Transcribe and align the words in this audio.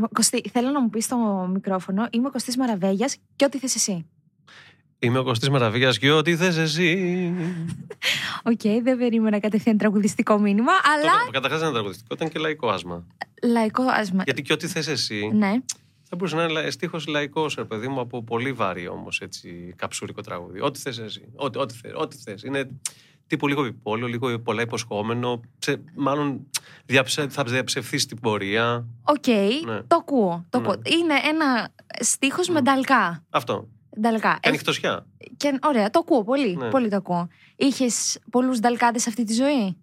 Λοιπόν, 0.00 0.14
Κωστή, 0.14 0.42
θέλω 0.52 0.70
να 0.70 0.80
μου 0.80 0.90
πεις 0.90 1.04
στο 1.04 1.48
μικρόφωνο, 1.52 2.08
είμαι 2.10 2.26
ο 2.26 2.30
Κωστής 2.30 2.56
Μαραβέγιας 2.56 3.16
και 3.36 3.44
ό,τι 3.44 3.58
θες 3.58 3.74
εσύ. 3.74 4.06
Είμαι 4.98 5.18
ο 5.18 5.22
Κωστής 5.24 5.48
Μαραβέγιας 5.48 5.98
και 5.98 6.10
ό,τι 6.10 6.36
θες 6.36 6.56
εσύ. 6.56 7.32
Οκ, 8.44 8.60
δεν 8.82 8.98
περίμενα 8.98 9.40
κατευθείαν 9.40 9.76
τραγουδιστικό 9.76 10.38
μήνυμα, 10.38 10.72
αλλά 10.94 11.02
Τώρα, 11.10 11.30
Καταρχάς 11.32 11.60
ένα 11.62 11.72
τραγουδιστικό, 11.72 12.14
ήταν 12.14 12.28
και 12.28 12.38
λαϊκό 12.38 12.68
άσμα. 12.68 13.06
λαϊκό 13.42 13.82
άσμα. 13.82 14.22
Γιατί 14.24 14.42
και 14.42 14.52
ό,τι 14.52 14.66
θες 14.66 14.86
εσύ, 14.88 15.30
Ναι. 15.34 15.50
θα 16.02 16.16
μπορούσε 16.16 16.36
να 16.36 16.44
είναι 16.44 16.70
στίχος 16.70 17.06
λαϊκός, 17.06 17.54
ρε 17.54 17.64
παιδί 17.64 17.88
μου, 17.88 18.00
από 18.00 18.22
πολύ 18.24 18.52
βαρύ 18.52 18.88
όμως, 18.88 19.20
έτσι, 19.20 19.74
καψούρικο 19.76 20.20
τραγούδι. 20.20 20.60
Ό,τι 20.60 20.78
θες 20.80 20.98
εσύ, 20.98 21.22
ό,τι, 21.36 21.58
ό,τι, 21.58 21.74
θες, 21.74 21.92
ό,τι 21.94 22.16
θες. 22.16 22.42
Είναι 22.42 22.70
τύπου 23.30 23.48
λίγο 23.48 23.64
επιπόλαιο, 23.64 24.06
λίγο 24.06 24.38
πολλά 24.40 24.62
υποσχόμενο, 24.62 25.40
ψε, 25.58 25.82
μάλλον 25.94 26.46
διαψευ, 26.86 27.28
θα 27.28 27.44
διαψευσθείς 27.44 28.02
στην 28.02 28.20
πορεία. 28.20 28.86
Οκ, 29.02 29.26
Ναι. 29.66 29.82
το 29.82 29.96
ακούω. 29.96 30.46
Το 30.50 30.60
Ναι. 30.60 30.66
ακούω. 30.66 30.80
Είναι 31.00 31.14
ένα 31.24 31.68
στίχος 32.00 32.48
με 32.48 32.60
νταλκά. 32.60 33.24
Αυτό. 33.30 33.68
Νταλκά. 34.00 34.32
Και 34.32 34.38
Ε, 34.42 34.48
ανοιχτοσιά. 34.48 35.06
και, 35.36 35.58
ωραία, 35.62 35.90
το 35.90 35.98
ακούω 35.98 36.24
πολύ. 36.24 36.56
Ναι. 36.56 36.68
Πολύ 36.70 36.88
το 36.88 36.96
ακούω. 36.96 37.28
Είχες 37.56 38.18
πολλούς 38.30 38.58
νταλκάδες 38.60 39.02
σε 39.02 39.08
αυτή 39.08 39.24
τη 39.24 39.32
ζωή; 39.32 39.76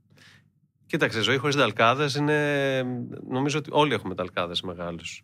Κοίταξε, 0.86 1.22
ζωή 1.22 1.38
χωρίς 1.38 1.56
νταλκάδες 1.56 2.10
είναι. 2.18 2.84
Νομίζω 3.30 3.58
ότι 3.58 3.70
όλοι 3.74 3.94
έχουμε 3.94 4.16
νταλκάδες 4.16 4.54
μεγάλους. 4.64 5.24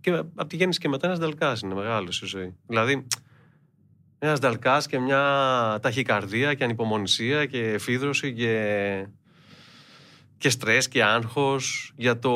Και 0.00 0.10
από 0.12 0.46
τη 0.46 0.56
γέννηση 0.56 0.78
και 0.80 0.88
μετά 0.88 1.06
ένας 1.06 1.18
νταλκάς 1.18 1.56
είναι 1.64 1.74
μεγάλος 1.74 2.22
η 2.22 2.26
ζωή. 2.26 2.54
Δηλαδή, 2.66 3.06
ένας 4.26 4.40
νταλκάς 4.40 4.82
και 4.88 4.98
μια 4.98 5.22
ταχυκαρδία 5.82 6.54
και 6.54 6.64
ανυπομονησία 6.64 7.46
και 7.46 7.58
εφίδρωση 7.58 8.32
και, 8.32 9.06
και 10.38 10.50
στρες 10.50 10.88
και 10.88 11.04
άγχος 11.04 11.92
για, 11.96 12.18
το... 12.18 12.30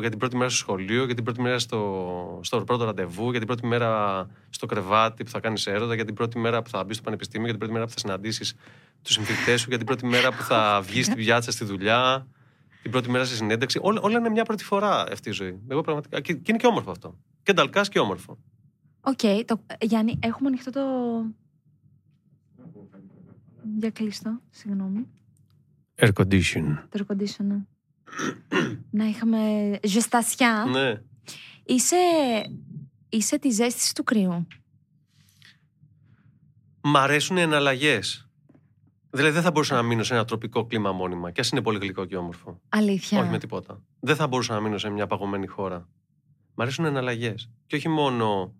για 0.00 0.10
την 0.10 0.18
πρώτη 0.18 0.36
μέρα 0.36 0.48
στο 0.48 0.58
σχολείο, 0.58 1.04
για 1.04 1.14
την 1.14 1.24
πρώτη 1.24 1.40
μέρα 1.40 1.58
στο, 1.58 2.38
στο 2.42 2.64
πρώτο 2.64 2.84
ραντεβού, 2.84 3.30
για 3.30 3.38
την 3.38 3.46
πρώτη 3.46 3.66
μέρα 3.66 4.26
στο 4.50 4.66
κρεβάτι 4.66 5.24
που 5.24 5.30
θα 5.30 5.40
κάνεις 5.40 5.66
έρωτα, 5.66 5.94
για 5.94 6.04
την 6.04 6.14
πρώτη 6.14 6.38
μέρα 6.38 6.62
που 6.62 6.70
θα 6.70 6.84
μπεις 6.84 6.96
στο 6.96 7.04
πανεπιστήμιο, 7.04 7.46
για 7.46 7.58
την 7.58 7.60
πρώτη 7.60 7.74
μέρα 7.74 7.84
που 7.86 7.92
θα 7.92 7.98
συναντήσεις 7.98 8.54
τους 9.02 9.14
συμφοιτητές 9.14 9.56
σου, 9.56 9.66
για 9.68 9.78
την 9.78 9.86
πρώτη 9.86 10.06
μέρα 10.06 10.32
που 10.32 10.42
θα 10.42 10.80
βγεις 10.84 11.06
στην 11.06 11.16
πιάτσα 11.18 11.50
στη 11.50 11.64
δουλειά, 11.64 12.26
την 12.82 12.90
πρώτη 12.90 13.10
μέρα 13.10 13.24
στη 13.24 13.34
συνέντευξη. 13.34 13.78
Όλα, 13.82 14.00
όλα 14.00 14.18
είναι 14.18 14.28
μια 14.28 14.44
πρώτη 14.44 14.64
φορά 14.64 15.06
αυτή 15.12 15.28
η 15.28 15.32
ζωή. 15.32 15.58
Εγώ 15.68 15.80
πραγματικά. 15.80 16.20
Και, 16.20 16.32
και 16.32 16.46
είναι 16.46 16.58
και 16.58 16.66
όμορφο 16.66 16.90
αυτό. 16.90 17.18
Και 17.42 17.52
νταλκάς 17.52 17.80
και 17.80 17.98
όμορφο. 17.98 18.38
Οκ, 19.04 19.44
το... 19.46 19.64
Γιάννη, 19.80 20.18
έχουμε 20.22 20.48
ανοιχτό 20.48 20.70
το. 20.70 20.80
Για 23.78 23.90
κλείστο, 23.90 24.40
συγγνώμη. 24.50 25.06
Air 25.94 26.12
condition. 26.12 26.78
Το 26.88 27.04
air 27.08 27.12
conditioner. 27.12 27.66
να 28.90 29.04
είχαμε 29.04 29.38
ζεστασιά. 29.82 30.66
Ναι. 30.70 31.02
Είσαι, 31.64 31.96
είσαι 33.08 33.38
τη 33.38 33.50
ζέστηση 33.50 33.94
του 33.94 34.04
κρύου. 34.04 34.46
Μ' 36.82 36.96
αρέσουν 36.96 37.36
οι 37.36 37.40
εναλλαγές. 37.40 38.28
Δηλαδή 39.10 39.32
δεν 39.32 39.42
θα 39.42 39.50
μπορούσα 39.50 39.74
να 39.74 39.82
μείνω 39.82 40.02
σε 40.02 40.14
ένα 40.14 40.24
τροπικό 40.24 40.66
κλίμα 40.66 40.92
μόνιμα. 40.92 41.30
Και 41.30 41.40
ας 41.40 41.48
είναι 41.48 41.62
πολύ 41.62 41.78
γλυκό 41.78 42.04
και 42.04 42.16
όμορφο. 42.16 42.60
Αλήθεια. 42.68 43.20
Όχι 43.20 43.30
με 43.30 43.38
τίποτα. 43.38 43.82
Δεν 44.00 44.16
θα 44.16 44.26
μπορούσα 44.26 44.54
να 44.54 44.60
μείνω 44.60 44.78
σε 44.78 44.90
μια 44.90 45.06
παγωμένη 45.06 45.46
χώρα. 45.46 45.88
Μ' 46.54 46.60
αρέσουν 46.60 46.84
εναλλαγές. 46.84 47.50
Και 47.66 47.76
όχι 47.76 47.88
μόνο 47.88 48.54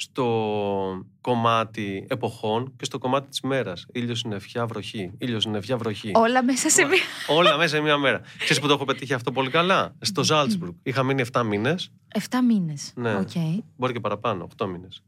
στο 0.00 1.04
κομμάτι 1.20 2.06
εποχών 2.08 2.72
και 2.76 2.84
στο 2.84 2.98
κομμάτι 2.98 3.28
της 3.28 3.40
μέρας. 3.40 3.86
Ήλιος, 3.92 4.18
συννεφιά, 4.18 4.66
βροχή. 4.66 5.10
Ήλιος, 5.18 5.42
συννεφιά, 5.42 5.76
βροχή. 5.76 6.10
Όλα 6.14 6.44
μέσα 6.44 6.68
σε 6.68 6.84
μία. 6.84 7.36
Όλα 7.36 7.56
μέσα 7.56 7.76
σε 7.76 7.82
μια 7.82 7.98
μέρα. 7.98 8.20
Ξέρεις 8.38 8.60
που 8.60 8.66
το 8.66 8.72
έχω 8.72 8.84
πετύχει 8.84 9.12
αυτό 9.14 9.32
πολύ 9.32 9.50
καλά; 9.50 9.94
Στο 10.00 10.24
Ζάλτσμπουργκ. 10.24 10.72
Είχα 10.82 11.02
μείνει 11.02 11.24
7 11.32 11.42
μήνες, 11.42 11.92
Εφτά 12.08 12.42
μήνες. 12.44 12.92
Ναι. 12.94 13.14
Οκ. 13.14 13.30
μπορεί 13.76 13.92
και 13.92 14.00
παραπάνω, 14.00 14.48
8 14.56 14.66
μήνες. 14.66 15.02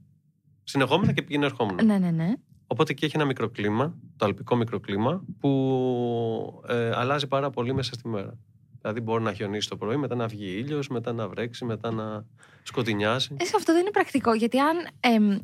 Συνεχόμενα 0.65 1.13
και 1.13 1.23
πηγαινοερχόμενα. 1.23 1.83
Ναι, 1.83 1.99
ναι, 1.99 2.11
ναι. 2.11 2.33
Οπότε 2.67 2.93
εκεί 2.93 3.05
έχει 3.05 3.17
ένα 3.17 3.25
μικροκλίμα, 3.25 3.95
το 4.17 4.25
αλπικό 4.25 4.57
μικροκλίμα, 4.57 5.25
που 5.41 6.63
ε, 6.69 6.91
αλλάζει 6.95 7.27
πάρα 7.27 7.51
πολύ 7.51 7.75
μέσα 7.75 7.95
στη 7.95 8.09
μέρα. 8.09 8.39
Δηλαδή 8.83 9.01
μπορεί 9.01 9.23
να 9.23 9.33
χιονίσει 9.33 9.69
το 9.69 9.77
πρωί, 9.77 9.97
μετά 9.97 10.15
να 10.15 10.27
βγει 10.27 10.47
ήλιος, 10.59 10.89
μετά 10.89 11.13
να 11.13 11.29
βρέξει, 11.29 11.65
μετά 11.65 11.91
να 11.91 12.25
σκοτεινιάσει. 12.63 13.37
Εσύ 13.41 13.53
αυτό 13.57 13.73
δεν 13.73 13.81
είναι 13.81 13.91
πρακτικό, 13.91 14.35
γιατί 14.35 14.59
αν 14.59 14.77
εμ, 15.01 15.39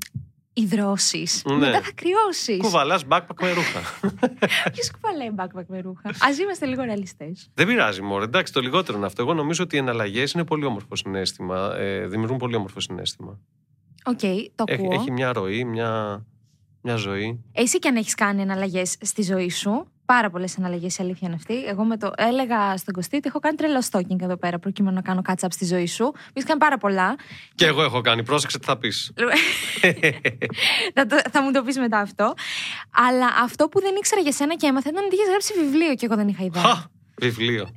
ιδρώσεις, 0.52 1.42
Ναι. 1.46 1.54
μετά 1.56 1.82
θα 1.82 1.90
κρυώσεις. 1.94 2.58
Κουβαλάς 2.58 3.04
backpack 3.08 3.40
με 3.42 3.52
ρούχα. 3.52 3.80
Ποιος 4.72 4.90
κουβαλάει 4.90 5.28
backpack 5.36 5.64
με 5.66 5.80
ρούχα; 5.80 6.08
Α 6.08 6.30
είμαστε 6.40 6.66
λίγο 6.66 6.82
ρεαλιστές. 6.82 7.50
Δεν 7.54 7.66
πειράζει, 7.66 8.02
Μωρέ. 8.02 8.24
Εντάξει, 8.24 8.52
το 8.52 8.60
λιγότερο 8.60 8.96
είναι 8.96 9.06
αυτό. 9.06 9.22
Εγώ 9.22 9.34
νομίζω 9.34 9.62
ότι 9.64 9.76
οι 9.76 9.78
εναλλαγές 9.78 10.32
είναι 10.32 10.44
πολύ 10.44 10.64
όμορφο 10.64 10.96
συναίσθημα. 10.96 11.74
Ε, 11.76 12.06
δημιουργούν 12.06 12.38
πολύ 12.38 12.54
όμορφο 12.56 12.80
συνέστημα. 12.80 13.38
Οκ, 14.04 14.18
το 14.54 14.64
Έχει, 14.66 14.82
ακούω. 14.82 14.92
έχει 14.92 15.10
μια 15.10 15.32
ροή, 15.32 15.64
μια, 15.64 16.24
μια 16.82 16.96
ζωή. 16.96 17.44
Εσύ 17.52 17.78
και 17.78 17.88
αν 17.88 17.96
έχεις 17.96 18.14
κάνει 18.14 18.42
εναλλαγές 18.42 18.96
στη 19.00 19.22
ζωή 19.22 19.50
σου. 19.50 19.92
Πάρα 20.14 20.30
πολλές 20.30 20.56
εναλλαγές, 20.56 20.86
η 20.86 20.90
αλήθεια 20.98 21.26
είναι 21.28 21.36
αυτή. 21.36 21.64
Εγώ 21.64 21.84
με 21.84 21.96
το 21.96 22.10
έλεγα 22.16 22.76
στον 22.76 22.94
Κωστή 22.94 23.16
ότι 23.16 23.28
έχω 23.28 23.38
κάνει 23.38 23.56
τρελό 23.56 23.82
stalking 23.90 24.20
εδώ 24.20 24.36
πέρα 24.36 24.58
προκειμένου 24.58 24.94
να 24.94 25.02
κάνω 25.02 25.22
catch 25.28 25.44
up 25.44 25.48
στη 25.50 25.64
ζωή 25.64 25.86
σου. 25.86 26.12
Μη 26.34 26.42
κάνει 26.42 26.60
πάρα 26.60 26.78
πολλά. 26.78 27.16
Και 27.54 27.66
εγώ 27.66 27.82
έχω 27.82 28.00
κάνει. 28.00 28.24
Πρόσεξε 28.24 28.58
τι 28.58 28.64
θα 28.64 28.78
πεις. 28.78 29.12
θα, 30.94 31.06
το- 31.06 31.20
θα 31.30 31.42
μου 31.42 31.50
το 31.52 31.62
πεις 31.62 31.78
μετά 31.78 31.98
αυτό. 31.98 32.34
Αλλά 32.90 33.26
αυτό 33.42 33.68
που 33.68 33.80
δεν 33.80 33.94
ήξερα 33.96 34.20
για 34.20 34.32
σένα 34.32 34.54
και 34.54 34.66
έμαθα 34.66 34.88
ήταν 34.90 35.04
ότι 35.04 35.14
είχες 35.14 35.28
γράψει 35.28 35.52
βιβλίο 35.60 35.94
και 35.94 36.06
εγώ 36.06 36.16
δεν 36.16 36.28
είχα 36.28 36.44
ιδέα. 36.44 36.62
Χα! 36.62 36.82
Βιβλίο. 37.16 37.68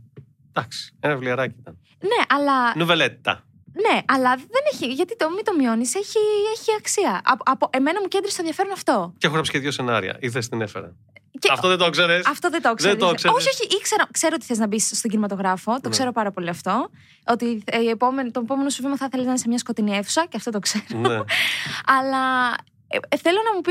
Εντάξει, 0.53 0.93
ένα 0.99 1.13
βιβλιαράκι 1.13 1.55
ήταν. 1.59 1.77
Ναι, 1.99 2.23
αλλά 2.37 2.75
Νουβελέτα. 2.77 3.43
Ναι, 3.73 3.99
αλλά 4.07 4.35
δεν 4.35 4.63
έχει. 4.73 4.93
Γιατί 4.93 5.15
το 5.15 5.29
μη 5.29 5.41
το 5.43 5.53
μειώνεις, 5.57 5.95
έχει, 5.95 6.17
έχει 6.55 6.69
αξία. 6.77 7.21
Από, 7.23 7.43
από, 7.45 7.69
εμένα 7.71 8.01
μου 8.01 8.07
κέντρισε 8.07 8.35
το 8.35 8.41
ενδιαφέρον 8.41 8.71
αυτό. 8.71 9.13
Και 9.17 9.25
έχω 9.25 9.33
γράψει 9.35 9.51
και 9.51 9.59
δύο 9.59 9.71
σενάρια. 9.71 10.17
Είδες 10.19 10.49
την 10.49 10.61
έφερα. 10.61 10.95
Και, 11.41 11.49
Αυτό 11.51 11.67
δεν 11.67 11.77
το 11.77 11.89
ξέρεις. 11.89 12.25
αυτό 12.27 12.49
δεν 12.49 12.61
το 12.61 12.69
ήξερα. 12.69 12.91
Δεν 12.95 13.07
το 13.07 13.13
ξέρεις. 13.13 13.37
Όχι, 13.37 13.47
όχι, 13.49 13.75
ήξερα, 13.79 14.07
ξέρω 14.11 14.33
ότι 14.35 14.45
θες 14.45 14.57
να 14.57 14.67
μπεις 14.67 14.87
στον 14.97 15.09
κινηματογράφο. 15.11 15.71
Το 15.73 15.79
Ναι. 15.83 15.89
ξέρω 15.89 16.11
πάρα 16.11 16.31
πολύ 16.31 16.49
αυτό. 16.49 16.89
Ότι 17.27 17.61
ε, 17.65 17.81
η 17.81 17.87
επόμενη, 17.89 18.31
το 18.31 18.39
επόμενο 18.43 18.69
σου 18.69 18.81
βήμα 18.81 18.97
θα 18.97 19.05
ήθελε 19.05 19.23
να 19.23 19.29
είναι 19.29 19.37
σε 19.39 19.47
μια 19.47 19.57
σκοτεινή 19.57 19.91
αίθουσα 19.95 20.25
και 20.29 20.37
αυτό 20.37 20.51
το 20.51 20.59
ξέρω. 20.59 20.83
ναι. 20.99 21.19
Αλλά 21.97 22.53
ε, 22.87 22.97
ε, 23.09 23.17
θέλω 23.17 23.37
να 23.49 23.53
μου 23.55 23.61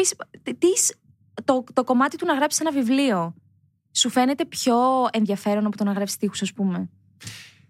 πεις 0.59 0.95
το, 1.45 1.65
το 1.73 1.85
κομμάτι 1.85 2.17
του 2.17 2.27
να 2.27 2.35
γράψεις 2.35 2.61
ένα 2.61 2.71
βιβλίο. 2.73 3.35
Σου 3.93 4.11
φαίνεται 4.11 4.45
πιο 4.45 4.77
ενδιαφέρον 5.13 5.67
από 5.67 5.77
το 5.77 5.85
να 5.85 5.93
γράψεις 5.93 6.17
τείχου, 6.17 6.35
ας 6.41 6.53
πούμε; 6.53 6.89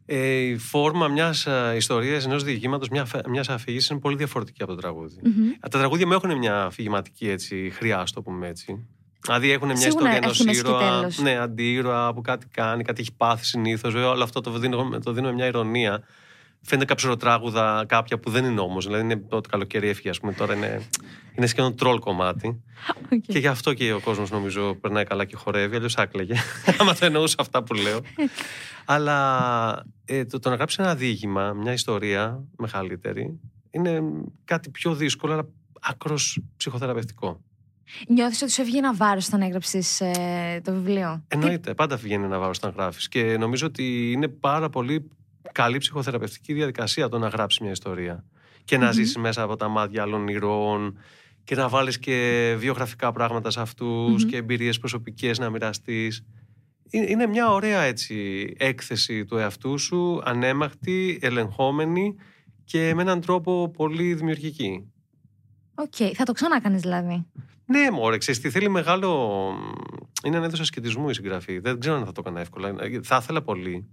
Ε, 0.06 0.37
η 0.37 0.56
φόρμα 0.59 1.09
μιας 1.09 1.47
ιστορίας, 1.77 2.25
ενός 2.25 2.44
διηγήματος, 2.44 2.88
μια 2.88 3.06
μιας 3.28 3.49
αφήγησης 3.49 3.88
είναι 3.88 4.00
πολύ 4.00 4.17
διαφορετική 4.17 4.62
από 4.62 4.72
το 4.75 4.81
τραγούδι. 4.81 5.21
Μμμ. 5.25 5.49
Α, 5.49 5.69
Τα 5.71 5.78
τραγούδια 5.78 6.06
μου 6.06 6.12
έχουν 6.12 6.38
μια 6.38 6.62
αφηγηματική 6.65 7.28
έτσι, 7.28 7.71
χρειά, 7.75 7.99
ας 7.99 8.12
το 8.12 8.22
πούμε 8.22 8.49
έτσι. 8.49 8.87
Δηλαδή 9.25 9.50
έχουν 9.50 9.66
μια 9.66 9.76
Σίγουρα 9.76 10.10
ιστορία 10.10 10.31
έχει 10.31 10.42
ενό 10.42 10.50
μέση 10.50 10.62
και 10.62 10.69
ήρωα. 10.69 10.98
τέλος. 10.98 11.19
Ναι, 11.19 11.36
αντίρωα 11.36 12.14
που 12.14 12.20
κάτι 12.20 12.47
κάνει, 12.47 12.82
κάτι 12.84 13.00
έχει 13.00 13.12
πάθει 13.16 13.44
συνήθως. 13.44 13.92
Βέβαια, 13.92 14.08
όλο 14.10 14.22
αυτό 14.22 14.41
το 14.41 14.50
δίνω, 14.58 14.98
το 15.04 15.12
δίνω 15.12 15.28
με 15.28 15.34
μια 15.34 15.47
ηρωνία. 15.47 16.03
Φαίνεται 16.62 16.86
καψουροτράγουδα 16.86 17.84
κάποια 17.88 18.19
που 18.19 18.31
δεν 18.31 18.44
είναι 18.44 18.60
όμως. 18.60 18.84
Δηλαδή 18.86 19.03
είναι 19.03 19.16
το 19.28 19.41
καλοκαίρι 19.48 19.88
έφυγε, 19.88 20.10
ας 20.10 20.20
πούμε. 20.20 20.32
Τώρα 20.32 20.54
είναι, 20.54 20.82
είναι 21.36 21.47
σχεδόν 21.47 21.76
τρόλ 21.76 21.98
κομμάτι. 21.98 22.62
Οκ. 23.12 23.20
Και 23.26 23.38
γι' 23.38 23.47
αυτό 23.47 23.75
και 23.75 23.92
ο 23.92 24.00
κόσμος 24.00 24.31
νομίζω 24.31 24.75
περνάει 24.75 25.04
καλά 25.04 25.25
και 25.25 25.37
χορεύει. 25.37 25.76
Αλλιώς 25.76 25.97
θα 25.97 26.07
έκλαιγε. 26.07 26.34
Άμα 26.78 26.92
δεν 26.92 27.06
εννοούσα 27.08 27.37
αυτά 27.38 27.62
που 27.62 27.75
λέω. 27.75 28.00
Αλλά 28.84 29.84
ε, 30.04 30.25
το, 30.25 30.38
το 30.38 30.48
να 30.48 30.54
γράψεις 30.54 30.78
ένα 30.78 30.94
διήγημα, 30.94 31.52
μια 31.52 31.72
ιστορία 31.72 32.44
μεγαλύτερη, 32.56 33.41
είναι 33.70 34.02
κάτι 34.44 34.70
πιο 34.70 34.94
δύσκολο, 34.94 35.32
αλλά 35.32 35.48
άκρως 35.81 36.41
ψυχοθεραπευτικό. 36.56 37.41
Νιώθεις 38.08 38.42
ότι 38.42 38.50
σου 38.50 38.60
έβγαινε 38.60 38.78
ένα 38.86 38.94
βάρος 38.94 39.26
όταν 39.26 39.40
έγραψες 39.42 40.02
το 40.62 40.72
βιβλίο; 40.72 41.24
Εννοείται, 41.28 41.75
πάντα 41.75 41.96
βγαίνει 41.96 42.25
ένα 42.25 42.38
βάρος 42.38 42.56
όταν 42.56 42.72
γράφεις. 42.76 43.08
Και 43.08 43.37
νομίζω 43.38 43.66
ότι 43.66 44.12
είναι 44.12 44.28
πάρα 44.28 44.69
πολύ 44.69 45.10
καλή 45.52 45.78
ψυχοθεραπευτική 45.78 46.52
διαδικασία 46.52 47.08
το 47.08 47.19
να 47.19 47.28
γράψεις 47.28 47.60
μια 47.60 47.70
ιστορία. 47.70 48.25
Και 48.64 48.76
να 48.78 48.84
Μμμ. 48.87 48.92
ζήσεις 48.93 49.19
μέσα 49.19 49.42
από 49.42 49.56
τα 49.56 49.69
μάτια 49.69 50.02
άλλων 50.02 50.28
ηρώων 50.28 50.98
και 51.44 51.54
να 51.54 51.69
βάλεις 51.69 51.98
και 51.98 52.54
βιογραφικά 52.58 53.12
πράγματα 53.12 53.50
σε 53.50 53.60
αυτούς 53.60 54.22
Μμμ. 54.22 54.31
και 54.31 54.36
εμπειρίες 54.36 54.78
προσωπικές 54.78 55.38
να 55.38 55.50
μοιραστείς. 55.50 56.25
Είναι 56.90 57.26
μια 57.26 57.52
ωραία 57.52 57.81
έτσι 57.81 58.46
έκθεση 58.58 59.25
του 59.25 59.36
εαυτού 59.36 59.78
σου, 59.78 60.20
αναίμακτη, 60.25 61.19
ελεγχόμενη 61.22 62.14
και 62.64 62.94
με 62.94 63.02
έναν 63.02 63.20
τρόπο 63.20 63.70
πολύ 63.76 64.14
δημιουργική. 64.14 64.93
Οκ, 65.75 65.94
θα 66.14 66.25
το 66.25 66.32
ξανακάνεις 66.32 66.81
δηλαδή. 66.81 67.26
Ναι, 67.70 67.90
μωρέ, 67.90 68.19
ξέρεις 68.19 68.40
τι 68.40 68.50
θέλει 68.50 68.69
μεγάλο... 68.69 69.52
Είναι 70.25 70.37
ένα 70.37 70.46
είδος 70.46 70.61
ασκητισμού 70.61 71.08
η 71.08 71.14
συγγραφή. 71.14 71.58
Δεν 71.58 71.81
ξέρω 71.81 71.96
αν 71.96 72.05
θα 72.05 72.12
το 72.12 72.20
έκανα 72.25 72.40
εύκολα. 72.40 72.75
Θα 73.02 73.19
ήθελα 73.22 73.43
πολύ. 73.43 73.88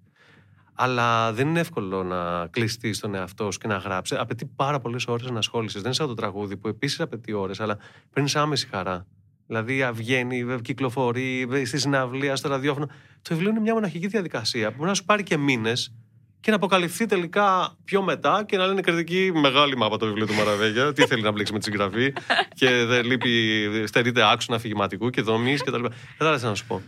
Αλλά 0.74 1.33
δεν 1.33 1.47
είναι 1.47 1.59
εύκολο 1.59 2.03
να 2.03 2.47
κλειστεί 2.47 2.94
στον 2.94 3.15
εαυτό 3.15 3.51
σου 3.51 3.59
και 3.59 3.68
να 3.68 3.77
γράψει. 3.77 4.15
Απαιτεί 4.15 4.45
πάρα 4.45 4.79
πολλές 4.79 5.07
ώρες 5.07 5.29
να 5.29 5.38
ασχόλησε. 5.38 5.77
Δεν 5.77 5.85
είναι 5.85 5.95
σαν 5.95 6.07
το 6.07 6.13
τραγούδι 6.13 6.57
που 6.57 6.68
επίσης 6.68 7.00
απαιτεί 7.00 7.33
ώρες, 7.33 7.59
αλλά 7.59 7.77
παίρνεις 8.13 8.35
άμεση 8.35 8.68
χαρά. 8.68 9.07
Δηλαδή 9.47 9.89
βγαίνει, 9.94 10.62
κυκλοφορεί 10.62 11.47
στη 11.65 11.79
συναυλία, 11.79 12.35
στο 12.35 12.50
ραδιόφωνο. 12.50 12.85
Το 13.21 13.29
βιβλίο 13.29 13.50
είναι 13.50 13.59
μια 13.59 13.74
μοναχική 13.74 14.07
διαδικασία 14.07 14.69
που 14.69 14.75
μπορεί 14.77 14.89
να 14.89 14.95
σου 14.95 15.06
πάρει 15.06 15.24
και 15.24 15.38
μήνες 15.38 15.94
και 16.39 16.50
να 16.50 16.56
αποκαλυφθεί 16.56 17.06
τελικά 17.06 17.75
πιο 17.84 18.01
μετά 18.01 18.44
και 18.48 18.57
να 18.57 18.66
λένε 18.66 18.81
κριτική 18.81 19.31
μεγάλη 19.34 19.78
μάπα 19.78 19.98
το 19.98 20.06
βιβλίο 20.06 20.25
του 20.25 20.34
Μαραβέγια. 20.34 20.94
τι 20.94 21.06
θέλει 21.06 21.22
να 21.22 21.31
μπλέξει 21.31 21.54
με 21.54 21.60
τη 21.60 21.66
συγγραφή 21.66 22.13
και 22.54 22.69
δεν 22.86 23.06
λείπει, 23.06 23.84
στερείται 23.88 24.31
άξονα 24.31 24.57
αφηγηματικού 24.57 25.10
και 25.10 25.22
δομής 25.22 25.63
κτλ. 25.63 25.86
Κατάλαβες 26.18 26.44
να 26.44 26.56
σου 26.56 26.66
πω. 26.66 26.81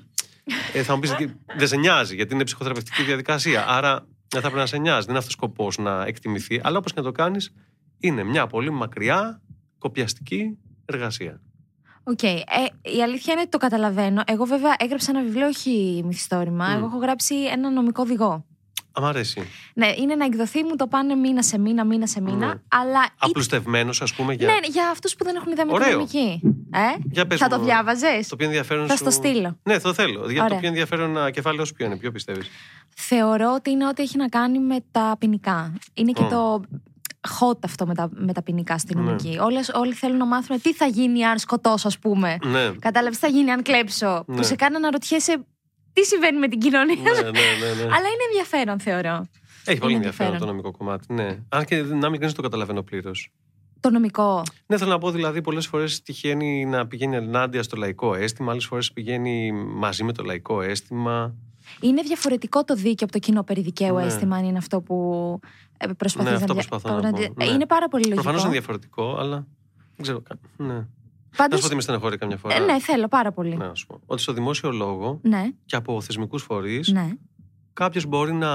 Ε, 0.74 0.84
θα 0.84 0.94
μου 0.94 1.00
πεις, 1.00 1.16
δεν 1.58 1.68
σε 1.68 1.76
νοιάζει, 1.76 2.16
γιατί 2.16 2.34
είναι 2.34 2.44
ψυχοθεραπευτική 2.44 3.04
διαδικασία. 3.04 3.66
Άρα 3.68 4.06
δεν 4.28 4.42
θα 4.42 4.48
πρέπει 4.48 4.56
να 4.56 4.66
σε 4.66 4.78
νοιάζει. 4.78 5.00
Δεν 5.00 5.10
είναι 5.10 5.18
αυτός 5.18 5.34
ο 5.34 5.38
σκοπός 5.38 5.78
να 5.78 6.04
εκτιμηθεί. 6.06 6.62
Αλλά 6.64 6.78
όπως 6.78 6.94
και 6.94 7.00
να 7.00 7.06
το 7.06 7.12
κάνεις, 7.12 7.54
είναι 8.00 8.24
μια 8.24 8.48
πολύ 8.48 8.70
μακριά, 8.70 9.42
κοπιαστική 9.78 10.58
εργασία. 10.86 11.42
OK. 12.04 12.20
Okay. 12.22 12.42
Ε, 12.84 12.92
η 12.98 13.04
αλήθεια 13.04 13.34
είναι 13.34 13.42
ότι 13.42 13.50
το 13.50 13.58
καταλαβαίνω. 13.58 14.22
Εγώ, 14.26 14.46
βέβαια, 14.46 14.76
έγραψα 14.78 15.12
ένα 15.12 15.24
βιβλίο, 15.24 15.48
όχι 15.48 16.02
μυθιστόρημα. 16.06 16.74
Mm. 16.74 16.78
Εγώ 16.78 16.86
έχω 16.86 16.98
γράψει 16.98 17.36
ένα 17.36 17.72
νομικό 17.72 18.02
οδηγό. 18.02 18.46
Α, 19.00 19.02
μ' 19.02 19.06
αρέσει. 19.06 19.48
Ναι, 19.74 19.88
είναι 19.98 20.16
να 20.16 20.26
εκδοθεί, 20.26 20.64
μου 20.64 20.76
το 20.76 20.88
πάνε 20.88 21.16
μήνα 21.16 21.44
σε 21.44 21.60
μήνα, 21.60 21.86
μήνα 21.86 22.08
σε 22.08 22.22
μήνα. 22.22 22.48
Ναι. 22.48 22.54
Αλλά. 22.68 23.06
Απλουστευμένος, 23.20 24.02
ας 24.02 24.14
πούμε. 24.14 24.34
Για... 24.34 24.48
Ναι, 24.48 24.68
για 24.68 24.90
αυτούς 24.92 25.16
που 25.16 25.24
δεν 25.24 25.36
έχουν 25.36 25.52
ιδέα 25.52 25.66
με 25.66 25.72
την 25.72 25.82
Ωραίο. 25.82 25.94
νομική. 25.94 26.40
Ε; 26.74 26.80
Για 27.12 27.28
πες 27.28 27.40
θα 27.40 27.48
το 27.48 27.58
μου, 27.58 27.64
διάβαζες; 27.66 28.28
Το 28.28 28.36
πιο 28.36 28.46
ενδιαφέρον 28.46 28.88
Θα 28.88 28.92
σου... 28.96 28.98
στο 29.02 29.12
στείλω. 29.12 29.58
Ναι, 29.64 29.80
το 29.80 29.94
θέλω. 29.94 30.30
Για 30.30 30.40
το 30.40 30.46
Ωραία. 30.46 30.58
πιο 30.60 30.68
ενδιαφέρον 30.68 31.18
α, 31.18 31.30
κεφάλαιο 31.30 31.66
σου 31.66 31.74
ποιο 31.74 31.86
είναι, 31.86 31.98
ποιο 31.98 32.12
πιστεύεις; 32.12 32.50
Θεωρώ 32.96 33.54
ότι 33.54 33.70
είναι 33.70 33.88
ό,τι 33.88 34.02
έχει 34.02 34.18
να 34.18 34.28
κάνει 34.28 34.60
με 34.60 34.76
τα 34.92 35.16
ποινικά. 35.20 35.74
Είναι 35.94 36.12
και 36.12 36.24
Μμ. 36.24 36.30
το 36.30 36.62
hot 37.40 37.58
αυτό 37.64 37.86
με 37.86 37.94
τα, 37.96 38.10
με 38.14 38.34
τα 38.34 38.44
ποινικά 38.44 38.78
στη 38.78 38.96
Ναι. 38.96 39.02
νομική. 39.02 39.38
Όλες, 39.42 39.72
όλοι 39.74 39.94
θέλουν 39.94 40.18
να 40.18 40.26
μάθουν 40.26 40.62
τι 40.62 40.74
θα 40.74 40.86
γίνει 40.86 41.26
αν 41.26 41.38
σκοτώσω, 41.38 41.88
ας 41.88 42.00
πούμε. 42.00 42.38
Ναι. 42.44 42.72
Κατάλαβες 42.80 43.20
τι 43.20 43.26
θα 43.26 43.32
γίνει 43.32 43.52
αν 43.52 43.62
κλέψω. 43.62 44.24
Ναι. 44.28 44.36
Που 44.36 44.44
σε 44.44 44.56
κάνει 44.56 44.80
να 44.80 44.92
ρωτιέσαι 44.92 45.46
τι 46.00 46.06
συμβαίνει 46.06 46.38
με 46.40 46.48
την 46.48 46.60
κοινωνία. 46.60 46.96
ναι, 46.96 47.22
ναι, 47.22 47.30
ναι, 47.30 47.74
ναι. 47.76 47.84
Αλλά 47.84 48.08
είναι 48.14 48.24
ενδιαφέρον, 48.32 48.80
θεωρώ. 48.80 49.28
Έχει 49.66 49.80
πολύ 49.80 49.94
είναι 49.94 50.06
ενδιαφέρον 50.06 50.34
ενδιαφέρον. 50.34 50.40
το 50.40 50.46
νομικό 50.46 50.72
κομμάτι. 50.72 51.14
Ναι. 51.14 51.38
Αν 51.50 51.66
και 51.66 51.82
να 51.82 52.10
μην 52.10 52.20
κανείς 52.20 52.36
το 52.36 52.42
καταλαβαίνω 52.42 52.82
πλήρως. 52.84 53.32
Το 53.80 53.90
νομικό. 53.90 54.44
Ναι, 54.66 54.78
θέλω 54.78 54.90
να 54.92 54.98
πω 54.98 55.12
δηλαδή 55.12 55.42
πολλές 55.42 55.68
φορές 55.68 56.02
τυχαίνει 56.02 56.66
να 56.66 56.88
πηγαίνει 56.88 57.16
ενάντια 57.16 57.64
στο 57.64 57.78
λαϊκό 57.78 58.16
αίσθημα, 58.16 58.52
άλλες 58.52 58.66
φορές 58.66 58.92
πηγαίνει 58.92 59.52
μαζί 59.52 60.04
με 60.04 60.14
το 60.14 60.24
λαϊκό 60.24 60.62
αίσθημα. 60.62 61.36
Είναι 61.82 62.02
διαφορετικό 62.02 62.64
το 62.64 62.76
δίκαιο 62.76 62.96
από 63.00 63.12
το 63.12 63.20
κοινό 63.20 63.44
περί 63.44 63.62
δικαίου 63.62 63.96
Ναι. 63.96 64.06
αίσθημα, 64.06 64.36
αν 64.36 64.44
είναι 64.46 64.58
αυτό 64.58 64.82
που 64.82 65.40
ε, 65.78 65.88
προσπαθείς 65.98 66.32
Ναι, 66.32 66.38
να 66.38 66.44
αυτό 66.44 66.54
δια- 66.54 66.68
προσπαθώ 66.68 66.96
το 66.96 67.02
να 67.04 67.12
δια- 67.12 67.28
πω, 67.34 67.44
ναι. 67.44 67.50
Είναι 67.52 67.66
πάρα 67.66 67.88
πολύ 67.88 68.04
λογικό. 68.04 68.22
Προφανώς 68.22 68.44
είναι 68.44 68.52
διαφορετικό, 68.52 69.16
αλλά 69.20 69.36
δεν 69.96 70.02
ξέρω 70.02 70.22
καν. 70.22 70.40
Ναι. 70.58 70.86
Να 71.32 71.38
Πάντως, 71.38 71.56
σου 71.56 71.62
πω 71.62 71.66
ότι 71.66 71.76
με 71.76 71.82
στεναχωρεί 71.82 72.18
καμιά 72.18 72.38
φορά. 72.38 72.56
ε, 72.56 72.60
ναι, 72.60 72.80
θέλω 72.80 73.08
πάρα 73.08 73.32
πολύ. 73.32 73.58
Να 73.58 73.74
σου 73.76 73.86
πω. 73.88 74.02
Ότι 74.06 74.22
στο 74.22 74.34
δημόσιο 74.34 74.72
λόγο 74.72 75.20
Ναι, 75.24 75.44
και 75.66 75.76
από 75.76 76.02
θεσμικούς 76.02 76.44
φορείς 76.44 76.88
ναι. 76.88 77.10
κάποιος 77.74 78.06
μπορεί 78.06 78.34
να 78.34 78.50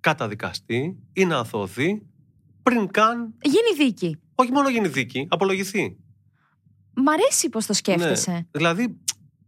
καταδικαστεί 0.00 0.96
ή 1.12 1.24
να 1.24 1.38
αθωωθεί 1.38 2.02
πριν 2.62 2.88
καν, 2.90 3.34
Γίνει 3.42 3.84
δίκη. 3.84 4.16
όχι 4.34 4.52
μόνο 4.52 4.68
γίνει 4.68 4.88
δίκη, 4.88 5.26
απολογηθεί. 5.30 5.96
Μ' 6.94 7.08
αρέσει 7.08 7.48
πώ 7.48 7.64
το 7.66 7.72
σκέφτεσαι. 7.72 8.30
Ναι. 8.30 8.40
Δηλαδή 8.50 8.96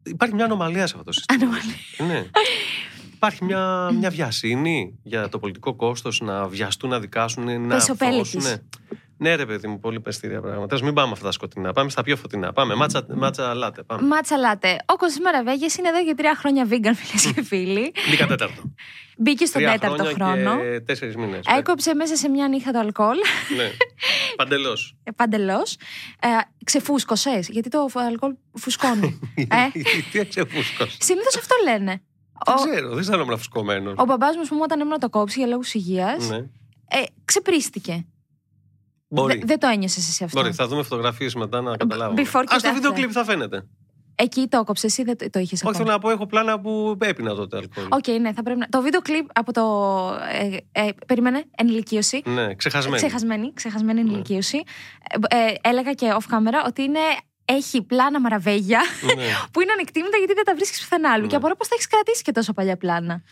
υπάρχει 0.02 0.34
μια 0.34 0.44
ανομαλία 0.44 0.86
σε 0.86 0.92
αυτό 0.96 1.04
το 1.04 1.12
σύστημα. 1.12 1.42
Ανομαλία. 1.42 1.74
ναι. 2.14 2.26
Υπάρχει 3.14 3.44
μια, 3.44 3.90
μια 3.98 4.10
βιασύνη 4.10 4.98
για 5.02 5.28
το 5.28 5.38
πολιτικό 5.38 5.74
κόστος 5.76 6.20
να 6.20 6.48
βιαστούν, 6.48 6.90
να 6.90 7.00
δικάσουν, 7.00 7.60
να 7.66 7.74
Πεσοπέλητης. 7.74 8.56
Αθωώσουν. 9.20 9.26
Ναι, 9.28 9.34
ρε 9.34 9.46
παιδί 9.46 9.66
μου, 9.68 9.78
πολύ 9.80 10.00
πεστήρια 10.00 10.40
πράγματα. 10.40 10.66
Τέλος, 10.66 10.82
μην 10.82 10.94
πάμε 10.94 11.12
αυτά 11.12 11.24
τα 11.24 11.32
σκοτεινά. 11.32 11.72
Πάμε 11.72 11.90
στα 11.90 12.02
πιο 12.02 12.16
φωτεινά. 12.16 12.52
Πάμε. 12.52 12.74
Μάτσα, 12.74 13.06
μάτσα 13.14 13.54
λάτε. 13.54 13.82
Πάμε. 13.82 14.06
Μάτσα 14.08 14.36
λάτε. 14.36 14.78
Ο 14.86 14.96
Κωστή 14.96 15.20
Μαραβέγε 15.22 15.66
είναι 15.78 15.88
εδώ 15.88 15.98
για 15.98 16.14
τρία 16.14 16.34
χρόνια 16.34 16.64
vegan, 16.70 16.94
φίλες 17.00 17.32
και 17.34 17.42
φίλοι. 17.42 17.92
Μπήκα 18.10 18.26
τέταρτο. 18.26 18.62
Μπήκε 19.22 19.44
στον 19.44 19.60
Τρία 19.62 19.72
τέταρτο 19.78 20.04
χρόνια 20.04 20.44
χρόνο. 20.44 20.62
Και 20.62 20.80
τέσσερις 20.80 21.16
μήνες. 21.16 21.40
Έκοψε 21.58 21.94
μέσα 21.94 22.16
σε 22.16 22.28
μια 22.28 22.48
νύχτα 22.48 22.70
το 22.72 22.78
αλκοόλ. 22.78 23.16
ναι. 23.56 23.70
Παντελώς. 24.36 24.96
Παντελώς. 25.16 25.76
Ε, 26.20 26.28
Ξεφούσκωσες. 26.64 27.48
Γιατί 27.48 27.68
το 27.68 27.88
αλκοόλ 27.94 28.34
φουσκώνει. 28.54 29.20
ε, 29.36 29.80
Τι 30.12 30.18
εξεφούσκο. 30.18 30.84
Συνήθως 30.98 31.36
αυτό 31.36 31.54
λένε. 31.64 32.02
Δεν 32.46 32.54
Ο, 32.54 32.70
ξέρω, 32.70 32.88
δεν 32.88 32.98
αισθάνομαι 32.98 33.36
φουσκωμένος. 33.36 33.94
ο 33.96 34.04
μπαμπάς 34.04 34.34
μου, 34.34 34.40
ας 34.40 34.48
πούμε, 34.48 34.62
όταν 34.62 34.78
έμεινε 34.80 34.94
να 34.94 35.00
το 35.00 35.08
κόψει 35.18 35.38
για 35.38 35.48
λόγους 35.48 35.74
υγείας, 35.74 36.28
Ναι. 36.28 36.36
ε, 36.36 37.02
ξεπρίστηκε. 37.24 38.06
Μπορεί. 39.12 39.38
Δε- 39.38 39.44
δεν 39.46 39.58
το 39.58 39.66
ένιωσες 39.66 40.08
εσύ 40.08 40.24
αυτό; 40.24 40.40
Μπορεί, 40.40 40.52
θα 40.52 40.66
δούμε 40.68 40.82
φωτογραφίες 40.82 41.34
μετά 41.34 41.60
να 41.60 41.76
καταλάβουμε. 41.76 42.22
before 42.22 42.44
και 42.48 42.54
Α 42.54 42.58
το 42.60 42.68
after. 42.68 42.72
βίντεο 42.74 42.92
κλειπ 42.92 43.10
θα 43.12 43.24
φαίνεται. 43.24 43.66
Εκεί 44.14 44.46
το 44.48 44.58
έκοψες 44.58 44.90
εσύ, 44.90 45.02
δεν 45.02 45.16
το, 45.18 45.30
το 45.30 45.38
είχες 45.38 45.52
Όχι, 45.52 45.62
ακόμα; 45.68 45.76
θέλω 45.78 45.90
να 45.90 45.98
πω, 45.98 46.10
έχω 46.10 46.26
πλάνα 46.26 46.60
που 46.60 46.96
έπινα 47.00 47.34
τότε 47.34 47.56
αλκοόλ. 47.56 47.86
Οκ, 47.90 48.06
ναι, 48.20 48.32
θα 48.32 48.42
πρέπει 48.42 48.58
να. 48.58 48.68
Το 48.68 48.82
βίντεο 48.82 49.00
κλιπ 49.00 49.26
από 49.32 49.52
το. 49.52 49.62
Ε, 50.72 50.80
ε, 50.86 50.90
περίμενε, 51.06 51.44
ενηλικίωση. 51.56 52.22
Ναι, 52.24 52.54
ξεχασμένη. 52.54 52.96
Ξεχασμένη, 52.96 53.52
ξεχασμένη 53.54 54.00
ενηλικίωση. 54.00 54.62
Ε, 55.28 55.36
ε, 55.36 55.54
έλεγα 55.68 55.92
και 55.92 56.12
off 56.18 56.34
camera 56.34 56.66
ότι 56.66 56.82
είναι, 56.82 56.98
έχει 57.44 57.82
πλάνα 57.82 58.20
Μαραβέγια 58.20 58.80
ναι. 59.16 59.24
που 59.52 59.60
είναι 59.60 59.72
ανεκτίμητα 59.72 60.16
γιατί 60.16 60.32
δεν 60.34 60.44
τα 60.44 60.54
βρίσκεις 60.54 60.80
πουθενά 60.80 61.10
άλλου. 61.12 61.22
Ναι. 61.22 61.28
Και 61.28 61.36
απορώ 61.36 61.56
πώς 61.56 61.68
τα 61.68 61.74
έχεις 61.74 61.86
κρατήσει 61.86 62.22
και 62.22 62.32
τόσο 62.32 62.52
παλιά 62.52 62.76
πλάνα; 62.76 63.22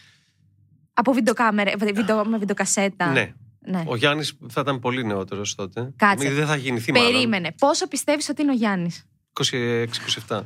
Από 0.94 1.12
βιντεοκάμερα, 1.12 1.72
βι- 1.78 1.94
βίντεο, 1.94 2.24
με 2.24 2.38
βιντεοκασέτα. 2.38 3.06
ναι. 3.06 3.32
Ναι. 3.70 3.82
Ο 3.86 3.96
Γιάννης 3.96 4.38
θα 4.48 4.60
ήταν 4.60 4.78
πολύ 4.78 5.04
νεότερος 5.04 5.54
τότε. 5.54 5.92
Κάτσε. 5.96 6.28
Μη- 6.28 6.34
Δεν 6.34 6.46
θα 6.46 6.51
'χε 6.51 6.56
γεννηθεί 6.56 6.92
μάλλον. 6.92 7.12
Περίμενε. 7.12 7.52
Πόσο 7.58 7.88
πιστεύεις 7.88 8.28
ότι 8.28 8.42
είναι 8.42 8.50
ο 8.50 8.54
Γιάννης; 8.54 9.04
26-27. 9.32 10.40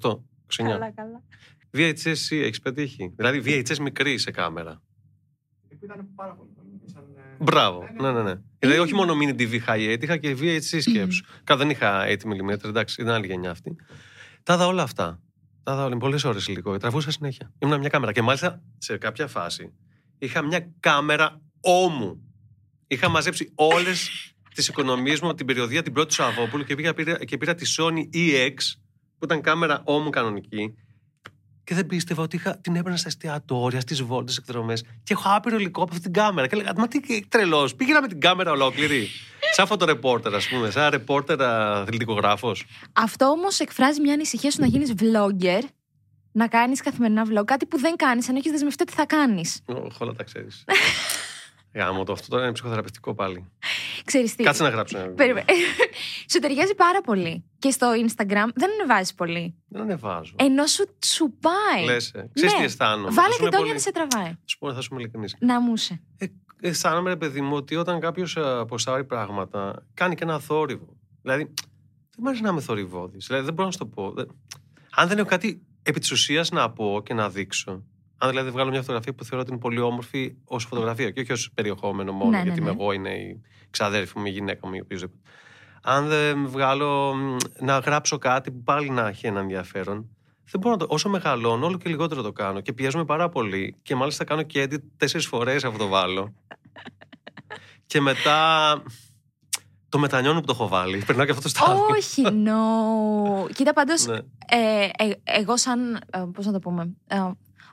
28. 0.00 0.22
29. 0.46 0.92
καλά. 0.94 1.22
VHS 1.76 2.06
εσύ 2.06 2.36
έχεις 2.36 2.60
πετύχει; 2.60 3.12
Δηλαδή 3.16 3.42
VHS 3.44 3.78
μικρή 3.78 4.18
σε 4.18 4.30
κάμερα. 4.30 4.82
Ήταν 5.82 6.08
πάρα 6.14 6.34
πολύ 6.34 6.50
πολύ. 6.54 6.68
Σαν, 6.92 7.02
ε, 7.16 7.44
Μπράβο. 7.44 7.88
Ναι, 8.00 8.12
ναι, 8.12 8.22
ναι. 8.22 8.34
Δηλαδή 8.58 8.78
όχι 8.80 8.94
μόνο 8.94 9.14
mini 9.22 9.40
TV 9.40 9.58
high 9.66 9.92
8, 9.94 10.02
είχα 10.02 10.16
και 10.16 10.36
VHS 10.40 10.80
σκέψου. 10.80 11.24
Καλά, 11.44 11.58
δεν 11.60 11.70
είχα 11.70 12.04
8 12.06 12.14
mm, 12.26 12.64
εντάξει, 12.64 13.02
ήταν 13.02 13.14
άλλη 13.14 13.26
γενιά 13.26 13.50
αυτή. 13.50 13.76
Τα 14.42 14.54
είδα 14.54 14.66
όλα 14.66 14.82
αυτά. 14.82 15.20
Τα 15.62 15.72
είδα 15.72 15.84
όλα. 15.84 15.96
Πολλές 15.96 16.24
ώρες 16.24 16.46
υλικό. 16.48 16.76
Τραβούσα 16.76 17.10
συνέχεια. 17.10 17.52
Ήμουν 17.58 17.78
μια 17.78 17.88
κάμερα. 17.88 18.12
Και 18.12 18.22
μάλιστα 18.22 18.62
σε 18.78 18.96
κάποια 18.96 19.26
φάση 19.26 19.72
είχα 20.18 20.42
μια 20.42 20.72
κάμερα 20.80 21.40
όμου. 21.62 22.22
Είχα 22.86 23.08
μαζέψει 23.08 23.52
όλες 23.54 24.10
τις 24.54 24.68
οικονομίες 24.68 25.20
μου 25.20 25.28
από 25.28 25.36
την 25.36 25.46
περιοδία 25.46 25.82
την 25.82 25.92
πρώτη 25.92 26.08
του 26.08 26.14
Σαββόπουλου 26.14 26.64
και 26.64 26.74
πήγα 26.74 26.94
πήρα, 26.94 27.24
και 27.24 27.36
πήρα 27.36 27.54
τη 27.54 27.74
Sony 27.78 28.16
EX 28.16 28.54
που 29.18 29.24
ήταν 29.24 29.40
κάμερα 29.40 29.82
όμου 29.84 30.10
κανονική. 30.10 30.74
Και 31.64 31.74
δεν 31.74 31.86
πίστευα 31.86 32.22
ότι 32.22 32.36
είχα, 32.36 32.58
την 32.58 32.76
έπαιρνα 32.76 32.96
στα 32.96 33.08
εστιατόρια, 33.08 33.80
στις 33.80 34.02
βόλτες, 34.02 34.36
εκδρομές. 34.36 34.82
Και 35.02 35.12
έχω 35.12 35.22
άπειρο 35.26 35.56
υλικό 35.56 35.82
από 35.82 35.90
αυτή 35.90 36.02
την 36.04 36.12
κάμερα. 36.12 36.46
Και 36.46 36.54
έλεγα, 36.54 36.72
Μα 36.76 36.88
τι 36.88 37.26
τρελός, 37.28 37.74
πήγαινα 37.74 38.00
με 38.00 38.08
την 38.08 38.20
κάμερα 38.20 38.50
ολόκληρη. 38.50 39.08
σαν 39.52 39.66
φωτορεπόρτερ, 39.66 40.34
ας 40.34 40.48
πούμε, 40.48 40.70
σαν 40.70 40.90
ρεπόρτερ 40.90 41.42
αθλητικογράφος. 41.42 42.64
Αυτό 42.92 43.26
όμως 43.26 43.60
εκφράζει 43.60 44.00
μια 44.00 44.12
ανησυχία 44.12 44.50
σου 44.50 44.60
να 44.60 44.66
γίνεις 44.66 44.92
vlogger, 44.98 45.62
να 46.32 46.48
κάνεις 46.48 46.80
καθημερινά 46.80 47.26
vlog. 47.30 47.44
Κάτι 47.44 47.66
που 47.66 47.78
δεν 47.78 47.96
κάνεις, 47.96 48.28
αν 48.28 48.36
έχεις 48.36 48.50
δεσμευτεί 48.50 48.82
ότι 48.82 48.92
θα 48.92 49.06
κάνεις. 49.06 49.60
Όλα 49.98 50.12
τα 50.12 50.22
ξέρεις. 50.22 50.64
Γάμο 51.74 52.04
το, 52.04 52.12
αυτό 52.12 52.28
τώρα 52.28 52.42
είναι 52.42 52.52
ψυχοθεραπευτικό 52.52 53.14
πάλι. 53.14 53.50
Ξέρεις 54.04 54.34
τι. 54.36 54.42
Κάτσε 54.44 54.62
να 54.62 54.68
γράψω 54.68 54.98
ένα 54.98 55.06
βιβλίο. 55.08 55.24
Περίμενε. 55.34 55.58
Σου 56.32 56.38
ταιριάζει 56.38 56.74
πάρα 56.74 57.00
πολύ. 57.00 57.44
Και 57.58 57.70
στο 57.70 57.90
Instagram 58.06 58.48
δεν 58.54 58.70
ανεβάζεις 58.80 59.14
πολύ. 59.14 59.54
Δεν 59.68 59.82
ανεβάζω. 59.82 60.34
Ενώ 60.38 60.66
σου, 60.66 60.84
σου 61.06 61.34
πάει. 61.40 61.84
Λες, 61.84 62.12
ε. 62.14 62.30
ξέρεις 62.34 62.54
τι 62.54 62.62
αισθάνομαι. 62.62 63.10
Βάλε 63.10 63.26
Θα 63.28 63.32
σου 63.32 63.38
και 63.38 63.42
είμαι 63.42 63.50
το 63.50 63.56
πολύ- 63.58 63.72
να 63.72 63.78
σε 63.78 63.92
τραβάει. 63.92 64.30
Θα 64.30 64.38
σου 64.44 64.58
πω, 64.58 64.72
θα 64.74 64.80
σου 64.80 64.88
είμαι 64.92 65.00
ειλικρινής. 65.00 65.36
Να 65.38 65.60
μου 65.60 65.76
σε. 65.76 66.02
Ε, 66.18 66.26
αισθάνομαι, 66.60 67.10
ρε 67.10 67.16
παιδί 67.16 67.40
μου, 67.40 67.56
ότι 67.56 67.76
όταν 67.76 68.00
κάποιος 68.00 68.36
αποστάρει 68.36 69.04
πράγματα, 69.04 69.86
κάνει 69.94 70.14
και 70.14 70.22
ένα 70.24 70.38
θόρυβο. 70.38 70.96
Δηλαδή, 71.22 71.42
δεν 71.44 72.18
μου 72.18 72.28
αρέσει 72.28 72.42
να 72.42 72.48
είμαι 72.48 72.60
θορυβόδη. 72.60 73.18
Δηλαδή, 73.18 73.44
δεν 73.44 73.54
μπορώ 73.54 73.66
να 73.66 73.72
σου 73.72 73.78
το 73.78 73.86
πω. 73.86 74.10
Δεν- 74.12 74.28
Αν 74.96 75.08
δεν 75.08 75.18
έχω 75.18 75.28
κάτι 75.28 75.62
επί 75.82 76.00
της 76.00 76.10
ουσίας 76.12 76.50
να 76.50 76.70
πω 76.70 77.00
και 77.04 77.14
να 77.14 77.30
δείξω. 77.30 77.82
Αν 78.22 78.28
δηλαδή 78.30 78.50
βγάλω 78.50 78.70
μια 78.70 78.80
φωτογραφία 78.80 79.14
που 79.14 79.24
θεωρώ 79.24 79.40
ότι 79.40 79.50
είναι 79.50 79.60
πολύ 79.60 79.80
όμορφη 79.80 80.34
ως 80.44 80.64
φωτογραφία 80.64 81.10
και 81.10 81.20
όχι 81.20 81.32
ως 81.32 81.50
περιεχόμενο 81.54 82.12
μόνο, 82.12 82.30
Ναι, 82.30 82.36
ναι, 82.36 82.42
γιατί 82.42 82.60
ναι. 82.60 82.70
είμαι 82.70 82.80
εγώ, 82.80 82.92
είναι 82.92 83.10
η 83.10 83.40
ξαδέρφη 83.70 84.18
μου, 84.18 84.26
η 84.26 84.30
γυναίκα 84.30 84.66
μου 84.68 84.74
ή 84.74 84.80
οποιοδήποτε. 84.80 85.18
Αν 85.82 86.08
δεν 86.08 86.46
βγάλω 86.48 87.14
μ, 87.14 87.36
να 87.60 87.78
γράψω 87.78 88.18
κάτι 88.18 88.50
που 88.50 88.62
πάλι 88.62 88.90
να 88.90 89.08
έχει 89.08 89.26
ένα 89.26 89.40
ενδιαφέρον, 89.40 90.08
δεν 90.50 90.60
μπορώ 90.60 90.74
να 90.74 90.80
το. 90.80 90.86
Όσο 90.88 91.08
μεγαλώνω, 91.08 91.66
όλο 91.66 91.78
και 91.78 91.88
λιγότερο 91.88 92.22
το 92.22 92.32
κάνω. 92.32 92.60
Και 92.60 92.72
πιέζομαι 92.72 93.04
πάρα 93.04 93.28
πολύ. 93.28 93.76
Και 93.82 93.94
μάλιστα 93.94 94.24
κάνω 94.24 94.42
και 94.42 94.62
edit 94.62 94.82
τέσσερις 94.96 95.26
φορές 95.26 95.64
αυτό 95.64 95.78
το 95.78 95.86
βάλω. 95.88 96.34
και 97.86 98.00
μετά. 98.00 98.82
Το 99.88 99.98
μετανιώνω 99.98 100.40
που 100.40 100.46
το 100.46 100.52
έχω 100.54 100.68
βάλει. 100.68 101.02
Περνάω 101.06 101.24
και 101.24 101.30
αυτό 101.30 101.42
το 101.42 101.48
στάδιο. 101.48 101.86
Όχι, 101.90 102.22
no. 102.24 103.50
Κοίτα, 103.56 103.72
πάντως, 103.72 104.06
Ναι. 104.06 104.16
ε, 104.48 104.88
ε, 104.98 105.12
εγώ 105.24 105.56
σαν. 105.56 105.94
Ε, 106.10 106.24
Πώς 106.32 106.46
να 106.46 106.52
το 106.52 106.58
πούμε. 106.58 106.94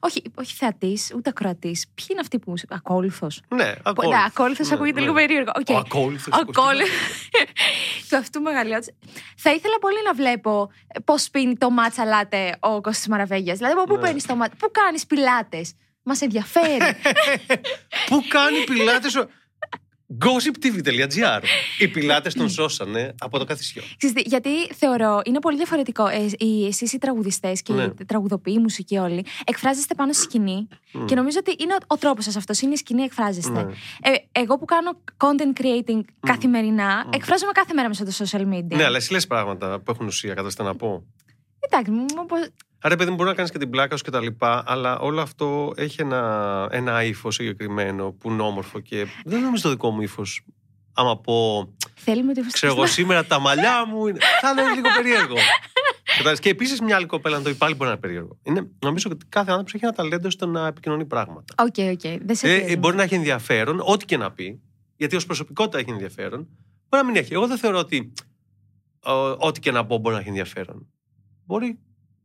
Ε, 0.01 0.05
όχι, 0.07 0.21
όχι 0.35 0.53
θεατής, 0.55 1.11
ούτε 1.15 1.29
ακροατής. 1.29 1.85
Ποιοι 1.95 2.07
είναι 2.11 2.19
αυτοί 2.19 2.39
που. 2.39 2.53
Ακόλουθος; 2.69 3.41
Ναι, 3.47 3.63
Ναι, 3.63 4.23
ακόλουθος 4.25 4.67
Ναι, 4.69 4.75
ακούγεται 4.75 4.95
ναι. 4.99 5.01
λίγο 5.05 5.13
περίεργο. 5.13 5.51
Οκ. 5.59 5.69
Ο 5.69 5.77
ακόλουθος. 5.77 6.33
Ο 6.41 6.45
κόλλη. 6.51 6.83
του 8.09 8.17
αυτού 8.17 8.41
μεγαλειότης. 8.41 8.93
Θα 9.37 9.51
ήθελα 9.53 9.79
πολύ 9.79 9.97
να 10.05 10.13
βλέπω 10.13 10.71
πώς 11.03 11.29
πίνει 11.29 11.57
το 11.57 11.69
matcha 11.69 12.05
latte 12.05 12.57
ο 12.59 12.81
Κωστής 12.81 13.09
Μαραβέγιας. 13.09 13.57
Δηλαδή, 13.57 13.75
από 13.75 13.83
πού 13.83 13.95
Ναι. 13.95 14.01
παίρνεις 14.01 14.25
το 14.25 14.35
matcha, 14.35 14.55
πού 14.59 14.71
κάνεις 14.71 15.05
πιλάτες; 15.05 15.73
Μας 16.03 16.21
ενδιαφέρει. 16.21 16.77
Πού 18.09 18.23
κάνει 18.27 18.63
πιλάτες. 18.63 19.25
Ο- 20.11 20.15
gossiptv.gr. 20.25 21.41
Οι 21.79 21.87
πιλάτες 21.87 22.33
τον 22.33 22.49
σώσανε 22.49 23.15
από 23.19 23.37
το 23.39 23.45
καθισιό. 23.45 23.81
Ξέρεις 23.97 24.15
τι, 24.15 24.29
γιατί 24.29 24.49
θεωρώ 24.75 25.21
είναι 25.25 25.39
πολύ 25.39 25.57
διαφορετικό. 25.57 26.07
Ε, 26.07 26.25
οι, 26.37 26.65
εσείς 26.65 26.93
οι 26.93 26.97
τραγουδιστές 26.97 27.61
και 27.61 27.73
Ναι. 27.73 27.83
οι 27.83 28.05
τραγουδοποιοί, 28.05 28.53
οι 28.57 28.61
μουσικοί 28.61 28.97
όλοι, 28.97 29.25
εκφράζεστε 29.45 29.93
πάνω 29.95 30.13
στη 30.13 30.21
σκηνή 30.21 30.67
Μμ. 30.93 31.05
και 31.05 31.15
νομίζω 31.15 31.37
ότι 31.39 31.55
είναι 31.63 31.73
ο, 31.73 31.77
ο 31.87 31.97
τρόπος 31.97 32.23
σας 32.23 32.35
αυτός, 32.35 32.61
είναι 32.61 32.73
η 32.73 32.75
σκηνή 32.77 33.01
εκφράζεστε. 33.01 33.63
Ναι. 33.63 33.71
Ε, 34.01 34.15
εγώ 34.31 34.57
που 34.57 34.65
κάνω 34.65 34.91
content 35.17 35.61
creating 35.61 35.99
καθημερινά, 36.19 37.05
εκφράζομαι 37.13 37.51
κάθε 37.51 37.73
μέρα 37.73 37.87
μέσα 37.87 38.11
στο 38.11 38.25
social 38.25 38.41
media. 38.53 38.75
Ναι, 38.75 38.83
αλλά 38.83 38.97
εσύ 38.97 39.11
λες 39.11 39.27
πράγματα 39.27 39.79
που 39.79 39.91
έχουν 39.91 40.05
ουσία, 40.05 40.33
κατάστατα 40.33 40.69
να 40.69 40.75
πω. 40.75 41.03
Εντάξει, 41.59 41.91
μου, 41.91 42.05
όπως- 42.17 42.49
Άρα, 42.81 42.95
παιδί 42.95 43.09
μου, 43.09 43.15
μπορεί 43.15 43.29
να 43.29 43.35
κάνεις 43.35 43.51
και 43.51 43.57
την 43.57 43.69
πλάκα 43.69 43.97
σου 43.97 44.03
και 44.03 44.11
τα 44.11 44.21
λοιπά, 44.21 44.63
αλλά 44.67 44.99
όλο 44.99 45.21
αυτό 45.21 45.73
έχει 45.75 46.01
ένα, 46.01 46.67
ένα 46.71 47.03
ύφος 47.03 47.35
συγκεκριμένο 47.35 48.11
που 48.11 48.31
είναι 48.31 48.41
όμορφο 48.41 48.79
και 48.79 49.05
δεν 49.25 49.41
νομίζω 49.41 49.63
το 49.63 49.69
δικό 49.69 49.89
μου 49.91 50.01
ύφος. 50.01 50.41
Άμα 50.93 51.17
πω, 51.17 51.69
θέλουμε 51.95 52.31
ότι 52.31 52.41
ξέρω 52.51 52.73
εγώ 52.73 52.85
σήμερα 52.85 53.25
τα 53.25 53.39
μαλλιά 53.39 53.85
μου, 53.87 54.07
είναι... 54.07 54.19
θα 54.41 54.49
είναι 54.49 54.61
λίγο 54.75 54.87
περίεργο. 54.95 55.35
Κατάλαβες. 56.03 56.39
και 56.39 56.49
επίσης 56.49 56.81
μια 56.81 56.95
άλλη 56.95 57.05
κοπέλα 57.05 57.37
να 57.37 57.43
το 57.43 57.49
πει 57.49 57.55
πάλι 57.55 57.73
μπορεί 57.73 57.85
να 57.85 57.91
είναι 57.91 57.99
περίεργο. 58.01 58.37
Είναι, 58.43 58.67
νομίζω 58.79 59.09
ότι 59.11 59.25
κάθε 59.29 59.49
άνθρωπος 59.49 59.73
έχει 59.73 59.85
ένα 59.85 59.93
ταλέντο 59.93 60.29
στο 60.29 60.45
να 60.45 60.67
επικοινωνεί 60.67 61.05
πράγματα. 61.05 61.53
OK, 61.57 61.75
OK. 61.91 62.21
Δεν 62.25 62.35
σε 62.35 62.53
Ε, 62.53 62.59
πιέζω. 62.59 62.75
μπορεί 62.77 62.95
να 62.95 63.03
έχει 63.03 63.15
ενδιαφέρον, 63.15 63.81
ό,τι 63.83 64.05
και 64.05 64.17
να 64.17 64.31
πει, 64.31 64.61
γιατί 64.95 65.15
ως 65.15 65.25
προσωπικότητα 65.25 65.77
έχει 65.77 65.89
ενδιαφέρον. 65.89 66.47
Μπορεί 66.89 67.03
να 67.03 67.05
μην 67.05 67.15
έχει. 67.15 67.33
Εγώ 67.33 67.47
δεν 67.47 67.57
θεωρώ 67.57 67.77
ότι 67.77 68.13
ο, 69.05 69.11
ό,τι 69.47 69.59
και 69.59 69.71
να 69.71 69.85
πω 69.85 69.97
μπορεί 69.97 70.13
να 70.15 70.19
έχει 70.19 70.29
ενδιαφέρον. 70.29 70.87
Μπορεί 71.45 71.79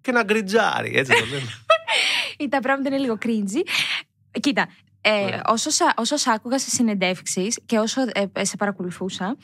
και 0.05 0.13
να 0.13 0.23
κριντζάρει, 0.23 0.93
έτσι 0.97 1.13
το 1.19 1.25
λέμε. 1.27 1.49
Ή 2.37 2.49
τα 2.55 2.61
πράγματα 2.61 2.89
είναι 2.89 2.99
λίγο 2.99 3.19
cringy. 3.25 3.67
Κοίτα, 4.41 4.67
ε, 5.01 5.25
Ναι. 5.25 5.41
όσο, 5.47 5.71
σα- 5.71 5.95
όσο 5.97 6.17
σ' 6.17 6.27
άκουγα 6.27 6.59
σε 6.59 6.71
συνεντεύξεις 6.71 7.61
και 7.67 7.79
όσο 7.79 8.01
ε, 8.33 8.45
σε 8.45 8.57
παρακολουθούσα, 8.57 9.37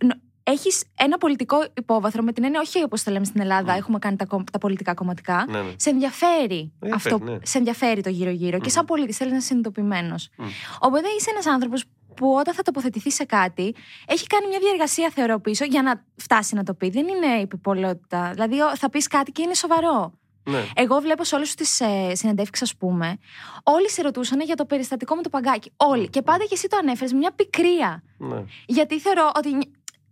ε, 0.00 0.06
νο- 0.06 0.20
έχεις 0.42 0.84
ένα 0.98 1.18
πολιτικό 1.18 1.56
υπόβαθρο 1.76 2.22
με 2.22 2.32
την 2.32 2.44
έννοια, 2.44 2.60
όχι 2.60 2.82
όπως 2.82 3.02
το 3.02 3.10
λέμε 3.10 3.24
στην 3.24 3.40
Ελλάδα, 3.40 3.72
Μμ. 3.72 3.76
έχουμε 3.78 3.98
κάνει 3.98 4.16
τα, 4.16 4.24
κομ- 4.26 4.50
τα 4.50 4.58
πολιτικά 4.58 4.94
κομματικά. 4.94 5.44
ναι, 5.48 5.60
ναι. 5.62 5.70
Σε 5.76 5.90
ενδιαφέρει 5.90 6.72
Ενδιαφέρει, 6.80 7.14
αυτό, 7.14 7.18
ναι. 7.30 7.38
σε 7.42 7.58
ενδιαφέρει 7.58 8.02
το 8.02 8.08
γύρω-γύρω 8.10 8.58
και 8.60 8.68
σαν 8.68 8.82
Μμμ. 8.82 8.88
πολίτης 8.88 9.16
θέλεις 9.16 9.32
να 9.32 9.38
είσαι 9.38 9.46
συνειδητοποιημένος. 9.46 10.28
Μμ. 10.36 10.46
Οπότε 10.78 11.08
είσαι 11.18 11.30
ένας 11.30 11.46
άνθρωπος 11.46 11.84
που 12.16 12.34
όταν 12.38 12.54
θα 12.54 12.62
τοποθετηθεί 12.62 13.10
σε 13.10 13.24
κάτι, 13.24 13.74
έχει 14.06 14.26
κάνει 14.26 14.46
μια 14.46 14.58
διαργασία, 14.58 15.10
θεωρώ 15.14 15.40
πίσω, 15.40 15.64
για 15.64 15.82
να 15.82 16.04
φτάσει 16.16 16.54
να 16.54 16.62
το 16.62 16.74
πει. 16.74 16.90
Δεν 16.90 17.06
είναι 17.08 17.40
υπηπολότητα. 17.40 18.30
Δηλαδή, 18.34 18.60
ο- 18.60 18.76
θα 18.76 18.90
πεις 18.90 19.06
κάτι 19.06 19.32
και 19.32 19.42
είναι 19.42 19.54
σοβαρό. 19.54 20.12
ναι. 20.44 20.64
Εγώ 20.74 20.98
βλέπω 21.00 21.24
σε 21.24 21.34
όλε 21.34 21.44
τις 21.56 21.80
ε, 21.80 22.14
συνεντεύξεις, 22.14 22.62
ας 22.70 22.76
πούμε, 22.76 23.18
όλοι 23.62 23.90
σε 23.90 24.02
ρωτούσαν 24.02 24.40
για 24.40 24.54
το 24.54 24.64
περιστατικό 24.64 25.14
με 25.14 25.22
το 25.22 25.28
παγκάκι. 25.28 25.72
Όλοι. 25.76 26.08
Και 26.08 26.22
πάντα 26.22 26.44
και 26.44 26.54
εσύ 26.54 26.68
το 26.68 26.76
ανέφερες 26.76 27.12
με 27.12 27.18
μια 27.18 27.32
πικρία. 27.36 28.02
ναι. 28.18 28.44
Γιατί 28.66 29.00
θεωρώ 29.00 29.30
ότι. 29.36 29.50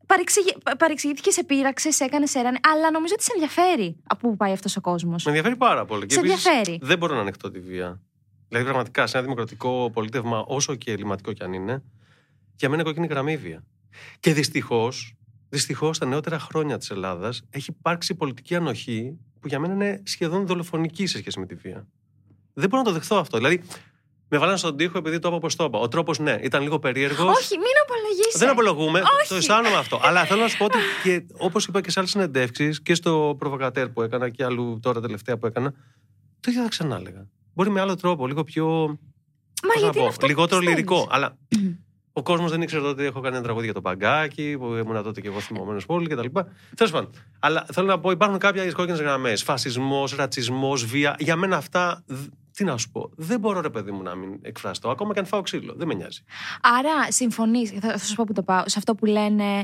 Παρεξηγη... 0.06 0.54
Παρεξηγήθηκε, 0.78 1.30
σε 1.30 1.44
πείραξε, 1.44 1.90
σε 1.90 2.04
έκανε, 2.04 2.26
σε 2.26 2.38
έρανε, 2.38 2.58
αλλά 2.72 2.90
νομίζω 2.90 3.14
ότι 3.14 3.22
σε 3.24 3.30
ενδιαφέρει 3.34 3.96
από 4.06 4.28
πού 4.28 4.36
πάει 4.36 4.52
αυτός 4.52 4.76
ο 4.76 4.80
κόσμος. 4.80 5.24
Με 5.24 5.30
ενδιαφέρει 5.30 5.56
πάρα 5.56 5.84
πολύ. 5.84 6.06
Και 6.06 6.14
Σε 6.14 6.20
επίσης, 6.20 6.46
ενδιαφέρει. 6.46 6.78
Δεν 6.82 6.98
μπορώ 6.98 7.14
να 7.14 7.20
ανεχτώ 7.20 7.50
τη 7.50 7.60
βία. 7.60 8.00
Δηλαδή, 8.54 8.72
πραγματικά, 8.72 9.06
σε 9.06 9.16
ένα 9.16 9.26
δημοκρατικό 9.26 9.90
πολίτευμα, 9.92 10.44
όσο 10.46 10.74
και 10.74 10.92
ελληματικό 10.92 11.32
κι 11.32 11.42
αν 11.42 11.52
είναι, 11.52 11.82
για 12.56 12.68
μένα 12.68 12.74
είναι 12.74 12.82
κόκκινη 12.82 13.06
γραμμή 13.06 13.32
η 13.32 13.36
βία. 13.36 13.64
Και 14.20 14.32
δυστυχώς, 14.32 15.14
δυστυχώς, 15.48 15.98
τα 15.98 16.06
νεότερα 16.06 16.38
χρόνια 16.38 16.78
της 16.78 16.90
Ελλάδας 16.90 17.42
έχει 17.50 17.70
υπάρξει 17.78 18.14
πολιτική 18.14 18.54
ανοχή 18.54 19.18
που 19.40 19.48
για 19.48 19.58
μένα 19.58 19.72
είναι 19.74 20.02
σχεδόν 20.04 20.46
δολοφονική 20.46 21.06
σε 21.06 21.18
σχέση 21.18 21.40
με 21.40 21.46
τη 21.46 21.54
βία. 21.54 21.86
Δεν 22.54 22.68
μπορώ 22.68 22.82
να 22.82 22.88
το 22.88 22.94
δεχθώ 22.94 23.16
αυτό. 23.16 23.36
Δηλαδή, 23.36 23.62
με 24.28 24.38
βάλανε 24.38 24.56
στον 24.56 24.76
τοίχο 24.76 24.98
επειδή 24.98 25.18
το 25.18 25.28
είπα 25.28 25.36
όπως 25.36 25.56
το 25.56 25.64
είπα. 25.64 25.78
Ο 25.78 25.88
τρόπος, 25.88 26.18
ναι, 26.18 26.38
ήταν 26.42 26.62
λίγο 26.62 26.78
περίεργος. 26.78 27.36
Όχι, 27.36 27.56
μην 27.56 27.66
απολογήσει. 27.82 28.38
Δεν 28.38 28.48
απολογούμε, 28.48 29.00
Όχι. 29.00 29.28
το 29.28 29.34
αισθάνομαι 29.34 29.76
αυτό. 29.76 30.00
Αλλά 30.02 30.24
θέλω 30.24 30.40
να 30.40 30.48
σου 30.48 30.56
πω 30.56 30.64
ότι 30.64 30.78
και 31.04 31.24
όπως 31.32 31.66
είπα 31.66 31.80
και 31.80 31.90
σε 31.90 31.98
άλλες 31.98 32.10
συνεντεύξεις 32.10 32.82
και 32.82 32.94
στο 32.94 33.36
προβοκατέρ 33.38 33.88
που 33.88 34.02
έκανα 34.02 34.28
και 34.28 34.44
αλλού 34.44 34.78
τώρα 34.82 35.00
τελευταία 35.00 35.36
που 35.36 35.46
έκανα, 35.46 35.74
το 36.40 36.50
ίδιο 36.50 36.62
θα 36.62 36.68
ξανά 36.68 36.96
έλεγα. 36.96 37.26
Μπορεί 37.54 37.70
με 37.70 37.80
άλλο 37.80 37.96
τρόπο, 37.96 38.26
λίγο 38.26 38.44
πιο. 38.44 38.66
Μα 38.66 39.72
πώς 39.72 39.74
να 39.74 39.80
γιατί 39.80 39.96
είναι 39.98 40.04
πω, 40.06 40.06
αυτό 40.06 40.20
που 40.20 40.26
λιγότερο 40.26 40.60
πιστεύεις; 40.60 40.84
λυρικό. 40.84 41.08
Αλλά 41.10 41.36
ο 42.12 42.22
κόσμος 42.22 42.50
δεν 42.50 42.62
ήξερε 42.62 42.80
τότε 42.82 42.92
ότι 43.00 43.04
έχω 43.04 43.20
κάνει 43.20 43.34
ένα 43.34 43.44
τραγούδι 43.44 43.64
για 43.64 43.74
το 43.74 43.80
παγκάκι, 43.80 44.56
που 44.58 44.66
ήμουν 44.74 45.02
τότε 45.02 45.20
και 45.20 45.28
εγώ 45.28 45.40
θυμωμένος 45.40 45.86
πολύ 45.86 46.06
κτλ. 46.08 46.26
Τέλος 46.76 46.92
πάντων. 46.92 47.10
Αλλά 47.38 47.66
θέλω 47.72 47.86
να 47.86 48.00
πω, 48.00 48.10
υπάρχουν 48.10 48.38
κάποια 48.38 48.72
κόκκινε 48.72 48.96
γραμμές. 48.96 49.42
Φασισμός, 49.42 50.14
ρατσισμός, 50.14 50.84
βία. 50.84 51.16
Για 51.18 51.36
μένα 51.36 51.56
αυτά. 51.56 52.02
δ- 52.06 52.28
Τι 52.56 52.64
να 52.64 52.76
σου 52.76 52.90
πω. 52.90 53.10
Δεν 53.16 53.40
μπορώ, 53.40 53.60
ρε 53.60 53.70
παιδί 53.70 53.90
μου, 53.90 54.02
να 54.02 54.14
μην 54.14 54.38
εκφραστώ. 54.42 54.88
Ακόμα 54.90 55.12
και 55.12 55.18
αν 55.18 55.26
φάω 55.26 55.42
ξύλο. 55.42 55.74
Δεν 55.76 55.86
με 55.86 55.94
νοιάζει. 55.94 56.22
Άρα 56.62 57.10
συμφωνείς, 57.12 57.70
θα, 57.70 57.90
θα 57.98 57.98
σου 57.98 58.14
πω 58.14 58.24
που 58.24 58.32
το 58.32 58.42
πάω, 58.42 58.62
σε 58.66 58.74
αυτό 58.78 58.94
που 58.94 59.04
λένε. 59.06 59.58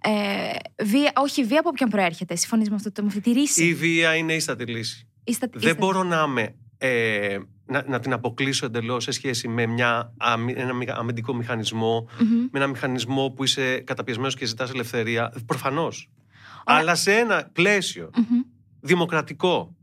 Ε, 0.00 0.84
βία, 0.84 1.12
όχι, 1.16 1.44
βία 1.44 1.58
από 1.60 1.68
όποιον 1.68 1.88
προέρχεται. 1.90 2.36
Συμφωνείς 2.36 2.68
με, 2.68 2.74
αυτό 2.74 2.92
το- 2.92 3.02
με 3.02 3.08
αυτή 3.08 3.20
τη 3.20 3.30
ρίση; 3.32 3.64
Η 3.66 3.74
βία 3.74 4.14
είναι 4.14 4.34
ίστατη 4.34 4.64
λύση. 4.64 5.08
Είστε- 5.24 5.50
Δεν 5.52 5.60
είστε- 5.62 5.78
μπορώ 5.78 6.02
να, 6.02 6.24
είμαι, 6.28 6.54
ε, 6.86 7.38
να, 7.66 7.84
να 7.88 7.98
την 8.00 8.12
αποκλείσω 8.12 8.66
εντελώς 8.66 9.02
σε 9.04 9.10
σχέση 9.10 9.48
με 9.48 9.66
μια, 9.66 10.12
αμυ- 10.18 10.58
ένα 10.58 10.72
μηχα- 10.72 10.96
αμυντικό 10.96 11.34
μηχανισμό, 11.34 12.08
Μμμ. 12.20 12.28
με 12.38 12.48
ένα 12.58 12.66
μηχανισμό 12.66 13.30
που 13.30 13.44
είσαι 13.44 13.80
καταπιεσμένος 13.80 14.34
και 14.36 14.46
ζητάς 14.46 14.70
ελευθερία. 14.70 15.32
Προφανώς. 15.46 16.10
Ωραία. 16.66 16.80
Αλλά 16.80 16.94
σε 16.94 17.12
ένα 17.12 17.50
πλαίσιο 17.52 18.10
Μμμ. 18.16 18.40
δημοκρατικό. 18.80 19.76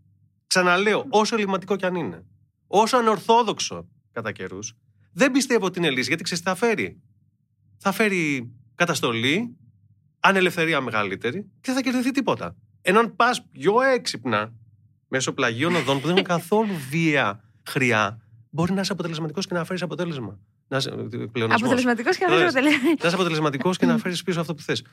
Ξαναλέω, 0.47 1.05
όσο 1.09 1.35
ελληματικό 1.35 1.75
κι 1.75 1.85
αν 1.85 1.95
είναι. 1.95 2.25
Όσο 2.67 2.97
ανορθόδοξο 2.97 3.87
κατά 4.11 4.31
καιρούς, 4.31 4.73
δεν 5.13 5.31
πιστεύω 5.31 5.65
ότι 5.65 5.79
είναι 5.79 5.89
λύση. 5.89 6.07
Γιατί 6.07 6.23
ξέρεις 6.23 6.43
τι 6.43 6.49
θα 6.49 6.55
φέρει; 6.55 7.01
Θα 7.77 7.91
φέρει 7.91 8.51
καταστολή, 8.75 9.55
ανελευθερία 10.19 10.81
μεγαλύτερη 10.81 11.41
και 11.41 11.49
δεν 11.61 11.75
θα 11.75 11.81
κερδιθεί 11.81 12.11
τίποτα. 12.11 12.55
Ενώ 12.81 12.99
αν 12.99 13.15
πας 13.15 13.45
πιο 13.51 13.81
έξυπνα 13.81 14.53
μέσω 15.11 15.33
πλαγίων 15.33 15.75
οδών 15.75 15.99
που 15.99 16.07
δεν 16.07 16.15
έχουν 16.15 16.27
καθόλου 16.27 16.73
βία 16.89 17.43
χρειά, 17.69 18.21
μπορεί 18.49 18.73
να 18.73 18.81
είσαι 18.81 18.91
αποτελεσματικός 18.91 19.47
και 19.47 19.53
να 19.53 19.63
φέρεις 19.63 19.81
αποτέλεσμα. 19.81 20.39
Να 20.67 20.77
είσαι, 20.77 20.89
πλεονασμός. 21.31 21.61
Αποτελεσματικός 21.61 22.17
και 22.17 22.25
να 22.25 22.31
Ορίστε. 22.35 22.47
αποτελεσματικό. 22.59 22.95
Να 23.01 23.07
είσαι 23.07 23.15
αποτελεσματικός 23.15 23.77
και 23.77 23.85
να 23.85 23.97
φέρεις 23.97 24.23
πίσω 24.23 24.39
αυτό 24.39 24.53
που 24.55 24.61
θες. 24.61 24.83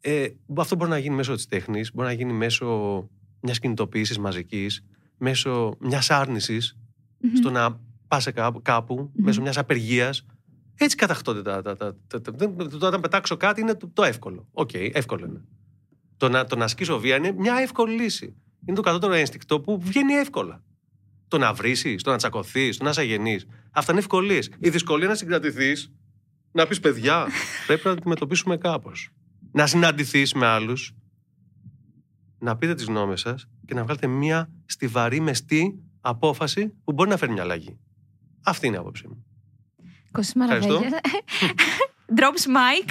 Ε, 0.00 0.26
αυτό 0.56 0.76
μπορεί 0.76 0.90
να 0.90 0.98
γίνει 0.98 1.14
μέσω 1.14 1.34
της 1.34 1.46
τέχνης, 1.46 1.92
μπορεί 1.94 2.08
να 2.08 2.14
γίνει 2.14 2.32
μέσω 2.32 2.68
μιας 3.40 3.58
κινητοποίησης 3.58 4.18
μαζικής, 4.18 4.84
μέσω 5.18 5.76
μιας 5.80 6.10
άρνησης 6.10 6.76
στο 7.36 7.50
να 7.50 7.80
πας 8.08 8.28
κάπου, 8.34 8.62
κάπου 8.62 9.10
μέσω 9.14 9.40
μιας 9.40 9.58
απεργίας. 9.58 10.26
Έτσι 10.78 10.96
καταχτώνται 10.96 11.42
τα. 11.42 11.62
τα, 11.62 11.76
τα, 11.76 11.96
τα, 12.06 12.20
τα- 12.20 12.32
δεν- 12.36 12.56
το 12.56 12.86
όταν 12.86 13.00
πετάξω 13.00 13.36
κάτι 13.36 13.60
είναι 13.60 13.74
το, 13.74 13.88
το 13.92 14.02
εύκολο. 14.04 14.48
Οκ, 14.52 14.70
εύκολο 14.74 15.26
είναι. 15.26 15.44
Το 16.16 16.28
να, 16.28 16.44
το 16.44 16.56
να 16.56 16.64
ασκήσω 16.64 16.98
βία 16.98 17.16
είναι 17.16 17.32
μια 17.32 17.54
εύκολη 17.54 17.94
λύση. 18.02 18.36
Είναι 18.64 18.76
το 18.76 18.82
κατώτερο 18.82 19.12
ένστικτο 19.12 19.60
που 19.60 19.80
βγαίνει 19.80 20.12
εύκολα. 20.12 20.62
Το 21.28 21.38
να 21.38 21.52
βρεις, 21.52 22.02
το 22.02 22.10
να 22.10 22.16
τσακωθείς, 22.16 22.76
το 22.76 22.84
να 22.84 22.90
είσαι 22.90 23.00
αγενή. 23.00 23.40
Αυτά 23.70 23.92
είναι 23.92 24.00
ευκολίες. 24.00 24.50
Η 24.58 24.68
δυσκολία 24.70 25.08
να 25.08 25.14
συγκρατηθείς, 25.14 25.92
να 26.52 26.66
πεις 26.66 26.80
παιδιά, 26.80 27.26
πρέπει 27.66 27.82
να 27.84 27.90
αντιμετωπίσουμε 27.90 28.56
κάπως. 28.56 29.10
Να 29.52 29.66
συναντηθείς 29.66 30.32
με 30.32 30.46
άλλους, 30.46 30.94
να 32.38 32.56
πείτε 32.56 32.74
τις 32.74 32.84
γνώμες 32.84 33.20
σας 33.20 33.48
και 33.66 33.74
να 33.74 33.82
βγάλετε 33.82 34.06
μια 34.06 34.50
στιβαρή, 34.66 35.20
μεστή 35.20 35.82
απόφαση 36.00 36.72
που 36.84 36.92
μπορεί 36.92 37.10
να 37.10 37.16
φέρει 37.16 37.32
μια 37.32 37.42
αλλαγή. 37.42 37.78
Αυτή 38.44 38.66
είναι 38.66 38.76
η 38.76 38.78
άποψή 38.78 39.08
μου. 39.08 39.24
Κωστή 40.12 40.40
Ευχαριστώ. 40.40 40.72
Μαραβέγια. 40.72 41.00
Drops 42.18 42.46
mic. 42.46 42.90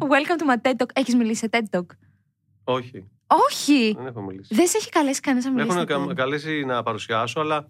Welcome 0.00 0.38
to 0.38 0.46
my 0.46 0.56
TED 0.62 0.76
Talk. 0.76 0.90
Έχεις 0.92 1.14
μιλήσει 1.14 1.38
σε 1.38 1.48
TED 1.52 1.78
Talk; 1.78 1.86
Όχι, 2.64 3.04
Όχι. 3.48 3.94
δεν 3.96 4.06
έχω 4.06 4.20
μιλήσει. 4.22 4.54
Δεν 4.54 4.66
σε 4.66 4.76
έχει 4.76 4.88
καλέσει 4.88 5.20
κανένα 5.20 5.44
να 5.44 5.50
Με 5.52 5.56
μιλήσει. 5.62 5.78
έχουν 5.78 5.88
σε 5.88 6.04
κα- 6.06 6.12
TED. 6.12 6.14
καλέσει 6.16 6.64
να 6.64 6.82
παρουσιάσω, 6.82 7.40
αλλά 7.40 7.68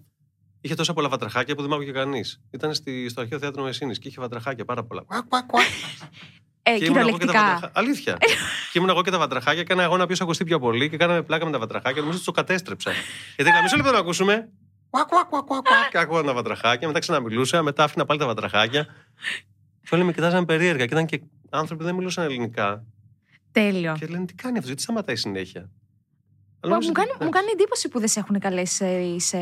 είχε 0.61 0.75
τόσα 0.75 0.93
πολλά 0.93 1.09
βατραχάκια 1.09 1.55
που 1.55 1.61
δεν 1.61 1.69
μ' 1.69 1.73
άκουγε 1.73 1.91
κανείς. 1.91 2.41
Ήταν 2.51 2.73
στη, 2.73 3.09
στο 3.09 3.21
αρχαίο 3.21 3.39
θέατρο 3.39 3.63
Μεσσήνης 3.63 3.99
και 3.99 4.07
είχε 4.07 4.21
βατραχάκια 4.21 4.65
πάρα 4.65 4.83
πολλά. 4.83 5.01
Κουακ, 5.01 5.23
κουακ, 5.27 5.45
κουακ. 5.45 5.63
Ε, 6.63 6.77
Και 6.77 6.85
ήμουν 6.85 6.97
εγώ 6.97 7.17
και 7.17 7.25
τα 7.25 7.31
κυριολεκτικά. 7.31 7.43
βατραχά- 7.53 7.77
Αλήθεια. 7.77 8.17
και 8.71 8.77
ήμουν 8.79 8.89
εγώ 8.89 9.01
και 9.01 9.11
τα 9.11 9.17
βατραχάκια, 9.17 9.61
έκανα 9.61 9.83
αγώνα 9.83 10.05
ποιο 10.05 10.15
ακουστεί 10.21 10.43
πιο 10.43 10.59
πολύ 10.59 10.89
και 10.89 10.97
κάναμε 10.97 11.21
πλάκα 11.21 11.45
με 11.45 11.51
τα 11.51 11.59
βατραχάκια. 11.59 11.99
Νομίζω 12.01 12.17
ότι 12.17 12.25
το 12.25 12.31
κατέστρεψα. 12.31 12.91
Γιατί 13.35 13.49
έκανα 13.51 13.61
μισό 13.63 13.75
λεπτό 13.75 13.91
να 13.91 13.97
ακούσουμε. 13.97 14.49
Κουακ, 14.89 15.07
κουακ, 15.07 15.25
κουακ, 15.27 15.43
κουακ, 15.43 15.61
κουακ. 15.63 15.89
Και 15.91 15.97
άκουγα 15.97 16.23
τα 16.23 16.33
βατραχάκια, 16.33 16.87
μετά 16.87 16.99
ξαναμιλούσα, 16.99 17.61
μετά 17.63 17.83
άφηνα 17.83 18.05
πάλι 18.05 18.19
τα 18.19 18.25
βατραχάκια. 18.25 18.85
Και 19.81 19.95
όλοι 19.95 20.03
με 20.03 20.11
κοιτάζαν 20.13 20.45
περίεργα 20.45 20.85
και 20.85 20.93
ήταν 20.93 21.05
και 21.05 21.21
άνθρωποι 21.49 21.81
που 21.81 21.87
δεν 21.87 21.95
μιλούσαν 21.95 22.23
ελληνικά. 22.25 22.83
Τέλειο. 23.51 23.95
Και 23.99 24.05
λένε 24.05 24.25
τι 24.25 24.33
κάνει 24.33 24.53
αυτός, 24.53 24.67
γιατί 24.67 24.81
σταματάει 24.81 25.15
συνέχεια; 25.15 25.61
Αλλά 25.61 25.69
Μα, 26.61 26.69
νομίζω 26.69 26.91
μου, 26.91 26.95
ότι- 26.97 27.07
κάνει, 27.09 27.23
μου 27.25 27.29
κάνει 27.29 27.47
εντύπωση 27.53 27.89
που 27.89 27.99
δεν 27.99 28.07
σε 28.07 28.19
έχουν 28.19 28.39
καλέσει 28.39 29.19
σε, 29.19 29.39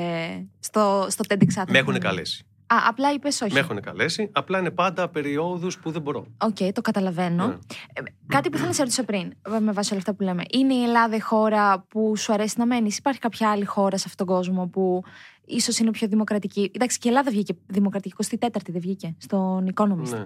στο, 0.59 1.07
στο 1.09 1.23
TEDx 1.29 1.61
Athens. 1.61 1.69
Με 1.69 1.77
έχουν 1.77 1.99
καλέσει. 1.99 2.45
Α, 2.69 2.75
απλά 2.87 3.13
είπες 3.13 3.41
όχι. 3.41 3.53
Με 3.53 3.59
έχουν 3.59 3.81
καλέσει. 3.81 4.29
Απλά 4.33 4.59
είναι 4.59 4.71
πάντα 4.71 5.09
περιόδους 5.09 5.77
που 5.79 5.91
δεν 5.91 6.01
μπορώ. 6.01 6.27
Οκ, 6.37 6.57
το 6.73 6.81
καταλαβαίνω. 6.81 7.47
Ναι. 7.47 7.53
Ε, 7.93 8.01
κάτι 8.27 8.49
που 8.49 8.53
ήθελα 8.55 8.67
να 8.69 8.73
σε 8.75 8.81
ρωτήσω 8.81 9.03
πριν, 9.03 9.33
ε, 9.55 9.59
με 9.59 9.71
βάση 9.71 9.89
όλα 9.91 9.99
αυτά 9.99 10.13
που 10.13 10.23
λέμε. 10.23 10.43
Είναι 10.51 10.73
η 10.73 10.83
Ελλάδα 10.83 11.15
η 11.15 11.19
χώρα 11.19 11.79
που 11.79 12.17
σου 12.17 12.33
αρέσει 12.33 12.55
να 12.57 12.65
μένεις, 12.65 12.97
Υπάρχει 12.97 13.19
κάποια 13.19 13.49
άλλη 13.51 13.65
χώρα 13.65 13.97
σε 13.97 14.03
αυτόν 14.07 14.27
τον 14.27 14.35
κόσμο 14.35 14.67
που 14.67 15.03
ίσως 15.45 15.79
είναι 15.79 15.91
πιο 15.91 16.07
δημοκρατική; 16.07 16.71
Εντάξει, 16.75 16.97
και 16.99 17.07
η 17.07 17.11
Ελλάδα 17.11 17.31
βγήκε 17.31 17.53
δημοκρατική. 17.67 18.15
24η 18.39 18.71
δεν 18.71 18.81
βγήκε 18.81 19.15
στον 19.17 19.73
Economist. 19.75 20.09
Ναι. 20.09 20.25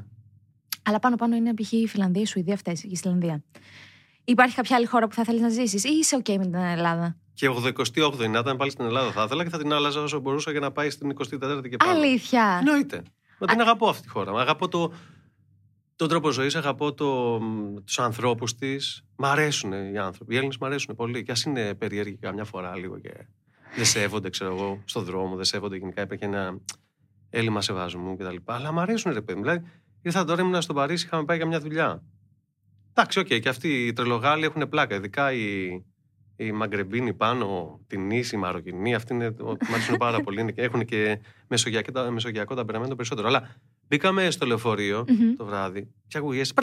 Αλλά 0.83 0.99
πάνω-πάνω 0.99 1.35
είναι 1.35 1.53
π.χ. 1.53 1.71
η 1.71 1.87
Φιλανδία, 1.87 2.21
η 2.21 2.25
Σουηδία, 2.25 2.53
αυτές, 2.53 2.83
η 2.83 2.89
Ισλανδία. 2.91 3.43
Υπάρχει 4.23 4.55
κάποια 4.55 4.75
άλλη 4.75 4.85
χώρα 4.85 5.07
που 5.07 5.13
θα 5.13 5.23
θέλεις 5.23 5.41
να 5.41 5.49
ζήσεις, 5.49 5.83
ή 5.83 5.89
είσαι 5.89 6.21
OK 6.23 6.35
με 6.37 6.43
την 6.43 6.53
Ελλάδα; 6.53 7.17
Και 7.33 7.49
88η 7.49 8.29
να 8.29 8.39
ήταν 8.39 8.57
πάλι 8.57 8.71
στην 8.71 8.85
Ελλάδα 8.85 9.11
θα 9.11 9.23
ήθελα 9.23 9.43
και 9.43 9.49
θα 9.49 9.57
την 9.57 9.73
άλλαζα 9.73 10.01
όσο 10.01 10.19
μπορούσα 10.19 10.51
για 10.51 10.59
να 10.59 10.71
πάει 10.71 10.89
στην 10.89 11.11
24η 11.17 11.69
και 11.69 11.77
πάνω. 11.77 11.91
Αλήθεια. 11.91 12.57
Εννοείται. 12.59 13.03
Μα 13.39 13.47
την 13.47 13.61
αγαπώ 13.61 13.87
αυτή 13.87 14.01
τη 14.01 14.09
χώρα. 14.09 14.39
Αγαπώ 14.41 14.67
το, 14.67 14.93
τον 15.95 16.07
τρόπο 16.07 16.31
ζωής, 16.31 16.55
αγαπώ 16.55 16.93
το, 16.93 17.39
τους 17.85 17.99
ανθρώπους 17.99 18.55
της. 18.55 19.03
Μ' 19.15 19.25
αρέσουν 19.25 19.93
οι 19.93 19.97
άνθρωποι. 19.97 20.33
Οι 20.33 20.35
Έλληνες 20.37 20.57
μ' 20.57 20.65
αρέσουν 20.65 20.95
πολύ. 20.95 21.23
Και 21.23 21.31
ας 21.31 21.43
είναι 21.43 21.73
περίεργοι 21.75 22.17
καμιά 22.17 22.43
φορά 22.43 22.77
λίγο 22.77 22.99
και 22.99 23.11
δεν 23.75 23.85
σέβονται, 23.85 24.29
ξέρω 24.29 24.55
εγώ, 24.55 24.81
στον 24.85 25.03
δρόμο, 25.03 25.35
δεν 25.35 25.45
σέβονται 25.45 25.77
γενικά. 25.77 26.01
Υπάρχει 26.01 26.23
ένα 26.23 26.57
έλλειμμα 27.29 27.61
σεβασμού 27.61 28.17
κτλ. 28.17 28.35
Αλλά 28.45 28.71
μ' 28.71 28.79
αρέσουν, 28.79 29.13
ρε 29.13 29.21
παιδί. 29.21 29.39
μου. 29.39 29.45
Δηλαδή, 29.45 29.65
ήρθα 30.01 30.23
τώρα, 30.25 30.41
ήμουν 30.41 30.61
στο 30.61 30.73
Παρίσι, 30.73 31.05
είχαμε 31.05 31.23
πάει 31.25 31.37
για 31.37 31.45
μια 31.45 31.59
δουλειά. 31.59 32.03
Εντάξει, 32.93 33.19
οκ, 33.19 33.25
και 33.27 33.49
αυτοί 33.49 33.85
οι 33.85 33.93
τρελογάλλοι 33.93 34.45
έχουν 34.45 34.69
πλάκα. 34.69 34.95
Ειδικά 34.95 35.31
οι, 35.33 35.65
οι 36.35 36.51
Μαγκρεμπίνοι 36.51 37.13
πάνω, 37.13 37.79
Τυνήσιοι, 37.87 38.35
Μαροκινοί, 38.35 38.95
αυτοί 38.95 39.13
είναι, 39.13 39.29
μ' 39.39 39.73
αρέσουν 39.73 39.97
πάρα 39.97 40.21
πολύ. 40.21 40.41
Είναι 40.41 40.51
και- 40.51 40.61
Έχουν 40.61 40.85
και 40.85 41.19
μεσογειακό, 41.47 42.11
μεσογειακό 42.11 42.55
ταμπεραμέντο 42.55 42.95
περισσότερο. 42.95 43.27
Αλλά 43.27 43.55
μπήκαμε 43.87 44.29
στο 44.31 44.45
λεωφορείο 44.45 45.05
Μμμ. 45.07 45.35
το 45.35 45.45
βράδυ 45.45 45.87
και 46.07 46.17
ακούγες. 46.17 46.53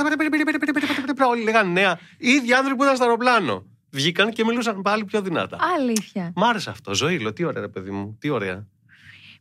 Όλοι 1.29 1.43
λέγανε 1.43 1.71
νέα. 1.73 1.99
Οι 2.19 2.29
ίδιοι 2.31 2.53
άνθρωποι 2.53 2.77
που 2.77 2.83
ήταν 2.83 2.95
στο 2.97 3.05
αεροπλάνο. 3.05 3.67
Βγήκαν 3.91 4.31
και 4.33 4.45
μιλούσαν 4.45 4.83
πάλι 4.83 5.05
πιο 5.05 5.23
δυνατά. 5.23 5.59
Αλήθεια. 5.79 6.33
Μ' 6.37 6.45
άρεσε 6.45 6.71
αυτό. 6.71 6.95
Ζωή, 6.95 7.19
λέω, 7.19 7.33
τι 7.33 7.45
ωραία, 7.45 7.61
ρε 7.61 7.69
παιδί 7.69 7.91
μου. 7.91 8.17
Τι 8.21 8.29
ωραία. 8.29 8.67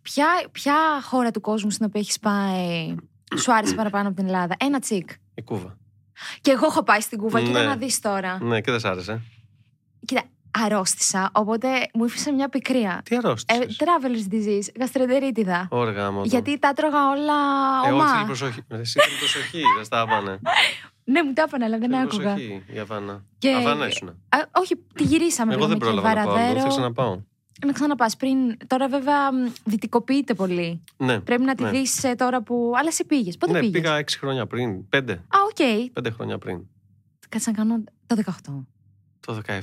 Ποια, 0.02 0.28
ποια 0.52 0.76
χώρα 1.04 1.32
του 1.32 1.42
κόσμου 1.42 1.70
στην 1.72 1.86
οποία 1.86 2.00
έχεις 2.02 2.20
πάει 2.20 2.96
σου 3.36 3.54
άρεσε 3.54 3.76
παραπάνω 3.76 4.08
από 4.08 4.18
την 4.18 4.26
Ελλάδα. 4.26 4.56
Ένα 4.60 4.80
τσικ. 4.80 5.10
Η 5.36 5.42
Κούβα. 5.42 5.78
Και 6.42 6.52
εγώ 6.52 6.66
έχω 6.66 6.84
πάει 6.84 7.00
στην 7.02 7.18
Κούβα, 7.18 7.42
κοίτα 7.42 7.60
Ναι. 7.60 7.66
να 7.66 7.76
δεις 7.76 8.00
τώρα. 8.00 8.44
Ναι, 8.44 8.62
και 8.62 8.72
δεν 8.72 8.80
σ' 8.80 8.86
άρεσε. 8.86 9.22
Κοίτα, 10.06 10.22
αρρώστησα, 10.66 11.30
οπότε 11.34 11.68
μου 11.94 12.04
έφυσε 12.04 12.32
μια 12.32 12.50
πικρία. 12.50 13.02
Τι 13.06 13.16
Ε, 13.16 13.18
αρρώστησες. 13.18 13.78
traveler's 13.80 14.34
disease, 14.34 14.68
γαστρεντερίτιδα. 14.80 15.68
Ωραία, 15.72 15.94
γάμο. 15.94 16.22
το. 16.22 16.28
Γιατί 16.28 16.60
τα 16.60 16.68
έτρωγα 16.68 17.10
όλα 17.10 17.34
Ε, 17.86 17.92
όχι, 17.92 17.94
ομά. 17.94 18.14
θέλει 18.14 18.26
προσοχή. 18.26 18.62
Εσύ 18.68 19.00
θέλει 19.00 19.18
προσοχή, 19.18 19.62
δεν 19.76 19.86
στα 19.86 20.02
άπανε. 20.02 20.40
ναι, 21.12 21.24
μου 21.24 21.34
τα 21.34 21.42
έπανε, 21.42 21.66
αλλά 21.66 21.78
δεν 21.78 21.90
Θέλει 21.90 22.02
άκουγα. 22.02 22.24
προσοχή, 22.34 22.64
η 22.74 22.80
Αβάνα. 22.80 23.24
Και- 23.38 23.54
Αβάνα 23.56 23.88
ήσουν. 23.88 24.08
Α, 24.10 24.38
όχι, 24.52 24.76
τη 24.94 25.04
γυρίσαμε 25.04 25.54
Εγώ 25.54 25.68
δεν 25.68 25.78
πήγαμε 25.78 25.96
και 25.98 26.02
πρόλαβα 26.02 26.20
να 26.20 26.26
πάω. 26.26 26.34
αλλού, 26.34 26.42
Βαραδέρο. 26.44 26.62
Θα 26.62 26.68
ξαναπάω. 26.68 27.20
Να 27.66 27.72
ξαναπάς 27.72 28.16
πριν. 28.18 28.58
Τώρα 28.68 28.88
βέβαια 28.88 29.32
μ, 29.34 29.52
δυτικοποιείται 29.64 30.34
πολύ. 30.34 30.84
Ναι. 30.98 31.20
Πρέπει 31.20 31.44
να 31.44 31.56
τη 31.56 31.64
ναι. 31.64 31.70
δεις 31.70 32.04
ε, 32.04 32.16
τώρα 32.16 32.42
που. 32.42 32.72
Αλλά 32.76 32.88
εσύ 32.88 33.06
πήγες. 33.06 33.38
Πότε 33.38 33.52
Ναι, 33.52 33.60
πήγες; 33.60 33.82
πήγα 33.82 33.96
έξι 33.96 34.18
χρόνια 34.18 34.48
πριν. 34.48 34.90
Πέντε. 34.90 35.14
Α, 35.14 35.38
οκ. 35.50 35.92
Πέντε 35.94 36.10
χρόνια 36.12 36.38
πριν. 36.38 36.60
Κάτσε 37.30 37.50
να 37.52 37.58
κάνω 37.58 37.84
το 38.08 38.16
18. 38.26 38.32
Το 39.20 39.42
17. 39.48 39.60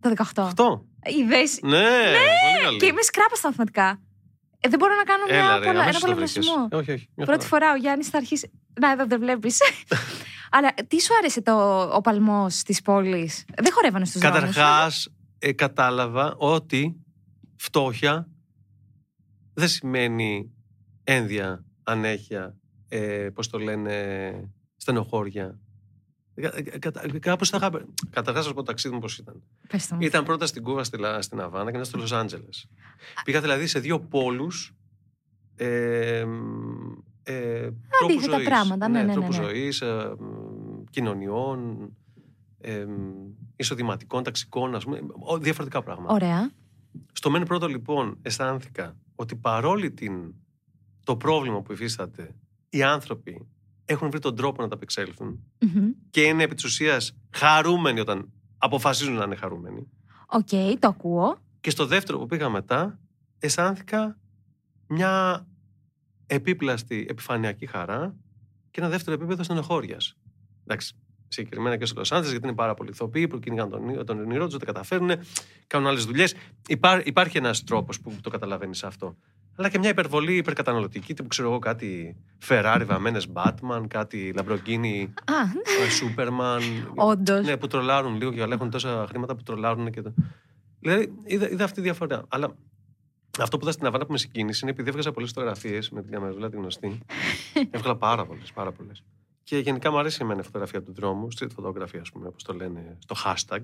Το 0.00 0.12
18. 0.16 0.22
Αυτό. 0.36 0.84
Είδες; 1.18 1.58
Ναι, 1.62 1.68
πολύ 1.78 2.64
καλή. 2.64 2.78
Και 2.78 2.86
είμαι 2.86 3.02
σκράπα 3.02 3.34
στα 3.34 3.48
μαθηματικά. 3.48 4.00
Ε, 4.60 4.68
δεν 4.68 4.78
μπορώ 4.78 4.94
να 4.94 5.02
κάνω 5.02 5.24
μια 5.28 5.36
Έλα, 5.36 5.52
ρε, 5.58 5.58
πολλα- 5.58 5.70
ένα 5.70 5.80
αμέσως 5.82 6.00
το 6.00 6.14
βρήκες. 6.14 6.32
πολλαπλασιασμό. 6.32 6.68
Ε, 6.70 6.76
Όχι, 6.76 6.90
όχι. 6.92 7.08
μια 7.14 7.26
Πρώτη 7.26 7.44
χαρά. 7.46 7.64
φορά 7.64 7.72
ο 7.72 7.76
Γιάννης 7.76 8.08
θα 8.08 8.16
αρχίσει. 8.18 8.50
Να, 8.80 8.90
εδώ 8.90 9.06
δεν 9.06 9.18
βλέπεις. 9.20 9.58
Αλλά 10.56 10.74
τι 10.88 11.00
σου 11.02 11.14
άρεσε 11.18 11.42
το, 11.42 11.82
ο 11.96 12.00
παλμός 12.00 12.62
της 12.62 12.82
πόλης; 12.82 13.44
Δεν 13.56 13.72
χορεύανε 13.72 14.04
στους 14.04 14.20
δρόμους. 14.20 14.38
Καταρχάς, 14.40 15.08
ε, 15.46 15.52
κατάλαβα 15.52 16.34
ότι 16.36 16.96
φτώχεια 17.56 18.28
δεν 19.54 19.68
σημαίνει 19.68 20.52
ένδια, 21.04 21.64
ανέχεια, 21.82 22.56
ε, 22.88 23.28
πώς 23.34 23.48
το 23.48 23.58
λένε, 23.58 24.50
στενοχώρια. 24.76 25.60
Ε, 26.34 26.46
ε, 26.46 26.78
κατα- 26.78 27.18
Κάπως 27.18 27.50
τα 27.50 27.56
είχα... 27.56 27.70
Καταρχάς, 28.10 28.34
να 28.34 28.42
σας 28.42 28.48
πω 28.52 28.54
το 28.54 28.62
ταξίδι 28.62 28.94
μου 28.94 29.00
πώς 29.00 29.18
ήταν. 29.18 29.42
Πες 29.68 29.86
το 29.88 29.94
μου. 29.94 30.00
Ήταν 30.00 30.24
πρώτα 30.24 30.46
στην 30.46 30.62
Κούβα, 30.62 30.84
στη, 30.84 30.98
Λα- 30.98 31.22
στην 31.22 31.40
Αβάνα 31.40 31.70
και 31.70 31.76
μετά 31.76 31.88
στο 31.88 31.98
Λος 31.98 32.12
Άντζελες. 32.12 32.68
Πήγα 33.24 33.40
δηλαδή 33.40 33.66
σε 33.66 33.78
δύο 33.78 34.00
πόλους 34.00 34.74
ε, 35.56 36.24
ε, 37.22 37.60
τρόπους 37.98 38.14
Αντίθετα 38.16 38.34
ζωής. 38.36 38.48
πράγματα, 38.48 38.88
ναι, 38.88 38.98
ναι, 38.98 39.04
ναι, 39.06 39.12
τρόπους 39.12 39.38
ναι. 39.38 39.44
ζωής, 39.44 39.80
ε, 39.80 40.14
μ, 40.18 40.84
κοινωνιών, 40.90 41.90
ε, 42.60 42.84
μ, 42.84 43.00
εισοδηματικών, 43.56 44.22
ταξικών, 44.22 44.74
ας 44.74 44.84
πούμε, 44.84 45.00
ο- 45.18 45.38
διαφορετικά 45.38 45.82
πράγματα. 45.82 46.12
Ωραία. 46.12 46.50
Στο 47.12 47.30
μεν 47.30 47.42
πρώτο 47.42 47.66
λοιπόν 47.66 48.18
αισθάνθηκα 48.22 48.96
ότι 49.14 49.36
παρόλη 49.36 49.90
την, 49.92 50.34
το 51.04 51.16
πρόβλημα 51.16 51.62
που 51.62 51.72
υφίσταται, 51.72 52.34
οι 52.68 52.82
άνθρωποι 52.82 53.46
έχουν 53.84 54.10
βρει 54.10 54.18
τον 54.20 54.36
τρόπο 54.36 54.62
να 54.62 54.68
ανταπεξέλθουν 54.68 55.40
Μμμ. 55.60 55.90
και 56.10 56.22
είναι 56.22 56.42
επί 56.42 56.54
της 56.54 56.64
ουσίας 56.64 57.16
χαρούμενοι 57.30 58.00
όταν 58.00 58.32
αποφασίζουν 58.58 59.14
να 59.14 59.24
είναι 59.24 59.36
χαρούμενοι. 59.36 59.86
Οκ, 60.26 60.48
το 60.78 60.88
ακούω. 60.88 61.38
Και 61.60 61.70
στο 61.70 61.86
δεύτερο 61.86 62.18
που 62.18 62.26
πήγα 62.26 62.48
μετά, 62.48 62.98
αισθάνθηκα 63.38 64.18
μια 64.86 65.46
επίπλαστη 66.26 67.06
επιφανειακή 67.08 67.66
χαρά 67.66 68.14
και 68.70 68.80
ένα 68.80 68.88
δεύτερο 68.90 69.16
επίπεδο 69.16 69.42
στενοχώριας. 69.42 70.16
Εντάξει, 70.64 70.94
συγκεκριμένα 71.28 71.76
και 71.76 71.84
στο 71.84 71.94
Λο 71.96 72.02
Άντζελε, 72.10 72.30
γιατί 72.30 72.46
είναι 72.46 72.56
πάρα 72.56 72.74
πολλοί 72.74 72.90
ηθοποιοί 72.90 73.26
που 73.28 73.38
κυνηγάνε 73.38 73.70
τον, 73.70 74.06
τον 74.06 74.20
όνειρό 74.20 74.44
τους, 74.44 74.56
δεν 74.56 74.66
τα 74.66 74.72
καταφέρνουν, 74.72 75.10
κάνουν 75.66 75.88
άλλες 75.88 76.04
δουλειές. 76.04 76.34
Υπά, 76.68 77.02
υπάρχει 77.04 77.36
ένας 77.38 77.64
τρόπος 77.64 78.00
που 78.00 78.12
το 78.22 78.30
καταλαβαίνεις 78.30 78.84
αυτό. 78.84 79.16
Αλλά 79.56 79.68
και 79.68 79.78
μια 79.78 79.90
υπερβολή 79.90 80.36
υπερκαταναλωτική, 80.36 81.14
τύπου 81.14 81.28
ξέρω 81.28 81.48
εγώ 81.48 81.58
κάτι 81.58 82.16
Ferrari 82.48 82.82
βαμμένες 82.86 83.26
Batman, 83.32 83.84
κάτι 83.88 84.34
Lamborghini 84.36 85.06
Α, 85.24 85.40
ε, 85.42 85.86
Superman. 86.00 86.60
όντως. 86.94 87.46
Ναι, 87.46 87.56
που 87.56 87.66
τρολάρουν 87.66 88.16
λίγο 88.16 88.32
και 88.32 88.40
έχουν 88.40 88.70
τόσα 88.70 89.06
χρήματα 89.08 89.36
που 89.36 89.42
τρολάρουν 89.42 89.90
και 89.90 90.02
το. 90.02 90.14
Δηλαδή, 90.80 91.12
είδα, 91.24 91.50
είδα 91.50 91.64
αυτή 91.64 91.76
τη 91.76 91.82
διαφορά. 91.82 92.24
Αλλά 92.28 92.56
αυτό 93.38 93.56
που 93.56 93.62
είδα 93.64 93.72
στην 93.72 93.86
Αβάνα 93.86 94.06
που 94.06 94.12
με 94.12 94.18
συγκίνησε 94.18 94.60
είναι 94.62 94.70
επειδή 94.70 94.88
έβγαζα 94.88 95.12
πολλές 95.12 95.30
φωτογραφίες 95.30 95.90
με 95.90 96.02
την 96.02 96.10
καμερούλα 96.10 96.48
τη 96.50 96.56
γνωστή. 96.56 96.98
Έβγαλα 97.70 97.96
πάρα 97.96 98.26
πολλές, 98.26 98.52
πάρα 98.52 98.72
πολλές. 98.72 99.02
Και 99.46 99.58
γενικά 99.58 99.90
μου 99.90 99.98
αρέσει 99.98 100.18
εμένα 100.22 100.40
η 100.40 100.44
φωτογραφία 100.44 100.82
του 100.82 100.92
δρόμου, 100.92 101.28
street 101.38 101.48
photography, 101.56 101.98
ας 102.00 102.10
πούμε, 102.10 102.26
όπως 102.26 102.42
το 102.42 102.52
λένε 102.54 102.98
στο 102.98 103.16
hashtag. 103.24 103.60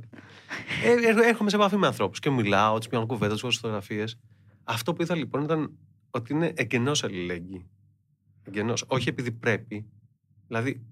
Ε, 0.85 0.93
ε, 0.93 1.29
έρχομαι 1.29 1.51
σε 1.51 1.57
επαφή 1.57 1.77
με 1.77 1.87
ανθρώπους 1.87 2.19
και 2.19 2.31
μιλάω, 2.31 2.79
τους 2.79 2.89
πιάνω 2.89 3.07
κουβέντα, 3.07 3.33
τους 3.33 3.43
βάζω 3.43 3.59
φωτογραφίες. 3.61 4.19
Αυτό 4.65 4.93
που 4.93 5.03
είδα 5.03 5.15
λοιπόν 5.15 5.43
ήταν 5.43 5.79
ότι 6.11 6.33
είναι 6.33 6.53
εγγενώ 6.57 6.93
αλληλέγγυη. 7.03 7.67
Εγγενώ. 8.43 8.75
Όχι 8.87 9.09
επειδή 9.09 9.33
πρέπει. 9.33 9.87
Δηλαδή, 10.47 10.83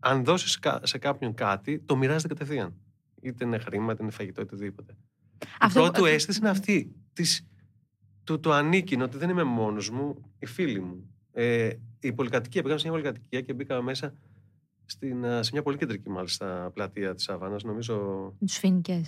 αν 0.00 0.24
δώσεις 0.24 0.58
σε 0.82 0.98
κάποιον 0.98 1.34
κάτι, 1.34 1.78
το 1.80 1.96
μοιράζεται 1.96 2.34
κατευθείαν. 2.34 2.74
Είτε 3.22 3.44
είναι 3.44 3.58
χρήμα, 3.58 3.92
είτε 3.92 4.02
είναι 4.02 4.12
φαγητό, 4.12 4.40
είτε 4.40 4.54
οτιδήποτε. 4.54 4.96
Αυτό- 5.60 5.78
Η 5.80 5.82
πρώτη 5.82 5.98
του 6.00 6.06
αίσθηση 6.06 6.38
είναι 6.38 6.48
αυτή. 6.48 6.94
Της, 7.12 7.46
του 8.24 8.40
το 8.40 8.52
ανήκεινο, 8.52 9.04
ότι 9.04 9.16
δεν 9.16 9.30
είμαι 9.30 9.42
μόνος 9.44 9.90
μου, 9.90 10.32
οι 10.38 10.46
φίλοι 10.46 10.80
μου. 10.80 11.14
Ε, 11.32 11.70
η 12.00 12.12
πολυκατοικία, 12.12 12.62
πήγαμε 12.62 12.80
σε 12.80 12.88
μια 12.90 12.98
πολυκατοικία 12.98 13.40
και 13.40 13.52
μπήκαμε 13.52 13.82
μέσα 13.82 14.14
στην, 14.84 15.24
α, 15.24 15.42
σε 15.42 15.50
μια 15.52 15.62
πολύ 15.62 15.76
κεντρική 15.76 16.10
μάλιστα 16.10 16.70
πλατεία 16.74 17.14
της 17.14 17.28
Αβάνα. 17.28 17.56
Νομίζω. 17.64 17.96
Με 18.38 18.46
του 18.46 18.52
φοινικέ. 18.52 19.02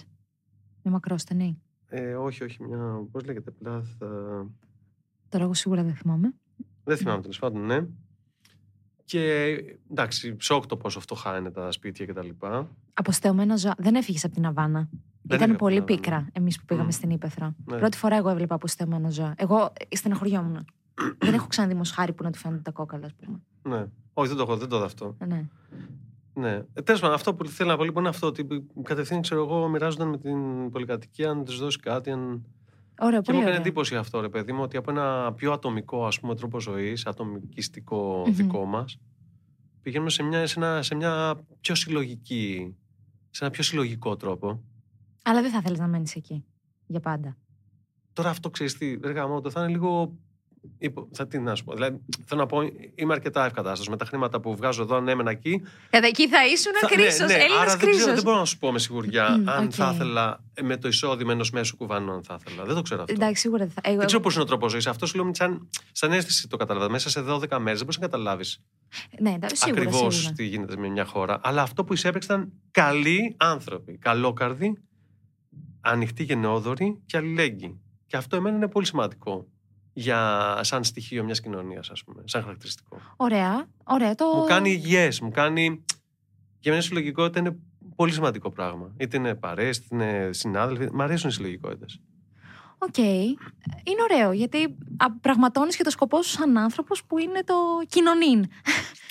Με 0.83 0.91
μακρόστενη. 0.91 1.61
Ε, 1.89 2.15
όχι, 2.15 2.45
όχι, 2.45 2.63
μια. 2.63 3.07
Πώς 3.11 3.25
λέγεται, 3.25 3.51
πλάθ. 3.51 4.03
α, 4.03 4.07
Τώρα 5.29 5.45
εγώ 5.45 5.55
σίγουρα 5.55 5.83
δεν 5.83 5.95
θυμάμαι. 5.95 6.35
Δεν 6.85 6.97
θυμάμαι 6.97 7.21
τέλος 7.21 7.39
πάντων, 7.39 7.67
ναι. 7.67 7.87
Και 9.05 9.55
εντάξει, 9.91 10.37
σοκ 10.41 10.67
το 10.67 10.77
πόσο 10.77 11.01
φτωχά 11.01 11.37
είναι 11.39 11.51
τα 11.51 11.71
σπίτια 11.73 12.07
κτλ. 12.07 12.29
Αποστεωμένο 12.95 13.59
ζώα. 13.59 13.75
Δεν 13.79 13.95
έφυγες 13.95 14.25
από 14.25 14.35
την 14.35 14.47
Αβάνα. 14.47 14.89
Δεν 14.91 14.91
Ήταν 15.25 15.39
έφυγα 15.39 15.53
από 15.55 15.65
πολύ 15.65 15.75
την 15.75 15.83
Αβάνα. 15.85 16.01
πίκρα 16.01 16.29
εμείς 16.33 16.59
που 16.59 16.65
πήγαμε 16.65 16.87
Μμ. 16.87 16.91
στην 16.91 17.11
Ήπεθρο. 17.11 17.55
Ναι. 17.65 17.79
Πρώτη 17.79 17.97
φορά 17.97 18.17
εγώ 18.17 18.29
έβλεπα 18.29 18.55
αποστεωμένο 18.55 19.11
ζώα. 19.11 19.35
Εγώ 19.37 19.73
ε, 19.91 19.97
στεναχωριόμουν. 19.97 20.65
Δεν 21.19 21.35
έχω 21.35 21.47
ξαναδεί 21.47 21.75
μοσχάρι 21.75 22.13
που 22.13 22.23
να 22.23 22.31
του 22.31 22.39
φαίνονται 22.39 22.63
τα 22.63 22.71
κόκαλα, 22.71 23.07
ας 23.07 23.15
πούμε. 23.15 23.41
Ναι. 23.63 23.87
Όχι, 24.15 24.29
δεν 24.29 24.37
το 24.37 24.43
έχω, 24.43 24.57
δεν 24.57 24.69
το 24.69 24.77
είδα 24.77 24.85
αυτό. 24.85 25.17
Ε, 25.19 25.25
Ναι. 25.27 25.49
Ναι. 26.35 26.63
Ε, 26.75 26.83
Τέλος 26.83 27.01
πάντων, 27.01 27.17
αυτό 27.17 27.35
που 27.35 27.47
θέλω 27.47 27.71
να 27.71 27.77
πω 27.77 27.85
λοιπόν 27.85 28.01
είναι 28.01 28.09
αυτό. 28.11 28.27
Ότι 28.27 28.47
κατευθείαν, 28.83 29.21
ξέρω 29.21 29.43
εγώ, 29.43 29.69
μοιράζονταν 29.69 30.09
με 30.09 30.19
την 30.19 30.71
πολυκατοικία, 30.71 31.31
αν 31.31 31.45
του 31.45 31.53
δώσει 31.57 31.79
κάτι. 31.79 32.11
Αν... 32.11 32.45
Ωραία, 33.01 33.19
Και 33.19 33.25
πολύ 33.25 33.37
μου 33.37 33.43
έκανε 33.43 33.43
ωραία. 33.43 33.57
εντύπωση 33.57 33.97
αυτό, 33.97 34.21
ρε 34.21 34.29
παιδί 34.29 34.53
μου, 34.53 34.63
ότι 34.63 34.77
από 34.77 34.91
ένα 34.91 35.33
πιο 35.37 35.53
ατομικό 35.53 36.07
ας 36.07 36.21
πούμε, 36.21 36.35
τρόπο 36.35 36.61
ζωής, 36.61 37.07
ατομικιστικό 37.07 38.25
Μμμ. 38.27 38.35
δικό 38.35 38.65
μας, 38.65 38.99
πηγαίνουμε 39.83 40.11
σε 40.11 40.23
μια, 40.23 40.47
σε, 40.47 40.59
ένα, 40.61 40.83
σε 40.83 40.95
μια 40.95 41.41
πιο 41.61 41.75
συλλογική. 41.75 42.77
Σε 43.31 43.45
ένα 43.45 43.53
πιο 43.53 43.63
συλλογικό 43.63 44.17
τρόπο. 44.17 44.63
Αλλά 45.25 45.43
δεν 45.43 45.51
θα 45.51 45.61
θέλεις 45.61 45.79
να 45.79 45.87
μένεις 45.87 46.15
εκεί. 46.15 46.45
Για 46.87 47.01
πάντα. 47.01 47.37
Τώρα 48.13 48.31
αυτό 48.31 48.51
ξέρεις 48.51 48.79
τι, 48.79 48.99
ρε 49.03 49.13
γαμώτο, 49.13 49.51
θα 49.51 49.61
είναι 49.63 49.71
λίγο 49.71 50.17
υπο- 50.79 51.09
θα 51.13 51.27
τι 51.27 51.39
να 51.39 51.55
σου 51.55 51.65
πω. 51.65 51.73
Δηλαδή, 51.75 52.01
θέλω 52.27 52.41
να 52.41 52.47
πω, 52.47 52.59
είμαι 52.95 53.13
αρκετά 53.13 53.45
ευκατάστατος 53.45 53.89
με 53.89 53.97
τα 53.97 54.05
χρήματα 54.05 54.41
που 54.41 54.57
βγάζω 54.57 54.83
εδώ, 54.83 54.97
αν 54.97 55.06
έμενα 55.06 55.31
εκεί. 55.31 55.63
Κατά 55.91 56.07
εκεί 56.07 56.29
θα 56.29 56.47
ήσουν 56.47 56.73
Θα- 56.81 56.87
Κροίσος. 56.87 57.19
ναι, 57.19 57.27
ναι, 57.27 57.33
Έλληνας 57.33 57.61
άρα 57.61 57.69
δεν, 57.69 57.77
ξέρω, 57.79 57.93
Κροίσος. 57.93 58.15
δεν 58.15 58.23
μπορώ 58.23 58.37
να 58.39 58.45
σου 58.45 58.59
πω 58.59 58.73
με 58.73 58.79
σιγουριά 58.79 59.39
Μμ, 59.39 59.49
αν 59.49 59.65
οκ. 59.65 59.71
θα 59.75 59.91
ήθελα 59.95 60.41
ε, 60.55 60.63
με 60.63 60.77
το 60.77 60.89
εισόδημα 60.89 61.33
ενός 61.33 61.51
μέσου 61.51 61.77
Κουβανού, 61.77 62.13
αν 62.13 62.23
θα 62.25 62.39
ήθελα. 62.41 62.65
Δεν 62.65 62.75
το 62.75 62.83
ξέρω 62.83 63.01
αυτό. 63.03 63.15
Εντάξει, 63.15 63.41
σίγουρα 63.41 63.65
δεν 63.65 63.73
θα. 63.75 63.81
Εγώ, 63.85 63.97
Δεν 63.97 64.07
ξέρω 64.07 64.23
πώς 64.23 64.35
είναι 64.35 64.43
ο 64.43 64.47
τρόπος 64.47 64.71
ζωής. 64.71 64.87
Αυτός 64.87 65.09
σου 65.09 65.17
λέω 65.17 65.31
σαν, 65.35 65.69
σαν 65.93 66.13
αίσθηση 66.13 66.49
το 66.49 66.57
κατάλαβα. 66.57 66.91
Μέσα 66.91 67.11
σε 67.11 67.21
12 67.21 67.59
μέρες 67.59 67.79
δεν 67.79 67.87
μπορείς 67.87 67.99
να 67.99 68.07
καταλάβεις 68.07 68.61
ναι, 69.21 69.31
εντάξει, 69.31 69.57
σίγουρα. 69.57 69.81
ακριβώς 69.83 70.15
σίγουρα. 70.17 70.35
τι 70.35 70.45
γίνεται 70.45 70.77
με 70.77 70.89
μια 70.89 71.05
χώρα. 71.05 71.41
Αλλά 71.43 71.63
αυτό 71.63 71.85
που 71.85 71.93
εισέπραξα 71.93 72.41
ήταν 72.41 72.53
καλοί 72.71 73.35
άνθρωποι. 73.39 73.99
Καλόκαρδοι, 73.99 74.79
ανοιχτοί 75.81 76.23
γενναιόδοροι 76.25 77.01
και 77.07 77.17
αλληλέγγυοι. 77.17 77.81
Και 78.07 78.17
αυτό 78.17 78.37
εμένα 78.37 78.57
είναι 78.57 78.69
πολύ 78.69 78.87
σημαντικό 78.87 79.47
για, 79.93 80.59
σαν 80.63 80.85
στοιχείο 80.85 81.25
μιας 81.25 81.41
κοινωνίας, 81.41 81.91
ας 81.91 82.05
πούμε, 82.05 82.23
σαν 82.25 82.43
χαρακτηριστικό. 82.43 83.01
Ωραία, 83.17 83.67
ωραία. 83.85 84.15
Το... 84.15 84.27
Μου 84.27 84.45
κάνει 84.45 84.71
υγιές, 84.71 85.21
μου 85.21 85.31
κάνει. 85.31 85.85
Για 86.59 86.73
μια 86.73 86.81
συλλογικότητα 86.81 87.39
είναι 87.39 87.57
πολύ 87.97 88.13
σημαντικό 88.13 88.51
πράγμα. 88.51 88.95
Είτε 88.97 89.17
είναι 89.17 89.35
παρέες, 89.35 89.77
είτε 89.77 89.87
είναι 89.91 90.33
συνάδελφοι. 90.33 90.89
Μ' 90.93 91.01
αρέσουν 91.01 91.31
οι 91.31 91.33
συλλογικότητες. 91.33 92.01
Οκ. 92.79 92.97
Είναι 92.99 94.03
ωραίο 94.11 94.33
γιατί 94.33 94.77
πραγματώνεις 95.21 95.77
και 95.77 95.83
το 95.83 95.91
σκοπό 95.91 96.23
σου 96.23 96.31
σαν 96.31 96.57
άνθρωπος 96.57 97.05
που 97.05 97.19
είναι 97.19 97.45
το 97.45 97.55
κοινωνήν. 97.89 98.39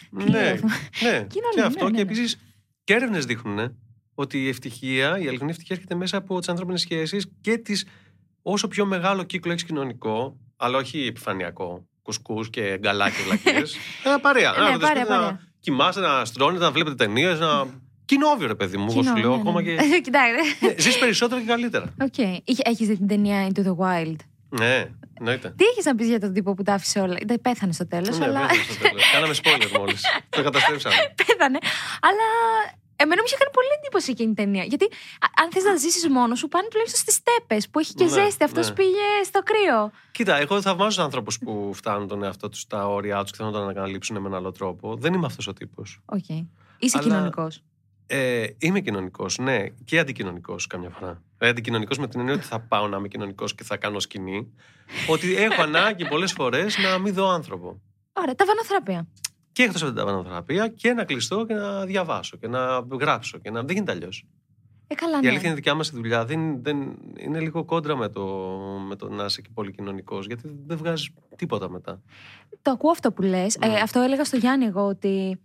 Ναι, 0.09 0.23
Κλείνω. 0.23 0.37
ναι. 0.39 1.27
Κοινωνία, 1.35 1.51
και 1.53 1.61
αυτό. 1.61 1.83
ναι, 1.83 1.89
ναι, 1.89 1.97
και 1.97 2.03
ναι. 2.03 2.11
επίσης 2.11 2.37
και 2.83 2.93
έρευνες 2.93 3.25
δείχνουν 3.25 3.59
ε, 3.59 3.75
ότι 4.13 4.43
η 4.43 4.47
ευτυχία, 4.47 5.19
η 5.19 5.27
αληθινή 5.27 5.49
ευτυχία 5.49 5.75
έρχεται 5.75 5.95
μέσα 5.95 6.17
από 6.17 6.39
τις 6.39 6.49
ανθρώπινες 6.49 6.81
σχέσεις 6.81 7.31
και 7.41 7.57
τις, 7.57 7.85
όσο 8.41 8.67
πιο 8.67 8.85
μεγάλο 8.85 9.23
κύκλο 9.23 9.51
έχεις 9.51 9.63
κοινωνικό, 9.63 10.37
αλλά 10.61 10.77
όχι 10.77 11.05
επιφανειακό, 11.05 11.85
κουσκούς 12.01 12.49
και 12.49 12.77
γκαλάκια 12.79 13.23
βλακίες. 13.23 13.77
Ένα 14.03 14.19
παρέα. 14.25 14.51
Ναι, 14.51 14.57
να 14.57 14.65
έρθετε 14.65 14.85
παρέα, 14.85 14.95
σπίτι, 15.03 15.07
παρέα. 15.07 15.31
να 15.31 15.39
κοιμάστε, 15.59 16.01
να 16.01 16.25
στρώνετε, 16.25 16.63
να 16.63 16.71
βλέπετε 16.71 16.95
ταινίες, 16.95 17.39
να. 17.39 17.65
Κοινόβιο, 18.05 18.47
ρε 18.47 18.55
παιδί 18.55 18.77
μου, 18.77 18.87
εγώ 18.91 19.03
σου 19.03 19.13
Κοινό, 19.13 19.19
λέω 19.27 19.29
ναι, 19.35 19.41
ακόμα 19.41 19.61
ναι. 19.61 19.75
και. 19.75 19.81
Κοιτάξτε. 20.05 20.65
Ναι, 20.67 20.73
Ζεις 20.77 20.97
περισσότερο 20.99 21.41
και 21.41 21.47
καλύτερα. 21.47 21.93
Οκ. 22.01 22.17
Έχεις 22.63 22.87
δει 22.87 22.97
την 22.97 23.07
ταινία 23.07 23.47
Into 23.47 23.59
the 23.59 23.75
Wild; 23.75 24.15
Ναι, 24.49 24.85
εννοείται. 25.19 25.53
Τι 25.57 25.65
έχεις 25.65 25.85
να 25.85 25.95
πεις 25.95 26.07
για 26.07 26.19
τον 26.19 26.33
τύπο 26.33 26.53
που 26.53 26.63
τα 26.63 26.73
άφησε 26.73 26.99
όλα; 26.99 27.17
Δεν 27.25 27.41
πέθανε 27.41 27.71
στο 27.73 27.87
τέλος, 27.87 28.17
Ναι, 28.17 28.25
αλλά. 28.25 28.39
βέβαια, 28.39 28.63
στο 28.63 28.75
τέλος. 28.83 29.11
Κάναμε 29.11 29.33
spoiler 29.43 29.77
μόλις. 29.79 30.01
Το 30.35 30.43
καταστρέψαμε. 30.43 30.95
πέθανε. 31.25 31.57
Αλλά 32.01 32.27
εμένα 33.01 33.19
μου 33.21 33.27
είχε 33.29 33.37
κάνει 33.41 33.51
πολύ 33.59 33.67
εντύπωση 33.79 34.11
εκείνη 34.11 34.31
η 34.31 34.33
ταινία. 34.33 34.63
Γιατί 34.63 34.85
α- 35.25 35.33
αν 35.43 35.51
θες 35.51 35.63
να 35.63 35.75
ζήσεις 35.75 36.07
μόνος 36.09 36.39
σου, 36.39 36.47
πάνε 36.47 36.67
τουλάχιστον 36.71 36.99
στις 37.01 37.17
στέπες 37.23 37.57
που 37.71 37.79
έχει 37.79 37.93
και 37.93 38.03
Ναι, 38.03 38.09
ζέστη. 38.09 38.43
Αυτός 38.43 38.67
ναι. 38.69 38.75
πήγε 38.75 39.05
στο 39.23 39.39
κρύο. 39.49 39.91
Κοίτα, 40.11 40.35
εγώ 40.35 40.61
θαυμάζω 40.61 40.97
τους 40.97 41.03
ανθρώπους 41.03 41.37
που 41.39 41.71
φτάνουν 41.73 42.07
τον 42.07 42.23
εαυτό 42.23 42.49
τους 42.49 42.59
στα 42.59 42.87
όρια 42.87 43.21
τους 43.21 43.31
και 43.31 43.37
θέλουν 43.37 43.51
να 43.51 43.57
τον 43.59 43.69
ανακαλύψουν 43.69 44.15
με 44.21 44.27
έναν 44.27 44.39
άλλο 44.39 44.51
τρόπο. 44.51 44.95
Δεν 44.95 45.13
είμαι 45.13 45.25
αυτός 45.25 45.47
ο 45.47 45.53
τύπος. 45.53 45.99
Οκ. 46.05 46.29
Είσαι 46.79 46.97
Αλλά- 46.97 47.07
κοινωνικός. 47.07 47.63
Ε, 48.13 48.45
είμαι 48.57 48.79
κοινωνικός, 48.79 49.37
ναι, 49.37 49.65
και 49.85 49.99
αντικοινωνικός 49.99 50.67
καμιά 50.67 50.89
φορά. 50.89 51.21
Ε, 51.37 51.47
αντικοινωνικός 51.47 51.97
με 51.97 52.07
την 52.07 52.19
έννοια 52.19 52.35
ότι 52.35 52.43
θα 52.43 52.59
πάω 52.59 52.87
να 52.87 52.97
είμαι 52.97 53.07
κοινωνικός 53.07 53.55
και 53.55 53.63
θα 53.63 53.77
κάνω 53.77 53.99
σκηνή. 53.99 54.53
ότι 55.09 55.35
έχω 55.35 55.61
ανάγκη 55.61 56.07
πολλές 56.07 56.31
φορές 56.31 56.77
να 56.77 56.97
μην 56.97 57.13
δω 57.13 57.29
άνθρωπο. 57.29 57.81
Ωραία, 58.13 58.35
τα 58.35 58.45
βανοθραπεία. 58.45 59.07
Και 59.51 59.63
εκτός 59.63 59.81
από 59.81 59.91
την 59.91 59.99
ταβανοθεραπεία 59.99 60.67
και 60.67 60.93
να 60.93 61.03
κλειστώ 61.03 61.45
και 61.45 61.53
να 61.53 61.85
διαβάσω 61.85 62.37
και 62.37 62.47
να 62.47 62.85
γράψω. 62.99 63.37
Και 63.37 63.51
να... 63.51 63.61
Δεν 63.61 63.75
γίνεται 63.75 63.91
αλλιώς. 63.91 64.25
Ε, 64.87 64.95
καλά, 64.95 65.17
Η 65.17 65.21
ναι. 65.21 65.27
αλήθεια 65.27 65.45
είναι 65.45 65.55
δικιά 65.55 65.73
μας 65.73 65.89
τη 65.89 65.95
δουλειά. 65.95 66.25
Δεν, 66.25 66.63
δεν, 66.63 66.77
είναι 67.17 67.39
λίγο 67.39 67.63
κόντρα 67.63 67.95
με 67.95 68.09
το, 68.09 68.25
με 68.87 68.95
το 68.95 69.09
να 69.09 69.25
είσαι 69.25 69.41
και 69.41 69.49
πολύ 69.53 69.71
κοινωνικό, 69.71 70.19
γιατί 70.19 70.41
δεν 70.65 70.77
βγάζεις 70.77 71.09
τίποτα 71.35 71.69
μετά. 71.69 72.01
Το 72.61 72.71
ακούω 72.71 72.91
αυτό 72.91 73.11
που 73.11 73.21
λες. 73.21 73.57
Ναι. 73.57 73.79
αυτό 73.83 73.99
έλεγα 73.99 74.25
στο 74.25 74.37
Γιάννη 74.37 74.65
εγώ 74.65 74.85
ότι. 74.85 75.41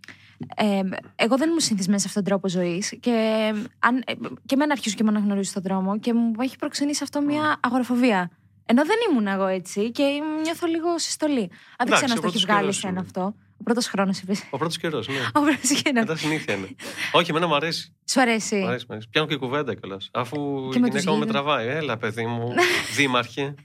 Ε, 0.55 0.81
εγώ 1.15 1.37
δεν 1.37 1.47
ήμουν 1.47 1.59
συνηθισμένη 1.59 1.99
σε 1.99 2.07
αυτόν 2.07 2.23
τον 2.23 2.31
τρόπο 2.31 2.49
ζωής. 2.49 2.97
Και, 2.99 3.51
αν, 3.79 4.03
ε, 4.05 4.13
και 4.45 4.53
εμένα 4.53 4.71
αρχίζουν 4.71 4.97
και 4.97 5.03
με 5.03 5.09
αναγνωρίζουν 5.09 5.43
στον 5.51 5.61
δρόμο 5.61 5.99
και 5.99 6.13
μου 6.13 6.31
έχει 6.39 6.55
προξενήσει 6.55 7.03
αυτό 7.03 7.21
μια 7.21 7.59
αγοροφοβία. 7.59 8.31
Ενώ 8.65 8.85
δεν 8.85 8.95
ήμουν 9.09 9.27
εγώ 9.27 9.45
έτσι 9.45 9.91
και 9.91 10.03
νιώθω 10.43 10.67
λίγο 10.67 10.99
συστολή. 10.99 11.41
Αν 11.41 11.87
δεν 11.87 11.87
Εντάξει, 11.87 12.03
ξέρω 12.03 12.11
αν 12.11 12.17
ο 12.17 12.21
το 12.21 12.27
έχει 12.27 12.45
πρώτος 12.45 12.45
βγάλει 12.45 12.59
καιρός 12.59 12.77
εσένα 12.77 12.91
είναι. 12.91 13.01
αυτό. 13.01 13.35
Ο 13.59 13.63
πρώτος 13.63 13.87
χρόνος 13.87 14.19
είπε. 14.19 14.33
Ο 14.49 14.57
πρώτος 14.57 14.77
καιρός, 14.77 15.07
ναι. 15.07 15.15
Ο 15.33 15.41
πρώτος 15.41 15.81
καιρός. 15.81 15.93
Μετά 15.93 16.15
συνήθεια 16.15 16.53
είναι. 16.55 16.67
Όχι, 17.11 17.29
εμένα 17.29 17.47
μου 17.47 17.55
αρέσει. 17.55 17.93
Σου 18.09 18.21
αρέσει. 18.21 18.55
Μ' 18.55 18.65
αρέσει, 18.67 18.85
μ' 18.87 18.91
αρέσει. 18.91 19.07
Πιάνω 19.09 19.27
και 19.27 19.35
κουβέντα 19.35 19.75
κιόλας. 19.75 20.09
Αφού 20.13 20.35
Και 20.71 20.77
η 20.77 20.81
με 20.81 20.87
γυναίκα 20.87 20.95
τους 20.95 21.05
μου 21.05 21.11
με 21.11 21.17
γύρω. 21.17 21.31
τραβάει. 21.31 21.67
Έλα, 21.67 21.97
παιδί 21.97 22.25
μου, 22.25 22.53
δήμαρχε. 22.97 23.55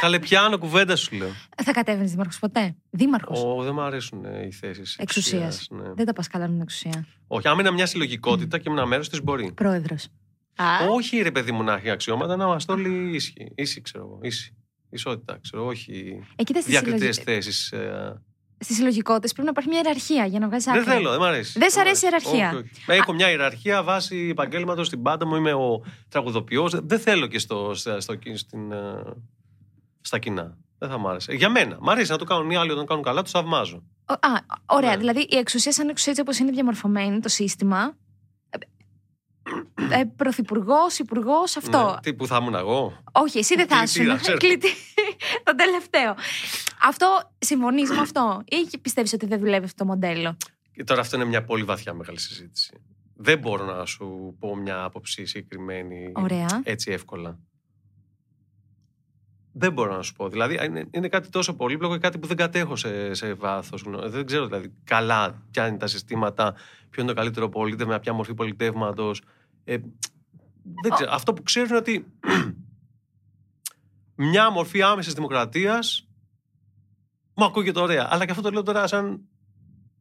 Καλέ, 0.00 0.18
πιάνω 0.18 0.58
κουβέντα 0.58 0.96
σου 0.96 1.16
λέω. 1.16 1.30
Θα 1.64 1.72
κατέβαινες 1.72 2.10
δήμαρχος 2.10 2.38
ποτέ; 2.38 2.76
Δήμαρχος; 2.90 3.42
Ω, 3.44 3.62
δεν 3.62 3.74
μου 3.74 3.80
αρέσουν 3.80 4.24
ε, 4.24 4.46
οι 4.46 4.50
θέσεις 4.52 4.96
Εξουσίας. 4.98 5.66
Ναι. 5.70 5.92
Δεν 5.94 6.06
τα 6.06 6.12
πας 6.12 6.28
καλά 6.28 6.44
με 6.44 6.52
την 6.52 6.60
εξουσία. 6.60 7.06
Όχι, 7.26 7.48
άμα 7.48 7.60
είναι 7.60 7.70
μια 7.70 7.86
συλλογικότητα 7.86 8.58
και 8.58 8.70
με 8.70 8.76
ένα 8.76 8.86
μέρος 8.86 9.08
της 9.08 9.22
μπορεί. 9.22 9.52
Πρόεδρος. 9.52 10.08
Όχι, 10.90 11.20
ρε 11.22 11.30
παιδί 11.30 11.52
μου, 11.52 11.62
να 11.62 11.72
έχει 11.72 11.90
αξιώματα, 11.90 12.36
να 12.36 12.44
είμαστε 12.44 12.72
όλοι 12.72 13.14
ίσοι. 13.14 13.52
Ίσοι, 13.54 13.80
ξέρω 13.80 14.04
εγώ. 14.04 14.18
Ίσοι. 14.22 14.54
Ισότητα, 14.90 15.38
ξέρω 15.42 15.62
εγώ. 15.62 15.70
Όχι 15.70 16.20
Εκεί 16.36 16.60
στι 16.60 16.70
διακριτές 16.70 17.16
συλλογι... 17.16 18.20
θέσει. 18.64 18.78
συλλογικότητες 18.78 19.32
πρέπει 19.32 19.46
να 19.46 19.50
υπάρχει 19.52 19.68
μια 19.70 19.80
ιεραρχία 19.84 20.26
για 20.26 20.38
να 20.38 20.46
βγάζεις 20.46 20.64
Δεν 20.64 20.74
άκρη. 20.80 20.90
θέλω, 20.92 21.10
δεν 21.10 21.20
μ' 21.20 21.22
αρέσει. 21.22 21.58
Δεν 21.58 21.70
σ' 21.70 21.76
μ' 21.76 21.78
αρέσει 21.80 22.04
η 22.04 22.08
ιεραρχία. 22.12 22.48
Όχι, 22.48 22.56
όχι. 22.56 22.98
Έχω 23.00 23.12
μια 23.12 23.30
ιεραρχία 23.30 23.82
βάσει 23.82 24.28
επαγγέλματος 24.30 24.86
στην 24.86 25.02
πάντα 25.02 25.26
μου. 25.26 25.34
Είμαι 25.36 25.52
ο 25.52 25.82
τραγουδοποιός. 26.08 26.74
Δεν 26.82 26.98
θέλω 27.00 27.26
και 27.26 27.38
στο, 27.38 27.74
στο, 27.74 28.00
στο- 28.00 28.14
στην, 28.34 28.72
ε, 28.72 29.02
στα 30.00 30.18
κοινά. 30.18 30.56
Δεν 30.78 30.88
θα 30.88 30.98
μ' 30.98 31.06
άρεσε. 31.06 31.32
Για 31.32 31.48
μένα. 31.48 31.76
Μ' 31.80 31.90
αρέσει 31.90 32.10
να 32.10 32.18
το 32.18 32.24
κάνουν 32.24 32.50
οι 32.50 32.56
άλλοι 32.56 32.70
όταν 32.70 32.82
το 32.82 32.88
κάνουν 32.88 33.04
καλά, 33.04 33.22
του 33.22 33.30
θαυμάζω. 33.30 33.82
Ο- 34.08 34.12
Α, 34.12 34.40
ωραία. 34.66 34.90
Ναι. 34.90 34.96
Δηλαδή 34.96 35.20
η 35.30 35.36
εξουσία, 35.36 35.72
σαν 35.72 35.88
εξουσία 35.88 36.10
έτσι 36.12 36.22
όπως 36.24 36.38
είναι 36.38 36.50
διαμορφωμένη 36.50 37.20
το 37.20 37.28
σύστημα. 37.28 37.96
Ε, 39.90 40.02
Πρωθυπουργός, 40.16 40.98
υπουργός, 40.98 41.56
αυτό. 41.56 41.90
Ναι. 41.94 42.00
Τι 42.00 42.14
που 42.14 42.26
θα 42.26 42.38
ήμουν 42.40 42.54
εγώ; 42.54 43.02
Όχι, 43.12 43.38
εσύ 43.38 43.54
δεν 43.54 43.66
θα 43.68 43.76
Κλητήρα, 43.78 44.04
ήσουν. 44.04 44.20
ξέρω. 44.20 44.38
Κλητή. 44.44 44.68
το 45.44 45.54
τελευταίο. 45.54 46.14
Αυτό 46.86 47.30
συμφωνείς 47.38 47.90
με 47.90 47.98
αυτό, 47.98 48.42
ή 48.72 48.78
πιστεύεις 48.78 49.12
ότι 49.12 49.26
δεν 49.26 49.38
δουλεύει 49.38 49.64
αυτό 49.64 49.84
το 49.84 49.90
μοντέλο; 49.90 50.36
Και 50.72 50.84
τώρα 50.84 51.00
αυτό 51.00 51.16
είναι 51.16 51.24
μια 51.24 51.44
πολύ 51.44 51.64
βαθιά 51.64 51.94
μεγάλη 51.94 52.18
συζήτηση. 52.18 52.72
Δεν 53.16 53.38
μπορώ 53.38 53.64
να 53.64 53.86
σου 53.86 54.36
πω 54.38 54.56
μια 54.56 54.82
άποψη 54.82 55.26
συγκεκριμένη 55.26 56.12
Ωραία. 56.14 56.60
έτσι 56.64 56.90
εύκολα. 56.92 57.38
Δεν 59.52 59.72
μπορώ 59.72 59.96
να 59.96 60.02
σου 60.02 60.12
πω. 60.12 60.28
Δηλαδή, 60.28 60.64
είναι, 60.64 60.88
είναι 60.90 61.08
κάτι 61.08 61.28
τόσο 61.28 61.54
πολύπλοκο 61.54 61.94
και 61.94 62.00
κάτι 62.00 62.18
που 62.18 62.26
δεν 62.26 62.36
κατέχω 62.36 62.76
σε, 62.76 63.14
σε 63.14 63.34
βάθος. 63.34 63.84
Δεν 64.04 64.26
ξέρω 64.26 64.46
δηλαδή 64.46 64.72
καλά 64.84 65.42
ποια 65.50 65.66
είναι 65.66 65.76
τα 65.76 65.86
συστήματα, 65.86 66.54
ποιο 66.90 67.02
είναι 67.02 67.12
το 67.12 67.18
καλύτερο 67.18 67.48
πολίτευμα, 67.48 67.98
ποια 67.98 68.12
μορφή 68.12 68.34
πολιτεύματος. 68.34 69.12
Ε, 69.64 69.76
δεν 70.82 70.92
ξέρω. 70.94 71.10
Αυτό 71.12 71.32
που 71.32 71.42
ξέρω 71.42 71.66
είναι 71.66 71.76
ότι 71.76 72.06
μια 74.32 74.50
μορφή 74.50 74.82
άμεσης 74.82 75.12
δημοκρατίας 75.12 76.08
μου 77.36 77.44
ακούγεται 77.44 77.80
ωραία. 77.80 78.06
Αλλά 78.10 78.24
και 78.24 78.30
αυτό 78.30 78.42
το 78.42 78.50
λέω 78.50 78.62
τώρα 78.62 78.86
σαν 78.86 79.20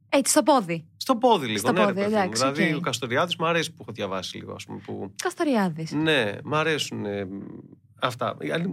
Έτσι, 0.10 0.32
στο 0.32 0.44
πόδι. 0.44 0.86
στο 0.98 1.16
πόδι 1.16 1.46
λίγο. 1.48 1.58
Στο 1.58 1.72
ναι, 1.72 1.80
ρε 1.80 1.86
πόδι, 1.86 2.00
παιδί 2.00 2.12
μου. 2.14 2.18
εντάξει, 2.20 2.42
δηλαδή, 2.42 2.72
οκ. 2.74 2.78
ο 2.78 2.80
Καστοριάδης 2.80 3.36
μου 3.36 3.46
αρέσει 3.46 3.72
που 3.72 3.78
έχω 3.82 3.92
διαβάσει 3.92 4.38
λίγο. 4.38 4.54
Ας 4.54 4.66
πούμε, 4.66 4.80
που 4.86 5.14
Καστοριάδης. 5.24 5.92
ναι, 5.92 6.32
μ' 6.44 6.56
αρέσουν 6.56 7.06
ε, 7.06 7.28
αυτά. 8.02 8.36
Η 8.40 8.52
άλλη- 8.52 8.64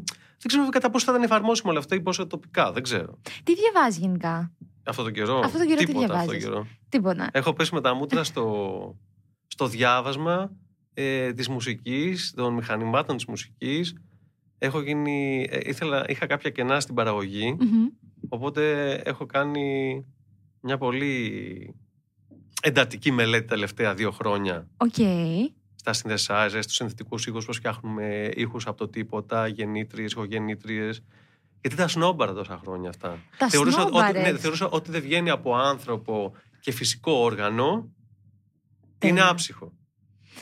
Δεν 0.43 0.47
ξέρω 0.49 0.69
κατά 0.69 0.91
πόσο 0.91 1.05
θα 1.05 1.13
ήταν 1.13 1.25
εφαρμόσιμο 1.25 1.71
όλα 1.71 1.79
αυτά 1.81 1.95
ή 1.95 2.01
πόσο 2.01 2.27
τοπικά. 2.27 2.73
Δεν 2.73 2.83
ξέρω. 2.83 3.19
Τι 3.45 3.55
διαβάζει 3.55 4.01
γενικά; 4.01 4.53
Αυτό 4.85 5.03
το 5.03 5.11
καιρό. 5.11 5.39
Αυτό 5.45 5.59
το 5.59 5.65
καιρό 5.67 5.79
τι 5.79 5.85
τίποτα 5.87 6.05
αυτό 6.05 6.17
το 6.17 6.23
διαβάζεις; 6.23 6.45
καιρό. 6.45 6.67
Τίποτα. 6.89 7.29
Έχω 7.33 7.53
πέσει 7.53 7.75
με 7.75 7.81
τα 7.81 7.95
μούτρα 7.95 8.25
στο, 8.25 8.97
στο 9.47 9.67
διάβασμα 9.67 10.51
ε, 10.95 11.33
της 11.33 11.49
μουσικής, 11.49 12.33
των 12.37 12.55
μηχανημάτων 12.55 13.17
της 13.17 13.25
μουσικής. 13.27 13.95
Έχω 14.59 14.81
γίνει, 14.81 15.47
ε, 15.51 15.59
ήθελα, 15.63 16.05
είχα 16.09 16.27
κάποια 16.27 16.51
κενά 16.51 16.81
στην 16.81 16.95
παραγωγή, 16.95 17.57
Μμμ. 17.61 17.87
Οπότε 18.29 18.95
έχω 18.95 19.27
κάνει 19.27 20.05
μια 20.61 20.79
πολύ 20.79 21.75
εντατική 22.63 23.11
μελέτη 23.11 23.47
τα 23.47 23.55
τελευταία 23.55 23.95
δύο 23.95 24.11
χρόνια 24.11 24.69
Οκ. 24.77 24.95
στα 25.75 25.93
synthesizers, 25.93 26.61
στους 26.61 26.75
συνθετικούς 26.75 27.27
ήχους, 27.27 27.45
πώς 27.45 27.57
φτιάχνουμε 27.57 28.31
ήχους 28.35 28.67
από 28.67 28.77
το 28.77 28.89
τίποτα, 28.89 29.47
γεννήτριες, 29.47 30.13
ηχογεννήτριες. 30.13 31.03
Γιατί 31.61 31.77
τα 31.77 31.89
σνόμπαρα 31.89 32.33
τόσα 32.33 32.59
χρόνια 32.63 32.89
αυτά. 32.89 33.19
Τα 33.39 33.49
θεωρούσα, 33.49 33.81
ότι, 33.83 33.91
σνόμπαρες. 33.91 34.33
ναι, 34.33 34.39
θεωρούσα 34.39 34.69
ότι 34.69 34.91
δεν 34.91 35.01
βγαίνει 35.03 35.31
από 35.31 35.55
άνθρωπο 35.55 36.35
και 36.61 36.73
φυσικό 36.73 37.13
όργανο, 37.13 37.73
είναι 37.73 37.89
Τέλεια. 38.99 39.29
άψυχο. 39.29 39.73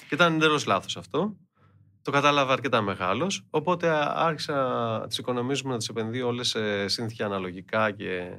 Και 0.08 0.14
ήταν 0.14 0.34
εντελώς 0.34 0.66
λάθος 0.66 0.96
αυτό. 0.96 1.36
Το 2.08 2.14
κατάλαβα 2.14 2.52
αρκετά 2.52 2.80
μεγάλος, 2.80 3.44
οπότε 3.50 3.88
άρχισα 4.14 5.04
τις 5.08 5.18
οικονομίες 5.18 5.62
μου 5.62 5.70
να 5.70 5.76
τις 5.76 5.88
επενδύω 5.88 6.26
όλες 6.26 6.48
σε 6.48 6.88
σύνθια 6.88 7.26
αναλογικά 7.26 7.90
και 7.90 8.30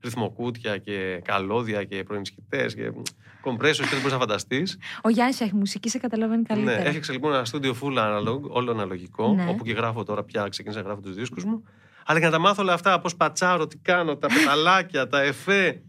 ρυθμοκούτια 0.00 0.78
και 0.78 1.20
καλώδια 1.24 1.84
και 1.84 2.02
προενισχυτές 2.02 2.74
και 2.74 2.92
κομπρέσους 3.40 3.84
και 3.84 3.90
δεν 3.90 3.98
μπορείς 3.98 4.12
να 4.12 4.18
φανταστείς. 4.18 4.78
Ο 5.02 5.08
Γιάννης 5.08 5.40
έχει 5.40 5.54
μουσική, 5.54 5.88
σε 5.88 5.98
καταλαβαίνει 5.98 6.42
καλύτερα. 6.42 6.76
Ναι, 6.78 6.84
έφτιαξα 6.84 7.12
λοιπόν 7.12 7.32
ένα 7.34 7.44
στούντιο 7.44 7.76
full 7.82 7.98
analog, 7.98 8.40
όλο 8.48 8.70
αναλογικό, 8.70 9.32
Ναι. 9.34 9.46
όπου 9.48 9.64
και 9.64 9.72
γράφω 9.72 10.02
τώρα 10.04 10.22
πια, 10.24 10.48
ξεκίνησα 10.48 10.80
να 10.80 10.86
γράφω 10.86 11.00
τους 11.00 11.14
δίσκους 11.14 11.44
μου. 11.44 11.64
Αλλά 12.06 12.18
για 12.18 12.28
να 12.28 12.34
τα 12.34 12.40
μάθω 12.40 12.62
όλα 12.62 12.72
αυτά, 12.72 13.00
πώς 13.00 13.16
πατσάρω, 13.16 13.66
τι 13.66 13.76
κάνω, 13.78 14.16
τα 14.16 14.28
πεταλάκια, 14.28 15.06
τα 15.06 15.20
εφέ. 15.20 15.82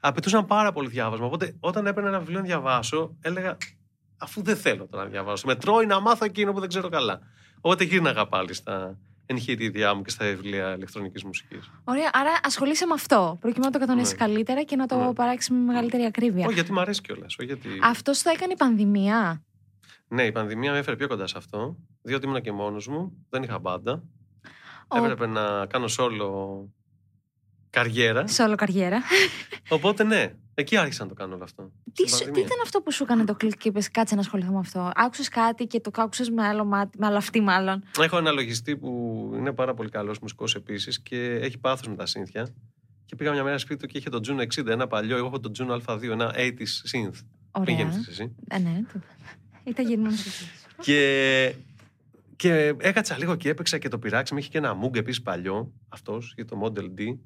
Απαιτούσαν 0.00 0.46
πάρα 0.46 0.72
πολύ 0.72 0.88
διάβασμα. 0.88 1.26
Οπότε 1.26 1.56
όταν 1.60 1.86
έπαιρνα 1.86 2.08
ένα 2.08 2.18
βιβλίο 2.18 2.38
να 2.38 2.44
διαβάσω, 2.44 3.16
έλεγα 3.20 3.56
αφού 4.22 4.42
δεν 4.42 4.56
θέλω 4.56 4.86
τώρα 4.86 5.04
να 5.04 5.10
διαβάσω. 5.10 5.46
Με 5.46 5.54
τρώει 5.54 5.86
να 5.86 6.00
μάθω 6.00 6.24
εκείνο 6.24 6.52
που 6.52 6.60
δεν 6.60 6.68
ξέρω 6.68 6.88
καλά. 6.88 7.20
Οπότε 7.60 7.84
γύρναγα 7.84 8.26
πάλι 8.26 8.54
στα 8.54 8.98
εγχειρίδια 9.26 9.94
μου 9.94 10.02
και 10.02 10.10
στα 10.10 10.24
βιβλία 10.24 10.74
ηλεκτρονικής 10.74 11.24
μουσικής. 11.24 11.70
Ωραία, 11.84 12.10
άρα 12.12 12.30
ασχολείσαι 12.42 12.86
με 12.86 12.94
αυτό, 12.94 13.36
προκειμένου 13.40 13.72
να 13.72 13.78
το 13.78 13.78
κατανοήσεις 13.86 14.12
Ναι. 14.12 14.18
καλύτερα 14.26 14.62
και 14.62 14.76
να 14.76 14.86
το 14.86 14.96
Ναι. 14.98 15.12
παράξεις 15.12 15.50
με 15.50 15.56
μεγαλύτερη 15.58 16.04
ακρίβεια. 16.04 16.44
Όχι, 16.46 16.54
γιατί 16.54 16.72
μου 16.72 16.80
αρέσει 16.80 17.00
κιόλας. 17.00 17.36
Γιατί... 17.38 17.68
Αυτός 17.82 18.22
το 18.22 18.30
έκανε 18.34 18.52
η 18.52 18.56
πανδημία. 18.56 19.42
Ναι, 20.08 20.24
η 20.24 20.32
πανδημία 20.32 20.72
με 20.72 20.78
έφερε 20.78 20.96
πιο 20.96 21.08
κοντά 21.08 21.26
σε 21.26 21.34
αυτό. 21.38 21.76
Διότι 22.02 22.26
ήμουν 22.26 22.40
και 22.40 22.52
μόνος 22.52 22.86
μου, 22.88 23.12
δεν 23.30 23.42
είχα 23.42 23.58
μπάντα. 23.58 24.02
Ο... 24.88 24.96
Έπρεπε 24.96 25.26
να 25.26 25.66
κάνω 25.66 25.86
solo 25.98 26.30
καριέρα. 27.76 28.26
Σε 28.26 28.42
όλο 28.42 28.54
καριέρα. 28.54 29.02
Οπότε 29.68 30.04
ναι, 30.04 30.34
εκεί 30.54 30.76
άρχισα 30.76 31.02
να 31.02 31.08
το 31.08 31.14
κάνω 31.14 31.34
όλο 31.34 31.44
αυτό. 31.44 31.72
τι, 31.92 31.92
Στην 31.94 32.08
σου- 32.08 32.16
τι 32.18 32.24
πανδημία. 32.24 32.46
ήταν 32.46 32.58
αυτό 32.62 32.80
που 32.80 32.92
σου 32.92 33.02
έκανε 33.02 33.24
το 33.24 33.34
κλικ 33.34 33.56
και 33.56 33.68
είπες 33.68 33.90
κάτσε 33.90 34.14
να 34.14 34.20
ασχοληθώ 34.20 34.52
με 34.52 34.58
αυτό. 34.58 34.90
Άκουσες 34.94 35.28
κάτι 35.28 35.66
και 35.66 35.80
το 35.80 35.90
άκουσες 35.94 36.30
με 36.30 36.46
άλλο 36.46 36.64
μάτι, 36.64 36.98
με 36.98 37.06
άλλο 37.06 37.16
αυτή 37.16 37.40
μάλλον. 37.40 37.82
Έχω 38.00 38.18
ένα 38.18 38.30
λογιστή 38.30 38.76
που 38.76 39.30
είναι 39.36 39.52
πάρα 39.52 39.74
πολύ 39.74 39.88
καλός 39.88 40.18
μουσικός 40.18 40.54
επίσης 40.54 41.00
και 41.02 41.16
έχει 41.34 41.58
πάθος 41.58 41.88
με 41.88 41.94
τα 41.94 42.06
σύνθια. 42.06 42.48
Και 43.06 43.16
πήγα 43.16 43.32
μια 43.32 43.42
μέρα 43.44 43.58
σπίτι 43.58 43.80
του 43.80 43.86
και 43.86 43.98
είχε 43.98 44.10
το 44.10 44.20
Juno 44.28 44.40
60, 44.60 44.66
ένα 44.66 44.86
παλιό. 44.86 45.16
Εγώ 45.16 45.26
έχω 45.26 45.40
το 45.40 45.50
Juno 45.58 45.80
Α2, 45.86 46.02
ένα 46.02 46.34
80s 46.36 46.40
synth. 46.92 47.20
Ωραία. 47.50 47.64
Πήγαινε 47.76 48.04
εσύ; 48.08 48.34
Ε, 48.48 48.58
ναι, 48.58 48.80
το... 48.92 49.00
Ήταν 49.64 49.86
γυρνμένο. 49.86 50.14
Και, 50.80 51.54
και 52.36 52.74
έκατσα 52.78 53.18
λίγο 53.18 53.34
και 53.36 53.48
έπαιξα 53.48 53.78
και 53.78 53.88
το 53.88 53.98
πειράξαμε. 53.98 54.40
Είχε 54.40 54.48
και 54.48 54.58
ένα 54.58 54.76
Moog 54.82 54.96
επίσης 54.96 55.22
παλιό, 55.22 55.72
αυτός, 55.88 56.32
για 56.36 56.44
το 56.44 56.60
Model 56.64 56.84
D. 57.00 57.16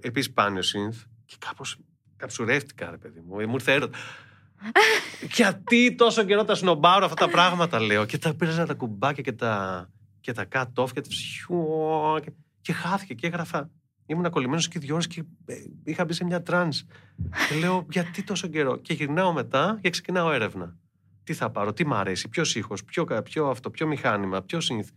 Επίσης 0.00 0.32
πάνιο 0.32 0.60
synth. 0.62 1.04
Και 1.24 1.36
κάπως 1.38 1.78
καψουρεύτηκα, 2.16 2.90
ρε 2.90 2.96
παιδί 2.96 3.20
μου. 3.26 3.40
Ε, 3.40 3.46
Μου 3.46 3.54
ήρθε 3.54 3.72
έρωτας. 3.72 4.00
Γιατί 5.36 5.94
τόσο 5.94 6.24
καιρό 6.24 6.44
τα 6.44 6.54
σνομπάρω 6.54 7.04
αυτά 7.04 7.26
τα 7.26 7.30
πράγματα, 7.32 7.80
λέω. 7.80 8.04
Και 8.04 8.18
τα 8.18 8.34
πήραζα 8.34 8.66
τα 8.66 8.74
κουμπάκια 8.74 9.22
και 9.22 9.32
τα, 9.32 9.88
και 10.20 10.32
τα 10.32 10.46
cut-off 10.52 10.88
και, 10.92 11.00
τα 11.00 11.08
ψιου- 11.08 12.20
και, 12.24 12.30
και 12.60 12.72
χάθηκε 12.72 13.14
και 13.14 13.26
έγραφα. 13.26 13.70
Ήμουν 14.06 14.30
κολλημένος 14.30 14.68
και 14.68 14.78
δύο 14.78 14.94
ώρες 14.94 15.06
και 15.06 15.22
ε, 15.46 15.54
είχα 15.84 16.04
μπει 16.04 16.12
σε 16.12 16.24
μια 16.24 16.42
trance. 16.42 16.84
Και 17.48 17.54
λέω, 17.58 17.86
γιατί 17.90 18.22
τόσο 18.22 18.46
καιρό. 18.46 18.76
Και 18.76 18.92
γυρνάω 18.94 19.32
μετά 19.32 19.78
και 19.82 19.90
ξεκινάω 19.90 20.32
έρευνα. 20.32 20.76
Τι 21.24 21.34
θα 21.34 21.50
πάρω, 21.50 21.72
τι 21.72 21.86
μ' 21.86 21.94
αρέσει, 21.94 22.28
ποιος 22.28 22.54
ήχος, 22.54 22.84
ποιο, 22.84 23.04
κα- 23.04 23.22
ποιο 23.22 23.46
αυτό, 23.48 23.70
ποιο 23.70 23.86
μηχάνημα, 23.86 24.42
ποιο 24.42 24.58
synth. 24.58 24.88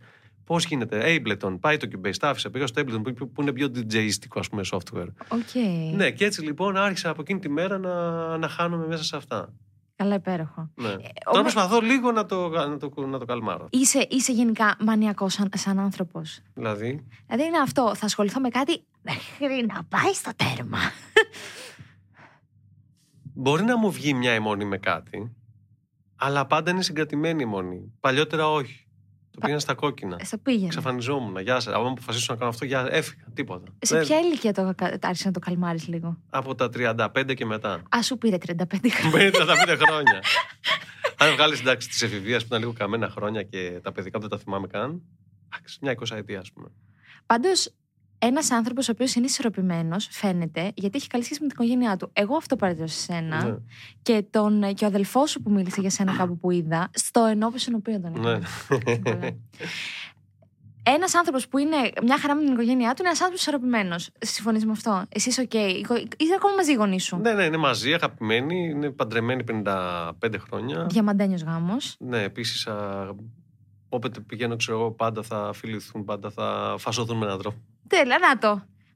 Πώς 0.44 0.64
γίνεται, 0.64 1.02
Ableton, 1.24 1.56
πάει 1.60 1.76
το 1.76 1.88
Cubase, 1.92 2.16
τα 2.18 2.28
άφησα, 2.28 2.50
πήγα 2.50 2.66
στο 2.66 2.82
Ableton 2.82 3.14
που, 3.16 3.30
που 3.30 3.42
είναι 3.42 3.52
πιο 3.52 3.66
DJιστικό, 3.74 4.38
ας 4.38 4.48
πούμε, 4.48 4.62
software. 4.70 5.08
OK. 5.28 5.54
Ναι, 5.94 6.10
και 6.10 6.24
έτσι 6.24 6.42
λοιπόν 6.42 6.76
άρχισα 6.76 7.10
από 7.10 7.20
εκείνη 7.20 7.38
τη 7.40 7.48
μέρα 7.48 7.78
να, 7.78 8.36
να 8.38 8.48
χάνομαι 8.48 8.86
μέσα 8.86 9.04
σε 9.04 9.16
αυτά. 9.16 9.52
Καλά, 9.96 10.14
υπέροχο. 10.14 10.70
Ναι. 10.74 10.88
Ε, 10.88 10.92
Τώρα 10.92 11.38
όμως- 11.38 11.52
προσπαθώ 11.52 11.80
λίγο 11.80 12.12
να 12.12 12.26
το, 12.26 12.48
να 12.48 12.76
το, 12.76 13.06
να 13.06 13.18
το 13.18 13.24
καλμάρω. 13.24 13.66
Είσαι, 13.70 14.06
είσαι 14.10 14.32
γενικά 14.32 14.76
μανιακός 14.80 15.32
σαν, 15.32 15.48
σαν 15.56 15.78
άνθρωπος. 15.78 16.40
Δηλαδή, 16.54 17.06
Δηλαδή 17.26 17.44
είναι 17.46 17.58
αυτό. 17.58 17.94
Θα 17.94 18.06
ασχοληθώ 18.06 18.40
με 18.40 18.48
κάτι 18.48 18.84
μέχρι 19.02 19.66
να 19.66 19.84
πάει 19.84 20.12
στο 20.14 20.30
τέρμα. 20.36 20.78
μπορεί 23.34 23.64
να 23.64 23.78
μου 23.78 23.90
βγει 23.90 24.14
μια 24.14 24.32
αιμονή 24.32 24.64
με 24.64 24.78
κάτι, 24.78 25.32
αλλά 26.16 26.46
πάντα 26.46 26.70
είναι 26.70 26.82
συγκρατημένη 26.82 27.40
η 27.40 27.42
αιμονή. 27.42 27.92
Παλιότερα 28.00 28.50
όχι. 28.50 28.83
Το 29.34 29.40
πήγαινα 29.40 29.58
στα 29.60 29.74
κόκκινα. 29.74 30.18
Στο 30.24 30.38
πήγαινε. 30.38 30.66
Εξαφανιζόμουν. 30.66 31.38
Γεια 31.40 31.60
σας. 31.60 31.74
Αν 31.74 31.86
αποφασίσω 31.86 32.32
να 32.32 32.38
κάνω 32.38 32.50
αυτό, 32.50 32.64
γεια, 32.64 32.86
έφυγα. 32.90 33.24
Τίποτα. 33.34 33.72
Σε 33.78 33.96
Δεν- 33.96 34.06
ποια 34.06 34.18
ηλικία 34.20 34.52
το 34.52 34.72
κα- 34.76 34.98
άρχισε 35.02 35.26
να 35.26 35.32
το 35.32 35.38
καλμάρεις 35.40 35.88
λίγο; 35.88 36.18
Από 36.30 36.54
τα 36.54 36.68
35 36.70 37.34
και 37.34 37.44
μετά. 37.44 37.82
Α, 37.96 38.02
σου 38.02 38.18
πήρε 38.18 38.36
35 38.38 38.90
χρόνια. 38.90 39.18
Μένει 39.18 39.30
35 39.30 39.76
χρόνια. 39.86 40.22
Αν 41.18 41.32
βγάλεις 41.32 41.60
εντάξει 41.60 41.88
τη 41.88 42.04
εφηβεία 42.04 42.38
που 42.38 42.44
ήταν 42.46 42.58
λίγο 42.60 42.72
καμένα 42.72 43.08
χρόνια 43.08 43.42
και 43.42 43.80
τα 43.82 43.92
παιδικά 43.92 44.18
που 44.18 44.28
δεν 44.28 44.38
τα 44.38 44.44
θυμάμαι 44.44 44.66
καν. 44.66 45.02
εντάξει, 45.54 45.78
Μια 45.82 45.92
20 45.92 46.16
ετία, 46.16 46.38
ας 46.40 46.52
πούμε. 46.52 46.68
Πάντως, 47.26 47.70
ένας 48.24 48.50
άνθρωπος 48.50 48.88
ο 48.88 48.92
οποίος 48.92 49.14
είναι 49.14 49.26
ισορροπημένος, 49.26 50.08
φαίνεται, 50.10 50.72
γιατί 50.74 50.96
έχει 50.96 51.06
καλή 51.06 51.24
σχέση 51.24 51.42
με 51.42 51.48
την 51.48 51.56
οικογένειά 51.60 51.96
του. 51.96 52.10
Εγώ 52.12 52.36
αυτό 52.36 52.56
παρατηρώ 52.56 52.86
σε 52.86 53.00
σένα. 53.00 53.44
Ναι. 53.44 53.56
Και, 54.02 54.24
τον, 54.30 54.74
και 54.74 54.84
ο 54.84 54.86
αδελφός 54.86 55.30
σου 55.30 55.42
που 55.42 55.50
μίλησε 55.50 55.80
για 55.80 55.90
σένα 55.90 56.16
κάπου 56.16 56.38
που 56.38 56.50
είδα, 56.50 56.90
στο 56.94 57.24
ενώπιο 57.24 57.58
στον 57.58 57.74
οποίο 57.74 58.00
τον 58.00 58.20
Ναι. 58.20 58.38
είδα. 58.92 59.36
Ένας 60.86 61.14
άνθρωπος 61.14 61.48
που 61.48 61.58
είναι 61.58 61.76
μια 62.02 62.18
χαρά 62.18 62.34
με 62.34 62.42
την 62.44 62.52
οικογένειά 62.52 62.88
του 62.88 62.96
είναι 62.98 63.08
ένας 63.08 63.20
άνθρωπος 63.20 63.40
ισορροπημένος. 63.40 64.10
Συμφωνείς 64.18 64.64
με 64.64 64.70
αυτό; 64.72 65.04
Εσύ 65.08 65.28
είσαι 65.28 65.40
OK. 65.40 65.50
Okay. 65.52 65.72
Είσαι 66.16 66.34
ακόμα 66.36 66.54
μαζί 66.54 66.70
οι 66.72 66.74
γονείς 66.74 67.04
σου; 67.04 67.16
ναι, 67.16 67.32
ναι, 67.32 67.44
είναι 67.44 67.56
μαζί, 67.56 67.94
αγαπημένοι, 67.94 68.68
είναι 68.68 68.90
παντρεμένοι 68.90 69.44
55 69.48 70.12
χρόνια. 70.38 70.86
Διαμαντένιος 70.90 71.42
γάμος. 71.42 71.96
Ναι, 71.98 72.22
επίσης, 72.22 72.68
όποτε 73.88 74.20
πηγαίνω, 74.20 74.56
ξέρω 74.56 74.78
εγώ, 74.78 74.90
πάντα 74.90 75.22
θα 75.22 75.50
φιληθούν, 75.54 76.04
πάντα 76.04 76.30
θα 76.30 76.74
φασωθούν 76.78 77.16
με 77.16 77.24
έναν 77.24 77.38
τρόπο. 77.38 77.58
Τέλεια, 77.88 78.18
να 78.18 78.38
το. 78.38 78.50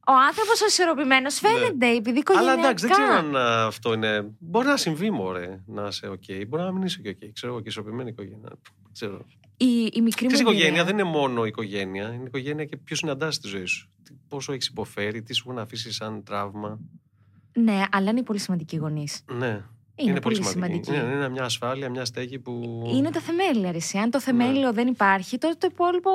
Ο 0.06 0.12
άνθρωπος 0.28 0.60
ο 0.62 0.66
ισορροπημένος 0.66 1.38
φαίνεται, 1.38 1.86
επειδή 1.96 2.18
οικογενειακά. 2.18 2.54
Ναι. 2.56 2.60
Αλλά 2.60 2.68
εντάξει, 2.68 2.86
δεν 2.86 2.96
ξέρω 2.96 3.14
αν 3.14 3.36
α, 3.36 3.66
αυτό 3.66 3.92
είναι. 3.92 4.30
Μπορεί 4.38 4.66
να 4.66 4.76
συμβεί, 4.76 5.10
μωρέ, 5.10 5.62
να 5.66 5.86
είσαι 5.86 6.06
οκ. 6.08 6.22
Μπορεί 6.48 6.62
να 6.62 6.72
μην 6.72 6.82
είσαι 6.82 7.00
και 7.00 7.08
οκ. 7.08 7.32
Ξέρω 7.32 7.52
εγώ 7.52 7.62
και 7.62 7.68
ισορροπημένη 7.68 8.10
οικογένεια. 8.10 8.48
Δεν 8.48 8.58
Ξέρω. 8.92 9.26
Η, 9.56 9.66
η 9.66 10.00
μικρή 10.00 10.02
μου 10.02 10.10
Ξέρεις, 10.12 10.38
η 10.38 10.40
οικογένεια 10.40 10.66
εμπειρία- 10.66 10.84
δεν 10.84 10.98
είναι 10.98 11.08
μόνο 11.08 11.44
η 11.44 11.48
οικογένεια. 11.48 12.04
Είναι 12.08 12.22
η 12.22 12.26
οικογένεια 12.26 12.64
και 12.64 12.76
ποιος 12.76 12.98
συναντάς 12.98 13.34
στη 13.34 13.48
ζωή 13.48 13.64
σου. 13.64 13.88
Τι- 14.04 14.12
Πόσο 14.28 14.52
έχεις 14.52 14.66
υποφέρει, 14.66 15.22
τι 15.22 15.34
σου 15.34 15.44
έχουν 15.48 15.60
αφήσει 15.60 15.92
σαν 15.92 16.22
τραύμα. 16.24 16.78
Ναι, 17.52 17.82
αλλά 17.90 18.10
είναι 18.10 18.22
πολύ 18.22 18.38
σημαντική 18.38 18.74
οι 18.74 18.78
γονείς. 18.78 19.24
Ναι, 19.32 19.64
Είναι, 19.94 20.20
πολύ 20.20 20.44
σημαντική. 20.44 20.94
Είναι, 20.94 21.12
είναι 21.12 21.28
μια 21.28 21.44
ασφάλεια, 21.44 21.90
μια 21.90 22.04
στέγη 22.04 22.38
που. 22.38 22.82
Είναι 22.94 23.10
τα 23.10 23.20
θεμέλια, 23.20 23.72
ρε. 23.72 23.78
Αν 24.00 24.10
το 24.10 24.20
θεμέλιο 24.20 24.72
δεν 24.72 24.86
υπάρχει, 24.86 25.38
τότε 25.38 25.54
το 25.54 25.68
υπόλοιπο. 25.72 26.10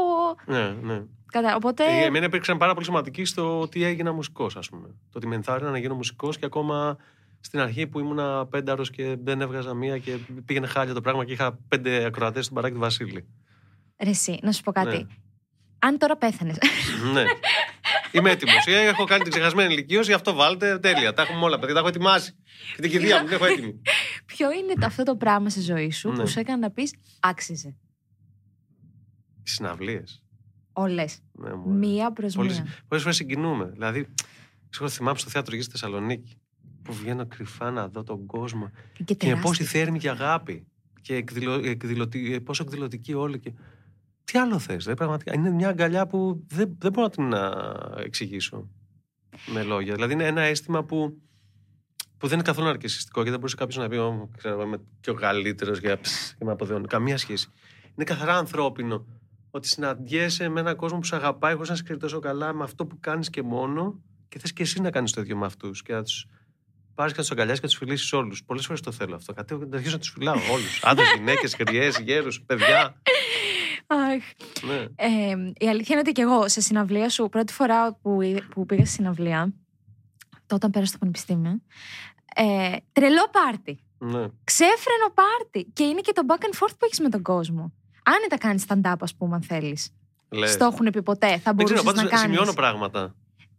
Ναι, 0.45 0.69
ναι. 0.81 1.01
Κατα... 1.33 1.55
Οπότε. 1.55 1.83
Ε, 1.85 2.03
Εμένα 2.05 2.25
υπήρξαν 2.25 2.57
πάρα 2.57 2.73
πολύ 2.73 2.85
σημαντικοί 2.85 3.25
στο 3.25 3.59
ότι 3.59 3.83
έγινα 3.83 4.11
μουσικός, 4.13 4.55
ας 4.57 4.69
πούμε. 4.69 4.87
Το 4.87 5.17
ότι 5.17 5.27
με 5.27 5.35
ενθάρρυνα 5.35 5.71
να 5.71 5.77
γίνω 5.77 5.95
μουσικός 5.95 6.37
και 6.37 6.45
ακόμα 6.45 6.97
στην 7.39 7.59
αρχή 7.59 7.87
που 7.87 7.99
ήμουν 7.99 8.49
πένταρος 8.49 8.89
και 8.89 9.15
δεν 9.23 9.41
έβγαζα 9.41 9.73
μία 9.73 9.97
και 9.97 10.17
πήγαινε 10.45 10.67
χάλια 10.67 10.93
το 10.93 11.01
πράγμα 11.01 11.25
και 11.25 11.31
είχα 11.33 11.59
πέντε 11.67 12.05
ακροατές 12.05 12.43
στον 12.43 12.55
παράκι 12.55 12.73
του 12.73 12.79
Βασίλη. 12.79 13.25
Ρε, 14.03 14.09
εσύ, 14.09 14.39
να 14.41 14.51
σου 14.51 14.61
πω 14.63 14.71
κάτι. 14.71 14.97
Ναι. 14.97 15.03
Αν 15.79 15.97
τώρα 15.97 16.17
πέθανες. 16.17 16.57
ναι. 17.13 17.23
Είμαι 18.11 18.29
έτοιμος. 18.31 18.65
Έχω 18.67 19.03
κάνει 19.05 19.23
την 19.23 19.31
ξεχασμένη 19.31 19.73
ηλικίωση, 19.73 20.13
αυτό 20.13 20.33
βάλτε. 20.33 20.79
Τέλεια. 20.79 21.13
Τα 21.13 21.21
έχουμε 21.21 21.43
όλα, 21.43 21.59
παιδιά. 21.59 21.73
Τα 21.73 21.79
έχω 21.79 21.87
ετοιμάσει. 21.89 22.35
Και 22.75 22.81
την 22.81 22.91
κηδεία 22.91 23.17
μου 23.19 23.25
την 23.25 23.33
έχω 23.33 23.45
έτοιμη. 23.45 23.81
Ποιο 24.25 24.51
είναι 24.51 24.73
το- 24.73 24.85
αυτό 24.85 25.03
το 25.03 25.15
πράγμα 25.15 25.49
στη 25.49 25.61
ζωή 25.61 25.91
σου 25.91 26.09
Ναι. 26.11 26.15
που 26.21 26.27
σου 26.27 26.39
έκανε 26.39 26.57
να 26.59 26.71
πεις 26.71 26.93
άξιζε; 27.19 27.67
Οι 29.43 29.49
συναυλίες. 29.49 30.22
Όλε. 30.73 31.05
Ναι, 31.31 31.53
μου 31.53 31.73
Μία 31.73 32.11
προς 32.11 32.33
Πολλέ 32.35 32.51
μία. 32.51 32.67
φορές 32.99 33.15
συγκινούμε. 33.15 33.65
Δηλαδή, 33.65 34.07
ξέρω, 34.69 34.89
θυμάμαι 34.89 35.17
στο 35.17 35.29
θέατρο 35.29 35.55
γη 35.55 35.61
στη 35.61 35.71
Θεσσαλονίκη 35.71 36.35
που 36.83 36.93
βγαίνω 36.93 37.25
κρυφά 37.27 37.71
να 37.71 37.87
δω 37.87 38.03
τον 38.03 38.25
κόσμο 38.25 38.69
Και 38.93 39.03
και 39.03 39.13
με 39.13 39.15
τεράστια. 39.15 39.41
πόση 39.41 39.63
θέρμη 39.63 39.99
και 39.99 40.09
αγάπη. 40.09 40.67
Και 41.01 41.15
εκδηλω, 41.15 41.53
εκδηλωτή, 41.53 42.41
πόσο 42.41 42.63
εκδηλωτικοί 42.63 43.13
όλοι. 43.13 43.39
Και... 43.39 43.53
Τι 44.23 44.37
άλλο 44.39 44.59
θες, 44.59 44.83
δε, 44.85 44.93
πραγματικά. 44.93 45.33
Είναι 45.33 45.49
μια 45.49 45.69
αγκαλιά 45.69 46.07
που 46.07 46.43
δεν, 46.47 46.75
δεν 46.77 46.91
μπορώ 46.91 47.07
να 47.07 47.09
την 47.09 47.33
α, 47.33 47.63
εξηγήσω 47.97 48.69
με 49.53 49.63
λόγια. 49.63 49.93
Δηλαδή, 49.93 50.13
είναι 50.13 50.25
ένα 50.27 50.41
αίσθημα 50.41 50.83
που, 50.83 51.21
που 52.17 52.27
δεν 52.27 52.33
είναι 52.37 52.47
καθόλου 52.47 52.67
αρκεσιστικό 52.67 53.23
και 53.23 53.29
δεν 53.29 53.39
μπορούσε 53.39 53.55
κάποιος 53.55 53.77
να 53.77 53.87
πει: 53.87 53.95
«Ω, 53.97 54.29
ξέρω, 54.37 54.61
είμαι 54.61 54.77
και 54.99 55.09
ο 55.09 55.13
καλύτερος 55.13 55.79
και, 55.79 55.97
ψ, 55.97 56.33
και 56.37 56.45
με 56.45 56.51
αποδεώνει. 56.51 56.87
Καμία 56.87 57.17
σχέση. 57.17 57.47
Είναι 57.95 58.03
καθαρά 58.03 58.37
ανθρώπινο 58.37 59.05
ότι 59.55 59.67
συναντιέσαι 59.67 60.49
με 60.49 60.59
έναν 60.59 60.75
κόσμο 60.75 60.99
που 60.99 61.05
σε 61.05 61.15
αγαπάει 61.15 61.53
χωρίς 61.53 61.69
να 61.69 61.75
σε 61.75 61.83
ξέρει 61.83 61.99
τόσο 61.99 62.19
καλά 62.19 62.53
με 62.53 62.63
αυτό 62.63 62.85
που 62.85 62.97
κάνεις 62.99 63.29
και 63.29 63.41
μόνο 63.41 63.99
και 64.29 64.39
θες 64.39 64.53
και 64.53 64.63
εσύ 64.63 64.81
να 64.81 64.91
κάνεις 64.91 65.11
το 65.11 65.21
ίδιο 65.21 65.37
με 65.37 65.45
αυτούς 65.45 65.81
και 65.83 65.93
να 65.93 66.03
τους 66.03 66.25
πάρεις 66.95 67.11
και 67.13 67.17
να 67.17 67.23
τους 67.23 67.31
αγκαλιάσεις 67.31 67.59
και 67.59 67.65
να 67.65 67.71
τους 67.71 67.79
φιλήσεις 67.81 68.13
όλους. 68.13 68.43
Πολλές 68.43 68.65
φορές 68.65 68.81
το 68.81 68.91
θέλω 68.91 69.15
αυτό. 69.15 69.33
Κατέβω 69.33 69.63
και 69.63 69.69
να 69.69 69.75
αρχίσω 69.75 69.93
να 69.93 69.99
τους 69.99 70.09
φυλάω 70.09 70.35
όλους. 70.51 70.79
Άντρες, 70.89 71.13
γυναίκες, 71.17 71.55
χρειέ, 71.55 71.91
γέρους, 72.03 72.41
παιδιά. 72.41 73.01
Αχ. 73.87 74.23
Ναι. 74.67 74.85
Ε, 74.95 75.35
η 75.57 75.67
αλήθεια 75.69 75.87
είναι 75.95 75.99
ότι 75.99 76.11
και 76.11 76.21
εγώ 76.21 76.47
σε 76.49 76.61
συναυλία 76.61 77.09
σου, 77.09 77.29
πρώτη 77.29 77.53
φορά 77.53 77.93
που, 77.95 78.21
είδε- 78.21 78.43
που 78.43 78.65
πήγα 78.65 78.85
στη 78.85 78.93
συναυλία, 78.93 79.53
τότε 80.29 80.55
όταν 80.55 80.69
πέρασα 80.71 80.89
στο 80.89 80.97
πανεπιστήμιο, 80.97 81.61
ε, 82.35 82.75
τρελό 82.91 83.29
πάρτι. 83.31 83.79
ναι. 83.97 84.27
Ξέφρενο 84.43 85.09
πάρτι. 85.13 85.71
Και 85.73 85.83
είναι 85.83 86.01
και 86.01 86.11
το 86.11 86.21
back 86.27 86.41
and 86.43 86.53
forth 86.63 86.71
που 86.79 86.85
έχεις 86.85 86.99
με 86.99 87.09
τον 87.09 87.21
κόσμο. 87.21 87.73
Άνετα 88.03 88.37
κάνεις 88.37 88.65
stand-up, 88.67 88.95
ας 88.99 89.15
πούμε, 89.15 89.35
αν 89.35 89.41
θέλεις. 89.41 89.89
Λες. 90.29 90.51
Στο 90.51 90.65
έχουν 90.65 90.89
πει 90.91 91.01
ποτέ. 91.03 91.27
Θα 91.37 91.53
Δεν 91.53 91.65
ξέρω, 91.65 91.83
μπορούσες 91.83 91.83
πάντως 91.83 92.03
να 92.03 92.09
κάνεις. 92.09 92.25
σημειώνω 92.25 92.53
πράγματα. 92.53 93.15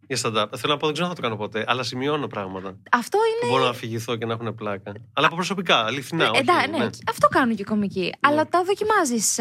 Για 0.07 0.17
stand-up. 0.23 0.47
Θέλω 0.57 0.73
να 0.73 0.79
πω, 0.79 0.85
δεν 0.87 0.93
ξέρω 0.95 1.09
αν 1.09 1.15
θα 1.15 1.15
το 1.15 1.23
κάνω 1.23 1.37
ποτέ, 1.37 1.65
αλλά 1.67 1.83
σημειώνω 1.83 2.27
πράγματα. 2.27 2.77
Αυτό 2.91 3.19
Που 3.19 3.25
είναι. 3.47 3.53
μπορώ 3.53 3.65
να 3.65 3.71
αφηγηθώ 3.71 4.17
και 4.17 4.27
να 4.27 4.33
έχουν 4.33 4.55
πλάκα. 4.55 4.93
Αλλά 5.13 5.27
από 5.27 5.35
προσωπικά, 5.35 5.77
αληθινά. 5.85 6.25
Ε, 6.25 6.29
όχι, 6.29 6.39
εντά- 6.39 6.79
ναι, 6.79 6.85
αυτό 6.85 7.29
κάνουν 7.29 7.57
και 7.57 7.63
οι 7.63 7.65
κομικοί. 7.65 8.13
Αλλά 8.21 8.47
τα 8.49 8.65
δοκιμάζεις 8.65 9.33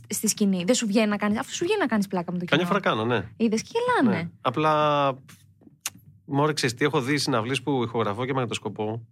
στη, 0.00 0.14
στη 0.14 0.28
σκηνή. 0.28 0.64
Δεν 0.64 0.74
σου 0.74 0.86
βγαίνει 0.86 1.06
να 1.06 1.16
κάνει. 1.16 1.38
Αυτό 1.38 1.52
σου 1.52 1.64
βγαίνει 1.64 1.80
να 1.80 1.86
κάνεις 1.86 2.06
πλάκα 2.06 2.32
με 2.32 2.38
το 2.38 2.44
κοινό. 2.44 2.50
Καμιά 2.62 2.66
φορά 2.66 2.80
κάνω, 2.80 3.04
ναι. 3.04 3.28
Είδες 3.36 3.62
και 3.62 3.68
γελάνε. 3.72 4.16
ναι. 4.22 4.28
Απλά. 4.40 5.12
Μόρε, 6.24 6.52
ξέρεις 6.52 6.74
τι, 6.76 6.84
έχω 6.84 7.00
δει 7.00 7.18
συναυλίες 7.18 7.62
που 7.62 7.82
ηχογραφώ 7.82 8.24
και 8.26 8.32
μαγνητοσκοπώ 8.32 9.06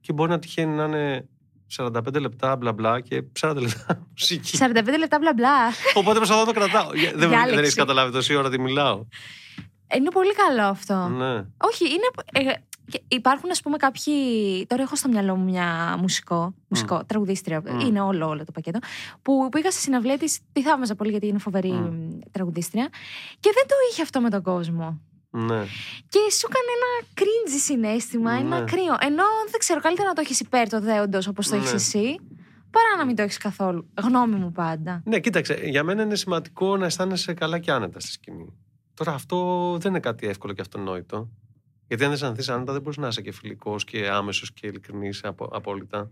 και 0.00 0.12
μπορεί 0.12 0.30
να 0.30 0.38
τυχαίνει 0.38 0.74
να 0.76 0.84
είναι 0.84 1.28
45 1.76 2.20
λεπτά 2.20 2.56
μπλα 2.56 2.72
μπλα 2.72 3.00
και 3.00 3.22
40 3.40 3.54
λεπτά 3.60 4.00
μουσική. 4.10 4.58
45 4.60 4.72
λεπτά 4.98 5.18
μπλα 5.18 5.32
μπλα. 5.34 5.50
Οπότε 5.94 6.16
προσπαθώ 6.16 6.40
να 6.40 6.46
το 6.46 6.52
κρατάω. 6.52 6.88
δεν, 7.14 7.28
Διάλεξη. 7.28 7.54
δεν 7.54 7.58
έχεις 7.58 7.74
καταλάβει 7.74 8.12
τόση 8.12 8.34
ώρα 8.34 8.50
τι 8.50 8.60
μιλάω. 8.60 9.04
Είναι 9.96 10.10
πολύ 10.10 10.34
καλό 10.34 10.62
αυτό. 10.68 11.08
ναι. 11.08 11.32
Όχι, 11.56 11.84
είναι. 11.84 12.48
ε, 12.50 12.52
και 12.90 13.02
υπάρχουν, 13.08 13.50
ας 13.50 13.60
πούμε, 13.60 13.76
κάποιοι. 13.76 14.12
Τώρα 14.66 14.82
έχω 14.82 14.96
στο 14.96 15.08
μυαλό 15.08 15.36
μου 15.36 15.44
μια 15.44 15.96
μουσικό, 16.00 16.54
μουσικό 16.68 17.02
τραγουδίστρια. 17.06 17.62
Είναι 17.86 18.00
όλο, 18.00 18.28
όλο 18.28 18.44
το 18.44 18.52
πακέτο. 18.52 18.78
Που 19.22 19.48
πήγα 19.50 19.70
στη 19.70 19.80
συναυλία 19.80 20.18
της, 20.18 20.38
τη 20.52 20.62
θαύμαζα 20.62 20.94
πολύ 20.94 21.10
γιατί 21.10 21.26
είναι 21.26 21.38
φοβερή 21.38 21.72
Μμ. 21.72 22.18
τραγουδίστρια. 22.30 22.88
Και 23.40 23.50
δεν 23.54 23.66
το 23.66 23.74
είχε 23.90 24.02
αυτό 24.02 24.20
με 24.20 24.30
τον 24.30 24.42
κόσμο. 24.42 25.00
Ναι. 25.36 25.62
Και 26.08 26.18
σου 26.32 26.46
έκανε 26.48 26.70
ένα 26.78 27.08
cringe 27.14 27.60
συνέστημα, 27.64 28.32
ένα 28.32 28.58
Ναι. 28.58 28.64
κρύο. 28.64 28.96
Ενώ 29.00 29.22
δεν 29.50 29.58
ξέρω, 29.58 29.80
καλύτερα 29.80 30.08
να 30.08 30.14
το 30.14 30.20
έχεις 30.20 30.40
υπέρ 30.40 30.68
το 30.68 30.80
δέοντος 30.80 31.26
όπως 31.26 31.48
το 31.48 31.56
έχεις 31.56 31.68
Ναι. 31.70 31.74
εσύ, 31.76 32.16
παρά 32.70 32.96
να 32.98 33.04
μην 33.06 33.16
το 33.16 33.22
έχεις 33.22 33.38
καθόλου. 33.38 33.90
Γνώμη 34.02 34.34
μου 34.34 34.52
πάντα. 34.52 35.02
Ναι, 35.04 35.20
κοίταξε, 35.20 35.54
για 35.64 35.82
μένα 35.84 36.02
είναι 36.02 36.14
σημαντικό 36.16 36.76
να 36.76 36.86
αισθάνεσαι 36.86 37.34
καλά 37.34 37.58
και 37.58 37.70
άνετα 37.72 38.00
στη 38.00 38.10
σκηνή. 38.10 38.58
Τώρα 38.94 39.12
αυτό 39.12 39.76
δεν 39.80 39.90
είναι 39.90 40.00
κάτι 40.00 40.26
εύκολο 40.26 40.52
και 40.52 40.60
αυτονόητο. 40.60 41.28
Γιατί 41.88 42.04
αν 42.04 42.10
δεν 42.10 42.18
αισθανθεί 42.30 42.52
άνετα, 42.52 42.72
δεν 42.72 42.82
μπορείς 42.82 42.98
να 42.98 43.08
είσαι 43.08 43.20
και 43.20 43.32
φιλικός 43.32 43.84
και 43.84 44.08
άμεσος 44.08 44.52
και 44.52 44.66
ειλικρινής 44.66 45.20
απόλυτα. 45.50 46.10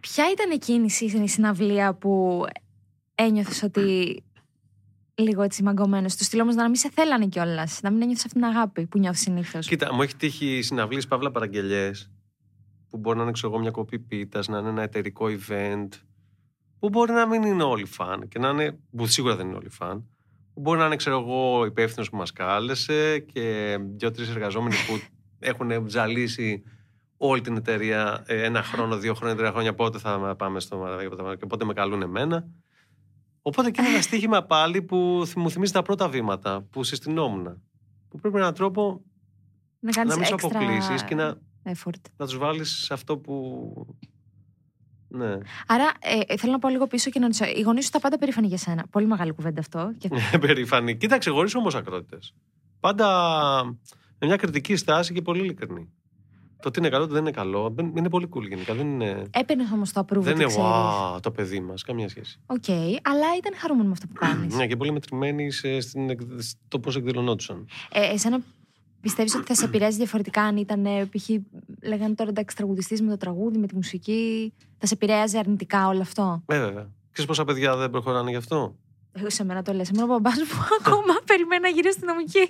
Ποια 0.00 0.24
ήταν 0.32 0.50
εκείνη 0.50 0.86
η 1.22 1.26
συναυλία 1.28 1.94
που 1.94 2.44
ένιωθες 3.14 3.62
ότι 3.62 4.16
λίγο 5.14 5.42
έτσι 5.42 5.62
μαγκωμένος. 5.62 6.12
Στο 6.12 6.24
στυλ 6.24 6.40
όμως 6.40 6.54
να 6.54 6.64
μην 6.64 6.76
σε 6.76 6.90
θέλανε 6.90 7.26
κιόλας. 7.26 7.80
Να 7.82 7.90
μην 7.90 8.02
ένιωθες 8.02 8.24
αυτή 8.24 8.38
την 8.38 8.48
αγάπη 8.48 8.86
που 8.86 8.98
νιώθεις 8.98 9.20
συνήθως. 9.20 9.66
Κοίτα, 9.66 9.94
μου 9.94 10.02
έχει 10.02 10.16
τύχει 10.16 10.62
συναυλίες 10.62 11.06
παύλα 11.06 11.30
παραγγελίε 11.30 11.90
που 12.94 13.00
μπορεί 13.00 13.16
να 13.16 13.22
είναι 13.22 13.32
ξέρω 13.32 13.52
εγώ, 13.52 13.60
μια 13.60 13.70
κοπή 13.70 13.98
πίτας, 13.98 14.48
να 14.48 14.58
είναι 14.58 14.68
ένα 14.68 14.82
εταιρικό 14.82 15.26
event. 15.26 15.88
Που 16.78 16.88
μπορεί 16.88 17.12
να 17.12 17.26
μην 17.26 17.42
είναι 17.42 17.62
όλοι 17.62 17.84
φαν 17.84 18.28
και 18.28 18.38
να 18.38 18.48
είναι. 18.48 18.78
που 18.96 19.06
σίγουρα 19.06 19.36
δεν 19.36 19.46
είναι 19.46 19.56
όλοι 19.56 19.68
φαν. 19.68 20.08
Που 20.54 20.60
μπορεί 20.60 20.78
να 20.78 20.86
είναι, 20.86 20.96
ξέρω 20.96 21.18
εγώ, 21.18 21.64
υπεύθυνος 21.64 22.10
που 22.10 22.16
μας 22.16 22.32
κάλεσε 22.32 23.18
και 23.18 23.78
δύο-τρει 23.96 24.24
εργαζόμενοι 24.28 24.74
που 24.86 25.00
έχουν 25.48 25.88
ζαλίσει 25.88 26.62
όλη 27.16 27.40
την 27.40 27.56
εταιρεία 27.56 28.24
ε, 28.26 28.42
ένα 28.42 28.62
χρόνο, 28.62 28.96
δύο 28.96 29.14
χρόνια, 29.14 29.36
τρία 29.36 29.50
χρόνια. 29.50 29.74
Πότε 29.74 29.98
θα 29.98 30.34
πάμε 30.38 30.60
στο 30.60 30.76
Μαραβέγιο 30.76 31.36
και 31.38 31.46
πότε 31.46 31.64
με 31.64 31.72
καλούν 31.72 32.02
εμένα. 32.02 32.48
Οπότε 33.46 33.70
και 33.70 33.80
είναι 33.80 33.90
ένα 33.90 34.00
στοίχημα 34.02 34.42
πάλι 34.42 34.82
που 34.82 35.22
θυμ- 35.26 35.38
μου 35.42 35.50
θυμίζει 35.50 35.72
τα 35.72 35.82
πρώτα 35.82 36.08
βήματα 36.08 36.66
που 36.70 36.84
συστηνόμουν. 36.84 37.62
Που 38.08 38.18
πρέπει 38.18 38.34
με 38.34 38.40
έναν 38.40 38.54
τρόπο 38.54 39.02
Να 39.80 39.90
κάνεις 39.90 40.10
να 40.12 40.16
μην 40.18 40.26
σου 40.26 40.34
έξτρα 40.34 40.58
αποκλείσεις 40.58 41.04
και 41.04 41.14
να, 41.14 41.38
effort. 41.64 42.00
να 42.16 42.26
τους 42.26 42.36
βάλεις 42.38 42.70
σε 42.84 42.94
αυτό 42.94 43.18
που. 43.18 43.96
Ναι. 45.08 45.38
Άρα 45.66 45.92
ε, 46.28 46.36
θέλω 46.36 46.52
να 46.52 46.58
πάω 46.58 46.68
λίγο 46.68 46.86
πίσω 46.86 47.10
και 47.10 47.18
να 47.18 47.24
ρωτήσω. 47.26 47.44
Οι 47.44 47.60
γονείς 47.60 47.84
σου 47.84 47.90
ήταν 47.90 48.00
πάντα 48.00 48.18
περήφανοι 48.18 48.46
για 48.46 48.58
σένα. 48.58 48.86
Πολύ 48.90 49.06
μεγάλη 49.06 49.32
κουβέντα 49.32 49.60
αυτό. 49.60 49.92
Και... 49.98 50.08
Περήφανοι. 50.40 50.96
Κοίταξε, 50.96 51.30
χωρίς 51.30 51.50
όμως 51.54 51.74
ακρότητες. 51.74 52.34
Πάντα 52.80 53.08
με 54.18 54.26
μια 54.26 54.36
κριτική 54.36 54.76
στάση 54.76 55.12
και 55.14 55.22
πολύ 55.22 55.40
ειλικρινή. 55.42 55.92
Το 56.64 56.70
τι 56.70 56.78
είναι 56.78 56.88
καλό, 56.88 57.06
το 57.06 57.12
δεν 57.12 57.20
είναι 57.22 57.30
καλό. 57.30 57.70
Δεν- 57.74 57.92
Είναι 57.96 58.08
πολύ 58.08 58.28
cool 58.34 58.48
γενικά. 58.48 58.74
Δεν 58.74 58.86
είναι, 58.86 59.22
Έπαιρνες 59.30 59.70
όμως 59.72 59.92
το 59.92 60.00
approval. 60.00 60.20
δεν 60.20 60.22
και 60.22 60.30
είναι 60.30 60.44
ξέρεις. 60.44 60.68
wow, 61.16 61.18
το 61.22 61.30
παιδί 61.30 61.60
μας. 61.60 61.82
Καμία 61.82 62.08
σχέση. 62.08 62.40
Οκ, 62.46 62.68
αλλά 63.02 63.26
ήταν 63.38 63.52
χαρούμενοι 63.56 63.86
με 63.86 63.92
αυτό 63.92 64.06
που 64.06 64.12
κάνεις. 64.14 64.54
Ναι, 64.54 64.66
και 64.66 64.76
πολύ 64.76 64.92
μετρημένοι 64.92 65.50
σε, 65.50 65.80
στην, 65.80 66.10
εκ- 66.10 66.20
στο 66.38 66.78
πώς 66.78 66.96
εκδηλωνόντουσαν. 66.96 67.66
ε, 67.92 68.12
εσένα 68.12 68.40
πιστεύεις 69.00 69.34
ότι 69.34 69.46
θα 69.46 69.54
σε 69.54 69.64
επηρέαζε 69.64 69.96
διαφορετικά 69.96 70.42
αν 70.42 70.56
ήταν, 70.56 70.86
ε, 70.86 71.04
π.χ. 71.04 71.28
λέγανε 71.82 72.14
τώρα 72.14 72.30
εντάξει 72.30 72.56
τραγουδιστή 72.56 73.02
με 73.02 73.10
το 73.10 73.16
τραγούδι, 73.16 73.58
με 73.58 73.66
τη 73.66 73.74
μουσική. 73.74 74.52
Θα 74.78 74.86
σε 74.86 74.94
επηρέαζε 74.94 75.38
αρνητικά 75.38 75.88
όλο 75.88 76.00
αυτό; 76.00 76.42
Ε, 76.46 76.58
βέβαια. 76.58 76.90
Ξέρεις 77.12 77.30
πόσα 77.30 77.44
παιδιά 77.44 77.76
δεν 77.76 77.90
προχωράνε 77.90 78.30
γι' 78.30 78.36
αυτό; 78.36 78.76
Εγώ 79.16 79.30
σε 79.30 79.44
μένα 79.44 79.62
το 79.62 79.72
λες. 79.72 79.88
Εμένα 79.88 80.04
ο 80.04 80.06
μπαμπάς 80.08 80.36
μου 80.38 80.60
ακόμα 80.80 81.14
περιμένει 81.26 81.62
να 81.62 81.68
γυρίσει 81.68 81.96
στη 81.96 82.06
νομική. 82.06 82.48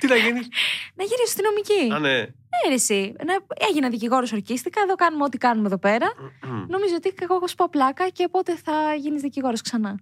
τι 0.00 0.06
να 0.06 0.16
γίνεις; 0.16 0.48
να 0.94 1.04
γυρίσω 1.04 1.26
στη 1.26 1.42
νομική. 1.42 1.94
Α, 1.94 1.98
ναι. 1.98 2.18
Ναι, 2.18 2.68
ρε, 2.68 2.74
εσύ. 2.74 3.14
Να, 3.24 3.34
έγινα 3.70 3.88
δικηγόρος 3.90 4.32
ορκίστηκα. 4.32 4.80
Εδώ 4.82 4.94
κάνουμε 4.94 5.24
ό,τι 5.24 5.38
κάνουμε 5.38 5.66
εδώ 5.66 5.78
πέρα. 5.78 6.12
Νομίζω 6.68 6.94
ότι 6.96 7.14
εγώ 7.18 7.34
έχω 7.34 7.46
σου 7.46 7.54
πω 7.54 7.68
πλάκα 7.70 8.08
και 8.08 8.28
πότε 8.30 8.56
θα 8.56 8.94
γίνεις 8.98 9.20
δικηγόρος 9.22 9.60
ξανά. 9.60 9.98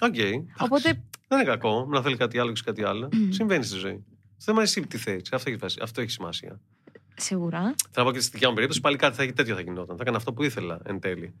Οκ. 0.00 0.14
Οπότε 0.58 1.02
Δεν 1.28 1.38
είναι 1.40 1.48
κακό 1.50 1.86
να 1.90 2.02
θέλει 2.02 2.16
κάτι 2.16 2.38
άλλο 2.38 2.52
και 2.52 2.60
κάτι 2.64 2.84
άλλο. 2.84 3.08
Συμβαίνει 3.28 3.64
στη 3.64 3.76
ζωή. 3.78 4.04
Το 4.36 4.48
θέμα 4.52 4.56
είναι 4.60 4.68
εσύ 4.68 4.86
τι 4.86 4.96
θέλεις. 4.98 5.32
Αυτό, 5.32 5.50
έχει 5.50 5.58
βάση- 5.58 5.80
αυτό 5.82 6.00
έχει 6.00 6.10
σημασία. 6.10 6.60
σίγουρα. 7.16 7.60
Θέλω 7.60 7.74
να 7.96 8.04
πω 8.04 8.12
και 8.12 8.20
στη 8.20 8.30
δικιά 8.30 8.48
μου 8.48 8.54
περίπτωση 8.54 8.80
πάλι 8.80 8.96
κάτι 8.96 9.16
θα, 9.26 9.32
τέτοιο 9.32 9.54
θα 9.54 9.60
γινόταν. 9.60 9.96
Θα 9.96 10.02
έκανα 10.02 10.16
αυτό 10.16 10.32
που 10.32 10.42
ήθελα 10.42 10.80
εν 10.84 11.00
τέλει. 11.00 11.34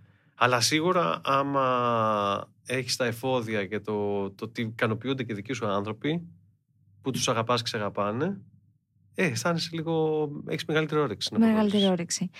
Αλλά 0.44 0.60
σίγουρα 0.60 1.20
άμα 1.24 2.52
έχεις 2.66 2.96
τα 2.96 3.04
εφόδια 3.04 3.66
και 3.66 3.80
το, 3.80 4.30
το 4.30 4.44
ότι 4.44 4.62
ικανοποιούνται 4.62 5.22
και 5.22 5.32
οι 5.32 5.34
δικοί 5.34 5.52
σου 5.52 5.66
άνθρωποι 5.66 6.22
που 7.02 7.10
τους 7.10 7.28
αγαπάς 7.28 7.62
και 7.62 7.68
σε 7.68 7.76
αγαπάνε, 7.76 8.40
ε, 9.14 9.24
αισθάνεσαι 9.26 9.70
λίγο. 9.72 10.28
έχεις 10.48 10.64
μεγαλύτερη 10.64 11.00
όρεξη. 11.00 11.28
να 11.32 11.38
Μεγαλύτερη 11.38 11.82
προχωρήσεις. 11.82 11.90
όρεξη. 11.90 12.30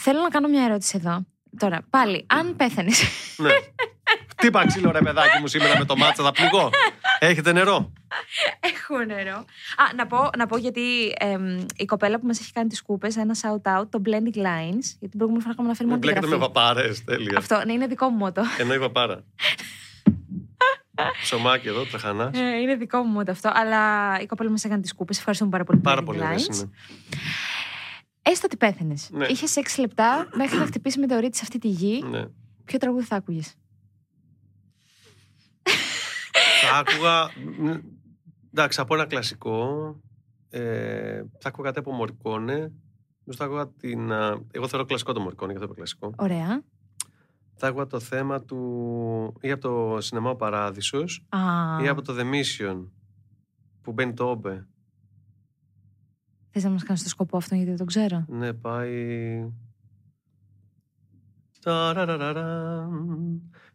Θέλω 0.00 0.20
να 0.20 0.28
κάνω 0.28 0.48
μια 0.48 0.64
ερώτηση 0.64 0.96
εδώ. 0.96 1.26
Τώρα, 1.58 1.82
πάλι, 1.90 2.24
αν 2.28 2.56
πέθανες. 2.56 3.02
ναι. 3.36 3.50
Χτύπα 4.30 4.66
ξύλο 4.66 4.90
ρε 4.90 4.98
παιδάκι 5.00 5.38
μου 5.40 5.46
σήμερα 5.46 5.78
με 5.78 5.84
το 5.84 5.96
μάτσα, 5.96 6.22
θα 6.24 6.32
πληγώ. 6.32 6.70
Έχετε 7.18 7.52
νερό; 7.52 7.92
Έχω 8.60 9.04
νερό. 9.04 9.36
Α, 9.76 9.94
να 9.96 10.06
πω, 10.06 10.30
να 10.36 10.46
πω 10.46 10.56
γιατί 10.56 11.14
εμ, 11.18 11.58
η 11.76 11.84
κοπέλα 11.84 12.18
που 12.20 12.26
μας 12.26 12.40
έχει 12.40 12.52
κάνει 12.52 12.68
τις 12.68 12.82
κούπες, 12.82 13.16
ένα 13.16 13.34
shout 13.42 13.78
out, 13.80 13.88
το 13.90 14.02
Blending 14.04 14.36
Lines. 14.36 14.86
Γιατί 14.98 15.08
την 15.08 15.10
προηγούμενη 15.16 15.40
φορά 15.42 15.52
είχαμε 15.52 15.68
αναφέρει 15.68 15.88
Μην 15.88 15.88
μόνο 15.88 15.98
τη 16.00 16.06
μπλέκετε 16.06 16.26
με 16.26 16.36
γραφή. 16.36 16.52
παπάρες. 16.52 17.04
Τέλεια. 17.04 17.38
Αυτό, 17.38 17.62
ναι, 17.66 17.72
είναι 17.72 17.86
δικό 17.86 18.08
μου 18.08 18.16
μότο. 18.16 18.42
Εννοεί 18.58 18.78
παπάρα. 18.78 19.24
Ψωμάκι 21.22 21.68
εδώ, 21.68 21.84
τραχανά. 21.84 22.30
Ε, 22.34 22.60
είναι 22.60 22.74
δικό 22.74 23.02
μου 23.02 23.12
μότο 23.12 23.30
αυτό. 23.30 23.50
Αλλά 23.54 23.80
η 24.20 24.26
κοπέλα 24.26 24.50
μας 24.50 24.64
έκανε 24.64 24.80
τις 24.82 24.94
κούπες. 24.94 25.18
Ευχαριστούμε 25.18 25.50
πάρα 25.50 25.64
πολύ. 25.64 25.78
Πάρα 25.80 26.00
Blending 26.00 26.04
πολύ 26.04 26.20
ωραίες 26.20 26.48
Lines. 26.50 26.54
είναι. 26.54 26.70
Έστω 28.22 28.42
ότι 28.46 28.56
πέθανε. 28.56 28.94
Ναι. 29.10 29.26
Είχες 29.26 29.56
6 29.56 29.80
λεπτά 29.80 30.28
μέχρι 30.34 30.58
να 30.58 30.66
χτυπήσει 30.66 30.98
με 30.98 31.06
το 31.06 31.14
σε 31.20 31.40
αυτή 31.42 31.58
τη 31.58 31.68
γη. 31.68 32.04
Ναι. 32.10 32.24
Ποιο 32.64 32.78
τραγούδι 32.78 33.04
θα 33.04 33.16
άκουγες; 33.16 33.54
Θα 36.59 36.59
άκουγα. 36.78 37.24
μ, 37.58 37.78
Εντάξει, 38.52 38.80
από 38.80 38.94
ένα 38.94 39.06
κλασικό. 39.06 39.94
Ε, 40.50 41.22
θα 41.38 41.48
άκουγα 41.48 41.66
κάτι 41.68 41.78
από 41.78 41.92
Μορικόνε. 41.92 42.54
Νομίζω 43.24 43.36
θα 43.36 43.44
άκουγα 43.44 43.68
την. 43.68 44.12
α, 44.12 44.40
Εγώ 44.50 44.68
θεωρώ 44.68 44.84
κλασικό 44.84 45.12
το 45.12 45.20
Μορικόνε, 45.20 45.50
γι' 45.50 45.56
αυτό 45.58 45.66
είπα 45.70 45.76
κλασικό. 45.76 46.12
Ωραία. 46.16 46.62
Θα 47.54 47.66
άκουγα 47.68 47.86
το 47.86 48.00
θέμα 48.00 48.42
του. 48.42 49.36
ή 49.40 49.50
από 49.50 49.62
το 49.62 50.00
Σινεμά 50.00 50.30
ο 50.30 50.36
Παράδεισος 50.36 51.24
Α, 51.28 51.38
ή 51.82 51.88
από 51.88 52.02
το 52.02 52.14
The 52.18 52.22
Mission 52.34 52.84
που 53.82 53.92
μπαίνει 53.92 54.12
το 54.12 54.24
Όμπε. 54.30 54.66
Θες 56.50 56.64
να 56.64 56.70
μας 56.70 56.82
κάνεις 56.82 57.02
το 57.02 57.08
σκοπό 57.08 57.36
αυτό 57.36 57.54
γιατί 57.54 57.68
δεν 57.70 57.78
το 57.78 57.84
ξέρω; 57.84 58.24
Ναι, 58.28 58.52
πάει. 58.52 59.44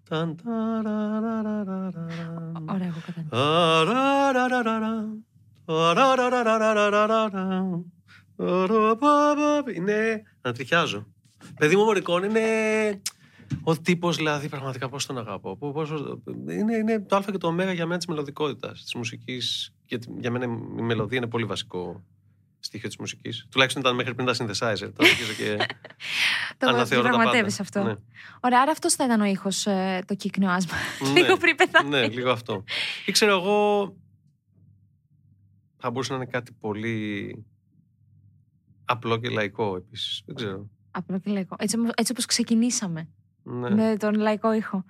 Ταραραραραμ, 0.09 0.35
ταν, 0.35 0.83
ταραραραραραμ. 0.83 2.65
Ωραία, 2.69 2.87
εγώ 2.87 2.97
κατάλαβα. 3.05 3.81
Αραραραραραραμ, 3.81 5.09
αραραραραραραραμ, 5.65 7.81
αραμπαμπα. 8.37 9.71
Είναι. 9.75 10.21
Ανατριχιάζω. 10.41 11.05
Παιδί 11.59 11.75
μου, 11.75 11.81
ο 11.81 11.85
Μωρικών 11.85 12.23
είναι. 12.23 12.41
Ο 13.63 13.81
τύπο, 13.81 14.11
δηλαδή, 14.11 14.49
πραγματικά 14.49 14.89
πώ 14.89 14.97
τον 15.07 15.17
αγαπώ. 15.17 15.57
Πο- 15.57 15.71
πόσο- 15.71 16.21
είναι, 16.49 16.75
είναι 16.75 16.99
το 17.01 17.15
Α 17.15 17.21
και 17.31 17.37
το 17.37 17.47
Ω 17.47 17.71
για 17.71 17.85
μένα 17.85 17.99
τη 17.99 18.09
μελωδικότητα, 18.09 18.71
τη 18.71 18.97
μουσική. 18.97 19.41
Γιατί 19.85 20.07
για 20.19 20.31
μένα 20.31 20.45
η 20.77 20.81
μελωδία 20.81 21.17
είναι 21.17 21.27
πολύ 21.27 21.45
βασικό 21.45 22.03
στοιχείο 22.65 22.87
της 22.87 22.97
μουσικής. 22.97 23.47
Τουλάχιστον 23.51 23.81
ήταν 23.81 23.95
μέχρι 23.95 24.15
πριν 24.15 24.27
τα 24.27 24.33
synthesizer. 24.33 24.91
Τώρα 24.95 25.09
αρχίζω 25.09 25.33
και 25.33 25.55
Το 26.57 26.67
αναθεωρώ 26.69 27.03
τα 27.03 27.09
πραγματεύει 27.09 27.49
πάντα. 27.49 27.55
αυτό. 27.61 27.83
Ναι. 27.83 27.93
Ωραία, 28.39 28.61
άρα 28.61 28.71
αυτός 28.71 28.93
θα 28.93 29.03
ήταν 29.05 29.21
ο 29.21 29.25
ήχος, 29.25 29.63
το 30.05 30.15
κύκνιο 30.17 30.49
άσμα. 30.49 30.73
Ναι. 31.13 31.21
Λίγο 31.21 31.37
πριν 31.37 31.55
πεθάνει. 31.55 31.89
Ναι, 31.89 32.07
λίγο 32.07 32.31
αυτό. 32.31 32.63
Ή 33.05 33.11
ξέρω 33.11 33.31
εγώ. 33.31 33.95
Θα 35.77 35.91
μπορούσε 35.91 36.11
να 36.11 36.17
είναι 36.17 36.25
κάτι 36.31 36.51
πολύ 36.51 37.45
απλό 38.85 39.17
και 39.17 39.29
λαϊκό 39.29 39.75
επίσης. 39.75 40.21
Δεν 40.25 40.35
ξέρω. 40.35 40.69
Απλό 40.91 41.19
και 41.19 41.31
λαϊκό. 41.31 41.55
Έτσι, 41.59 41.77
ομο- 41.79 41.91
έτσι 41.95 42.11
όπως 42.11 42.25
ξεκινήσαμε. 42.25 43.09
Ναι, 43.43 43.69
Με 43.69 43.97
τον 43.97 44.13
λαϊκό 44.15 44.53
ήχο. 44.53 44.85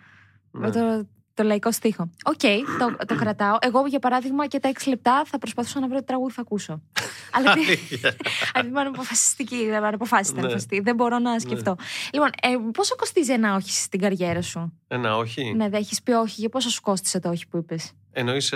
ναι. 0.51 0.59
Με 0.67 0.71
το 0.71 1.07
το 1.35 1.43
λαϊκό 1.43 1.71
στίχο. 1.71 2.09
Οκ, 2.25 2.39
το, 2.79 3.05
το 3.05 3.15
κρατάω. 3.15 3.57
Εγώ, 3.61 3.85
για 3.87 3.99
παράδειγμα, 3.99 4.47
και 4.47 4.59
τα 4.59 4.71
6 4.73 4.87
λεπτά 4.87 5.23
θα 5.25 5.37
προσπαθούσα 5.37 5.79
να 5.79 5.87
βρω 5.87 5.97
τι 5.99 6.03
τραγούδι 6.05 6.33
θα 6.33 6.41
ακούσω. 6.41 6.81
Αλλά 7.35 7.53
τι- 7.53 7.59
Αλήθεια. 7.59 8.15
αν 8.55 8.67
είμαι 8.67 8.79
αναποφασιστική, 8.79 9.55
δεν 9.55 9.65
είμαι 9.77 9.87
αναποφάσιστη, 9.87 10.33
Ναι. 10.33 10.39
αναποφασιστική. 10.39 10.81
Δεν 10.81 10.95
μπορώ 10.95 11.19
να 11.19 11.39
σκεφτώ. 11.39 11.75
Λοιπόν, 12.13 12.29
ε, 12.41 12.47
πόσο 12.73 12.95
κοστίζει 12.95 13.31
ένα 13.33 13.55
όχι 13.55 13.71
στην 13.71 13.99
καριέρα 13.99 14.41
σου; 14.41 14.79
Ένα 14.87 15.17
όχι; 15.17 15.53
Ναι, 15.53 15.69
δεν 15.69 15.79
έχεις 15.79 16.01
πει 16.01 16.11
όχι. 16.11 16.39
Για 16.39 16.49
πόσο 16.49 16.69
σου 16.69 16.81
κόστησε 16.81 17.19
το 17.19 17.29
όχι 17.29 17.47
που 17.47 17.57
είπες; 17.57 17.91
Εννοείς 18.11 18.53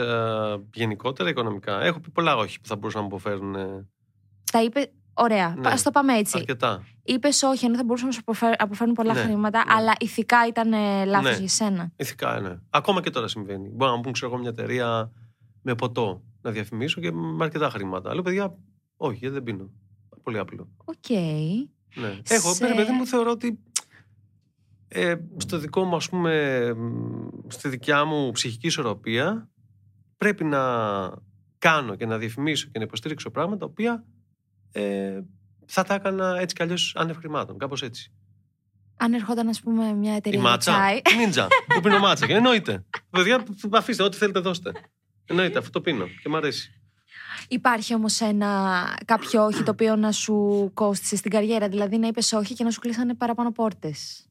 γενικότερα 0.74 1.30
οικονομικά; 1.30 1.82
Έχω 1.82 2.00
πει 2.00 2.10
πολλά 2.10 2.36
όχι 2.36 2.60
που 2.60 2.68
θα 2.68 2.76
μπορούσαν 2.76 3.02
να 3.02 3.08
μου 3.08 3.16
αποφέρουν 3.16 3.56
ε, 3.56 3.88
Τα 4.52 4.62
είπε. 4.64 4.92
Ωραία. 5.22 5.56
Ναι. 5.58 5.68
Α 5.70 5.76
το 5.84 5.92
πάμε 5.92 6.14
έτσι. 6.18 6.38
αρκετά. 6.38 6.84
Είπες 7.04 7.44
όχι, 7.44 7.66
ενώ 7.66 7.76
θα 7.76 7.84
μπορούσαν 7.84 8.08
να 8.08 8.14
σου 8.14 8.20
αποφέρ- 8.22 8.62
αποφέρουν 8.62 8.94
πολλά 8.94 9.14
Ναι, 9.14 9.20
χρήματα, 9.20 9.58
ναι. 9.68 9.74
αλλά 9.74 9.94
ηθικά 10.00 10.48
ήταν 10.48 10.70
λάθος 11.06 11.32
Ναι. 11.32 11.38
για 11.38 11.48
σένα. 11.48 11.92
Ηθικά, 11.96 12.40
ναι. 12.40 12.58
Ακόμα 12.70 13.02
και 13.02 13.10
τώρα 13.10 13.28
συμβαίνει. 13.28 13.70
Μπορεί 13.70 13.90
να 13.92 13.96
μου 13.98 14.02
πούν, 14.04 14.12
ξέρω 14.14 14.32
εγώ, 14.32 14.40
μια 14.40 14.50
εταιρεία 14.50 15.12
με 15.62 15.76
ποτό 15.76 16.22
να 16.42 16.52
διαφημίσω 16.52 17.02
και 17.02 17.12
με 17.12 17.44
αρκετά 17.44 17.70
χρήματα. 17.70 18.14
Λέω, 18.14 18.24
παιδιά, 18.24 18.56
όχι, 18.98 19.18
γιατί 19.18 19.34
δεν 19.34 19.44
πίνω. 19.44 19.70
Πολύ 20.24 20.38
απλό. 20.38 20.70
Οκ. 20.86 21.10
Ναι. 21.96 22.08
Έχω, 22.28 22.54
Σε- 22.54 22.68
σε... 22.68 22.74
παιδί 22.76 22.92
μου, 22.92 23.06
θεωρώ 23.06 23.32
ότι 23.32 23.60
ε, 24.88 25.16
στο 25.38 25.58
δικό 25.58 25.84
μου, 25.84 25.96
ας 25.96 26.10
πούμε, 26.10 26.74
μ, 26.74 27.28
στη 27.48 27.70
δικιά 27.70 28.06
μου 28.06 28.32
ψυχική 28.32 28.68
ισορροπία 28.68 29.50
πρέπει 30.18 30.44
να 30.44 30.60
κάνω 31.58 31.96
και 31.96 32.06
να 32.06 32.18
διαφημίσω 32.18 32.68
και 32.72 32.78
να 32.80 32.84
υποστήριξω 32.86 33.30
πράγματα 33.32 33.60
τα 33.60 33.66
οποία 33.66 34.06
ε, 34.72 35.20
θα 35.66 35.84
τα 35.84 35.94
έκανα 35.94 36.38
έτσι 36.40 36.56
κι 36.56 36.62
αλλιώς 36.64 36.94
άνευ 36.98 37.18
χρημάτων. 37.18 37.58
Κάπως 37.58 37.82
έτσι. 37.82 38.12
Αν 38.98 39.14
ερχόταν, 39.14 39.48
ας 39.48 39.62
πούμε, 39.62 39.94
μια 39.94 40.14
Η 40.14 40.16
εταιρεία 40.16 40.40
για 40.40 40.50
μάτσα. 40.50 40.72
τσάι. 40.72 41.02
Νίντζα. 41.18 41.48
Που 41.76 41.80
πίνω 41.82 42.00
μάτσα. 42.00 42.26
Και 42.28 42.34
εννοείται. 42.34 42.86
Παιδιά, 43.10 43.44
αφήστε, 43.72 44.04
ό,τι 44.04 44.18
θέλετε 44.18 44.40
δώστε. 44.40 44.72
Εννοείται, 45.26 45.58
αυτό 45.58 45.70
το 45.72 45.82
πίνω 45.82 46.06
και 46.24 46.30
μ' 46.30 46.36
αρέσει. 46.36 46.74
Υπάρχει 47.48 47.94
όμως 47.94 48.22
ένα 48.22 48.84
κάποιο 49.06 49.44
όχι 49.46 49.64
το 49.64 49.72
οποίο 49.72 49.96
να 49.96 50.12
σου 50.12 50.70
κόστησε 50.74 51.16
στην 51.16 51.32
καριέρα. 51.32 51.68
Δηλαδή 51.70 51.98
να 51.98 52.08
είπες 52.08 52.32
όχι 52.34 52.54
και 52.54 52.64
να 52.64 52.72
σου 52.72 52.80
κλείσανε 52.80 53.16
παραπάνω 53.16 53.52
πόρτες; 53.52 54.28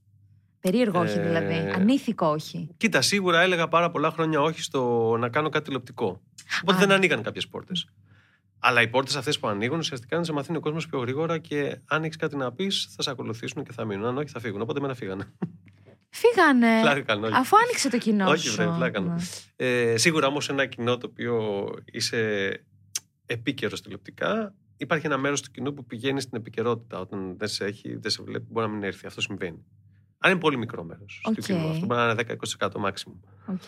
Περίεργο 0.61 1.01
όχι 1.01 1.19
Ε, 1.19 1.23
δηλαδή. 1.23 1.55
Ανήθικο 1.75 2.27
όχι. 2.27 2.69
Κοίτα, 2.77 3.01
σίγουρα 3.03 3.41
έλεγα 3.41 3.69
πάρα 3.69 3.91
πολλά 3.91 4.11
χρόνια 4.11 4.41
όχι 4.41 4.63
στο 4.63 5.15
να 5.19 5.29
κάνω 5.29 5.49
κάτι 5.49 5.65
τηλεοπτικό. 5.65 6.21
Οπότε 6.63 6.77
Α. 6.77 6.79
δεν 6.79 6.93
ανοίγαν 6.93 7.23
κάποιες 7.23 7.49
πόρτες. 7.49 7.87
Αλλά 8.59 8.83
οι 8.83 8.89
πόρτες 8.89 9.17
αυτές 9.17 9.39
που 9.39 9.49
ανοίγουν 9.49 9.79
ουσιαστικά 9.79 10.17
είναι 10.17 10.21
να 10.21 10.31
σε 10.31 10.33
μαθαίνει 10.33 10.59
ο 10.59 10.61
κόσμος 10.61 10.87
πιο 10.87 10.99
γρήγορα 10.99 11.39
και 11.39 11.81
αν 11.87 12.05
έχεις 12.05 12.17
κάτι 12.17 12.37
να 12.37 12.53
πεις, 12.53 12.89
θα 12.97 13.03
σε 13.03 13.11
ακολουθήσουν 13.11 13.65
και 13.65 13.73
θα 13.73 13.85
μείνουν. 13.85 14.05
Αν 14.07 14.19
όχι, 14.19 14.29
θα 14.29 14.41
φύγουν. 14.41 14.61
Οπότε 14.61 14.81
μένα 14.81 14.95
φύγανε. 14.95 15.33
Φύγανε. 16.11 16.81
Πλάκα 16.81 17.01
κάνω, 17.01 17.27
όχι. 17.27 17.35
Αφού 17.37 17.57
άνοιξε 17.57 17.91
το 17.91 17.99
κοινό 17.99 18.31
Όχι, 18.31 18.47
σου. 18.49 18.55
βρε, 18.55 18.65
πλάκα 18.65 18.91
κάνω. 18.91 19.15
Ναι. 19.15 19.23
Ε, 19.57 19.97
σίγουρα 19.97 20.27
όμως 20.27 20.49
ένα 20.49 20.67
κοινό 20.67 20.99
το 20.99 21.07
οποίο 21.11 21.67
είσαι 21.85 22.51
επίκαιρο 23.27 23.77
τηλεοπτικά, 23.77 24.55
υπάρχει 24.77 25.07
ένα 25.07 25.19
μέρος 25.19 25.43
του 25.43 25.51
κοινού 25.51 25.75
που 25.75 25.85
πηγαίνει 25.85 26.21
στην 26.21 26.39
επικαιρότητα. 26.39 26.99
Όταν 27.01 27.37
δεν 27.39 27.49
σε 27.49 27.65
έχει, 27.65 27.97
δεν 27.97 28.11
σε 28.11 28.23
βλέπει, 28.23 28.47
μπορεί 28.51 28.67
να 28.67 28.73
μην 28.73 28.83
έρθει. 28.83 29.07
Αυτό 29.07 29.21
συμβαίνει. 29.21 29.65
Αν 30.21 30.31
είναι 30.31 30.41
πολύ 30.41 30.57
μικρό 30.57 30.85
μέρος 30.85 31.23
Οκ. 31.25 31.35
του 31.35 31.41
κοινού. 31.41 31.69
Αυτό 31.71 31.87
μπορεί 31.87 32.01
να 32.01 32.11
είναι 32.11 32.37
10-20% 32.59 32.69
maximum. 32.69 33.15
OK. 33.47 33.63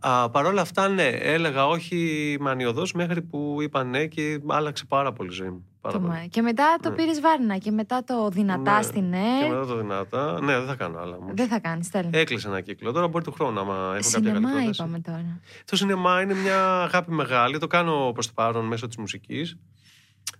Α, 0.00 0.30
Παρ' 0.30 0.46
όλα 0.46 0.60
αυτά, 0.60 0.88
ναι, 0.88 1.06
έλεγα 1.08 1.66
όχι 1.66 2.36
μανιωδώς 2.40 2.92
μέχρι 2.92 3.22
που 3.22 3.56
είπα 3.60 3.84
ναι 3.84 4.06
και 4.06 4.40
άλλαξε 4.46 4.84
πάρα 4.84 5.12
πολύ 5.12 5.28
η 5.28 5.32
ζωή 5.32 5.48
μου. 5.48 5.66
Πάρα 5.80 5.94
Το 5.96 6.00
πολύ. 6.02 6.12
μα- 6.12 6.26
Και 6.26 6.42
μετά 6.42 6.76
το 6.82 6.88
Ναι. 6.88 6.94
πήρες 6.94 7.20
βάρνα 7.20 7.56
και 7.58 7.70
μετά 7.70 8.04
το 8.04 8.28
δυνατά 8.28 8.76
Ναι. 8.76 8.82
στη 8.82 8.92
Και 8.94 9.00
ναι. 9.00 9.48
μετά 9.48 9.66
το 9.66 9.76
δυνατά. 9.76 10.40
Ναι, 10.42 10.58
δεν 10.58 10.66
θα 10.66 10.74
κάνω 10.74 10.98
άλλα. 10.98 11.16
όμως. 11.16 11.32
Δεν 11.34 11.48
θα 11.48 11.58
κάνεις, 11.60 11.90
τέλος. 11.90 12.10
Έκλεισε 12.12 12.48
ένα 12.48 12.60
κύκλο. 12.60 12.92
Τώρα 12.92 13.08
μπορεί 13.08 13.24
του 13.24 13.32
χρόνου, 13.32 13.60
άμα 13.60 13.74
έχω 13.74 13.82
κάποια 13.92 14.10
καλή 14.12 14.24
Σινεμά 14.26 14.48
πρόταση. 14.50 14.68
είπαμε 14.70 15.00
τώρα. 15.00 15.40
Το 15.64 15.76
σινεμά 15.76 16.20
είναι 16.20 16.34
μια 16.34 16.82
αγάπη 16.82 17.10
μεγάλη. 17.12 17.58
Το 17.58 17.66
κάνω 17.66 18.10
προς 18.12 18.26
το 18.26 18.32
παρόν 18.34 18.64
μέσω 18.66 18.86
της 18.86 18.96
μουσικής. 18.96 19.56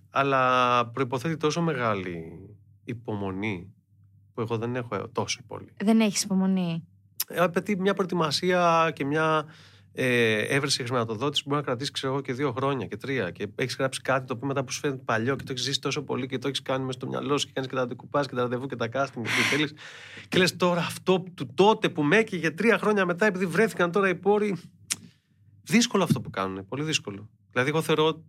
Αλλά 0.09 0.85
προϋποθέτει 0.87 1.37
τόσο 1.37 1.61
μεγάλη 1.61 2.23
υπομονή 2.83 3.73
που 4.35 4.41
εγώ 4.41 4.57
δεν 4.57 4.75
έχω 4.75 5.09
τόσο 5.11 5.41
πολύ. 5.47 5.73
Δεν 5.83 5.99
έχεις 5.99 6.23
υπομονή. 6.23 6.83
Ε, 7.27 7.39
απαιτεί 7.39 7.79
μια 7.79 7.93
προετοιμασία 7.93 8.91
και 8.95 9.05
μια 9.05 9.45
ε, 9.93 10.37
έβρεση 10.37 10.83
χρηματοδότηση 10.83 11.43
που 11.43 11.49
μπορεί 11.49 11.61
να 11.61 11.67
κρατήσει 11.67 11.91
ξέρω 11.91 12.13
εγώ, 12.13 12.21
και 12.21 12.33
δύο 12.33 12.51
χρόνια 12.51 12.85
και 12.85 12.97
τρία. 12.97 13.31
Και 13.31 13.47
έχεις 13.55 13.75
γράψει 13.75 14.01
κάτι 14.01 14.27
το 14.27 14.33
οποίο 14.33 14.47
μετά 14.47 14.63
που 14.63 14.71
σου 14.71 14.79
φαίνεται 14.79 15.01
παλιό 15.05 15.35
και 15.35 15.43
το 15.43 15.51
έχεις 15.51 15.63
ζήσει 15.63 15.81
τόσο 15.81 16.03
πολύ 16.03 16.27
και 16.27 16.37
το 16.37 16.47
έχεις 16.47 16.61
κάνει 16.61 16.85
μέσα 16.85 16.97
στο 16.97 17.07
μυαλό 17.07 17.37
σου 17.37 17.45
και 17.45 17.51
κάνεις 17.53 17.69
και 17.69 17.75
τα 17.75 17.87
ντεκουπάζ 17.87 18.25
και 18.25 18.35
τα 18.35 18.41
ραντεβού 18.41 18.65
και 18.65 18.75
τα 18.75 18.89
casting 18.93 19.21
και 19.21 19.55
θέλεις. 19.55 19.73
Και 20.27 20.37
λες 20.37 20.55
τώρα 20.55 20.81
αυτό 20.81 21.23
του 21.33 21.53
τότε 21.53 21.89
που 21.89 22.03
με 22.03 22.17
έκαιγε 22.17 22.51
τρία 22.51 22.77
χρόνια 22.77 23.05
μετά 23.05 23.25
επειδή 23.25 23.45
βρέθηκαν 23.45 23.91
τώρα 23.91 24.09
οι 24.09 24.15
πόροι. 24.15 24.57
Δύσκολο 25.63 26.03
αυτό 26.03 26.21
που 26.21 26.29
κάνουν. 26.29 26.67
Πολύ 26.67 26.83
δύσκολο. 26.83 27.29
Δηλαδή, 27.51 27.69
εγώ 27.69 27.81
θεωρώ. 27.81 28.23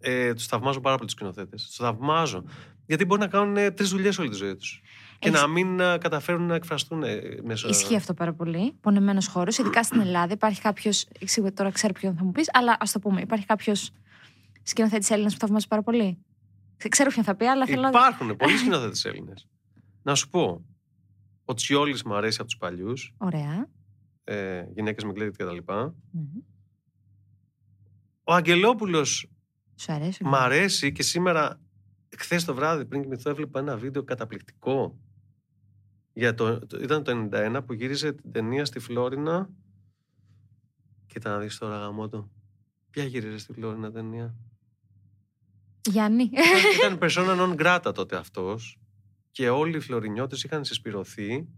Ε, 0.00 0.34
τους 0.34 0.46
θαυμάζω 0.46 0.80
πάρα 0.80 0.96
πολύ 0.96 1.08
τους 1.08 1.16
σκηνοθέτες. 1.18 1.66
Τους 1.66 1.76
θαυμάζω. 1.76 2.44
Γιατί 2.86 3.04
μπορεί 3.04 3.20
να 3.20 3.26
κάνουν 3.26 3.74
τρεις 3.74 3.88
δουλειές 3.88 4.18
όλη 4.18 4.28
τη 4.28 4.36
ζωή 4.36 4.56
τους. 4.56 4.82
Και 5.18 5.28
Έχεις- 5.28 5.40
να 5.40 5.46
μην 5.46 5.80
ε, 5.80 5.98
καταφέρουν 5.98 6.42
να 6.46 6.54
εκφραστούν 6.54 7.02
ε, 7.02 7.20
μέσα. 7.42 7.68
Ισχύει 7.68 7.96
αυτό 7.96 8.14
πάρα 8.14 8.32
πολύ. 8.34 8.72
Πονεμένος 8.80 9.26
χώρος. 9.26 9.58
Ειδικά 9.58 9.82
στην 9.82 10.00
Ελλάδα 10.00 10.32
υπάρχει 10.32 10.60
κάποιο. 10.60 10.92
Σίγουρα 11.24 11.52
τώρα 11.52 11.70
ξέρω 11.70 11.92
ποιον 11.92 12.14
θα 12.16 12.24
μου 12.24 12.32
πεις, 12.32 12.48
αλλά 12.52 12.76
ας 12.80 12.92
το 12.92 12.98
πούμε. 12.98 13.20
Υπάρχει 13.20 13.46
κάποιος 13.46 13.90
σκηνοθέτης 14.62 15.10
Έλληνας 15.10 15.32
που 15.32 15.38
θαυμάζει 15.38 15.66
πάρα 15.68 15.82
πολύ; 15.82 16.18
Ξε- 16.76 16.90
Ξέρω 16.92 17.10
ποιον 17.10 17.24
θα 17.24 17.34
πει, 17.34 17.44
αλλά 17.46 17.66
θέλω 17.66 17.80
να. 17.80 17.88
Υπάρχουν 17.88 18.36
πολλοί 18.36 18.56
σκηνοθέτες 18.62 19.04
Έλληνες. 19.04 19.46
Να 20.02 20.14
σου 20.14 20.28
πω. 20.28 20.64
Ο 21.44 21.54
Τσιόλης 21.54 22.02
μου 22.02 22.14
αρέσει 22.14 22.36
από 22.40 22.48
τους 22.48 22.58
παλιούς. 22.58 23.14
Ωραία. 23.18 23.66
Ε, 24.24 24.64
Γυναίκες 24.74 25.04
με 25.04 25.12
γκλέδιτ 25.12 25.34
κτλ. 25.36 25.72
Μμμ. 26.10 26.24
Ο 28.24 28.32
Αγγελόπουλος 28.34 29.26
Σου 29.76 29.92
αρέσει. 29.92 30.24
μ' 30.24 30.34
αρέσει 30.34 30.92
και 30.92 31.02
σήμερα, 31.02 31.60
χθες 32.18 32.44
το 32.44 32.54
βράδυ 32.54 32.84
πριν 32.84 33.02
κοιμηθώ, 33.02 33.30
έβλεπα 33.30 33.58
ένα 33.60 33.76
βίντεο 33.76 34.02
καταπληκτικό. 34.02 34.98
Για 36.18 36.34
το, 36.34 36.66
το- 36.66 36.78
ήταν 36.82 37.02
το 37.02 37.28
91 37.32 37.60
που 37.66 37.72
γύριζε 37.72 38.12
την 38.12 38.32
ταινία 38.32 38.64
στη 38.64 38.78
Φλόρινα. 38.78 39.50
Κοίτα 41.06 41.30
να 41.30 41.38
δεις 41.38 41.58
τώρα 41.58 41.78
γαμότο. 41.78 42.30
Ποια 42.90 43.04
γύριζε 43.04 43.38
στη 43.38 43.52
Φλόρινα 43.52 43.92
ταινία; 43.92 44.34
Γιάννη. 45.90 46.22
ήταν, 46.22 46.44
ήταν 46.78 46.98
persona 47.00 47.36
non 47.40 47.56
grata 47.62 47.94
τότε 47.94 48.16
αυτός 48.16 48.80
και 49.30 49.48
όλοι 49.48 49.76
οι 49.76 49.80
φλωρινιώτες 49.80 50.44
είχαν 50.44 50.64
συσπηρωθεί 50.64 51.48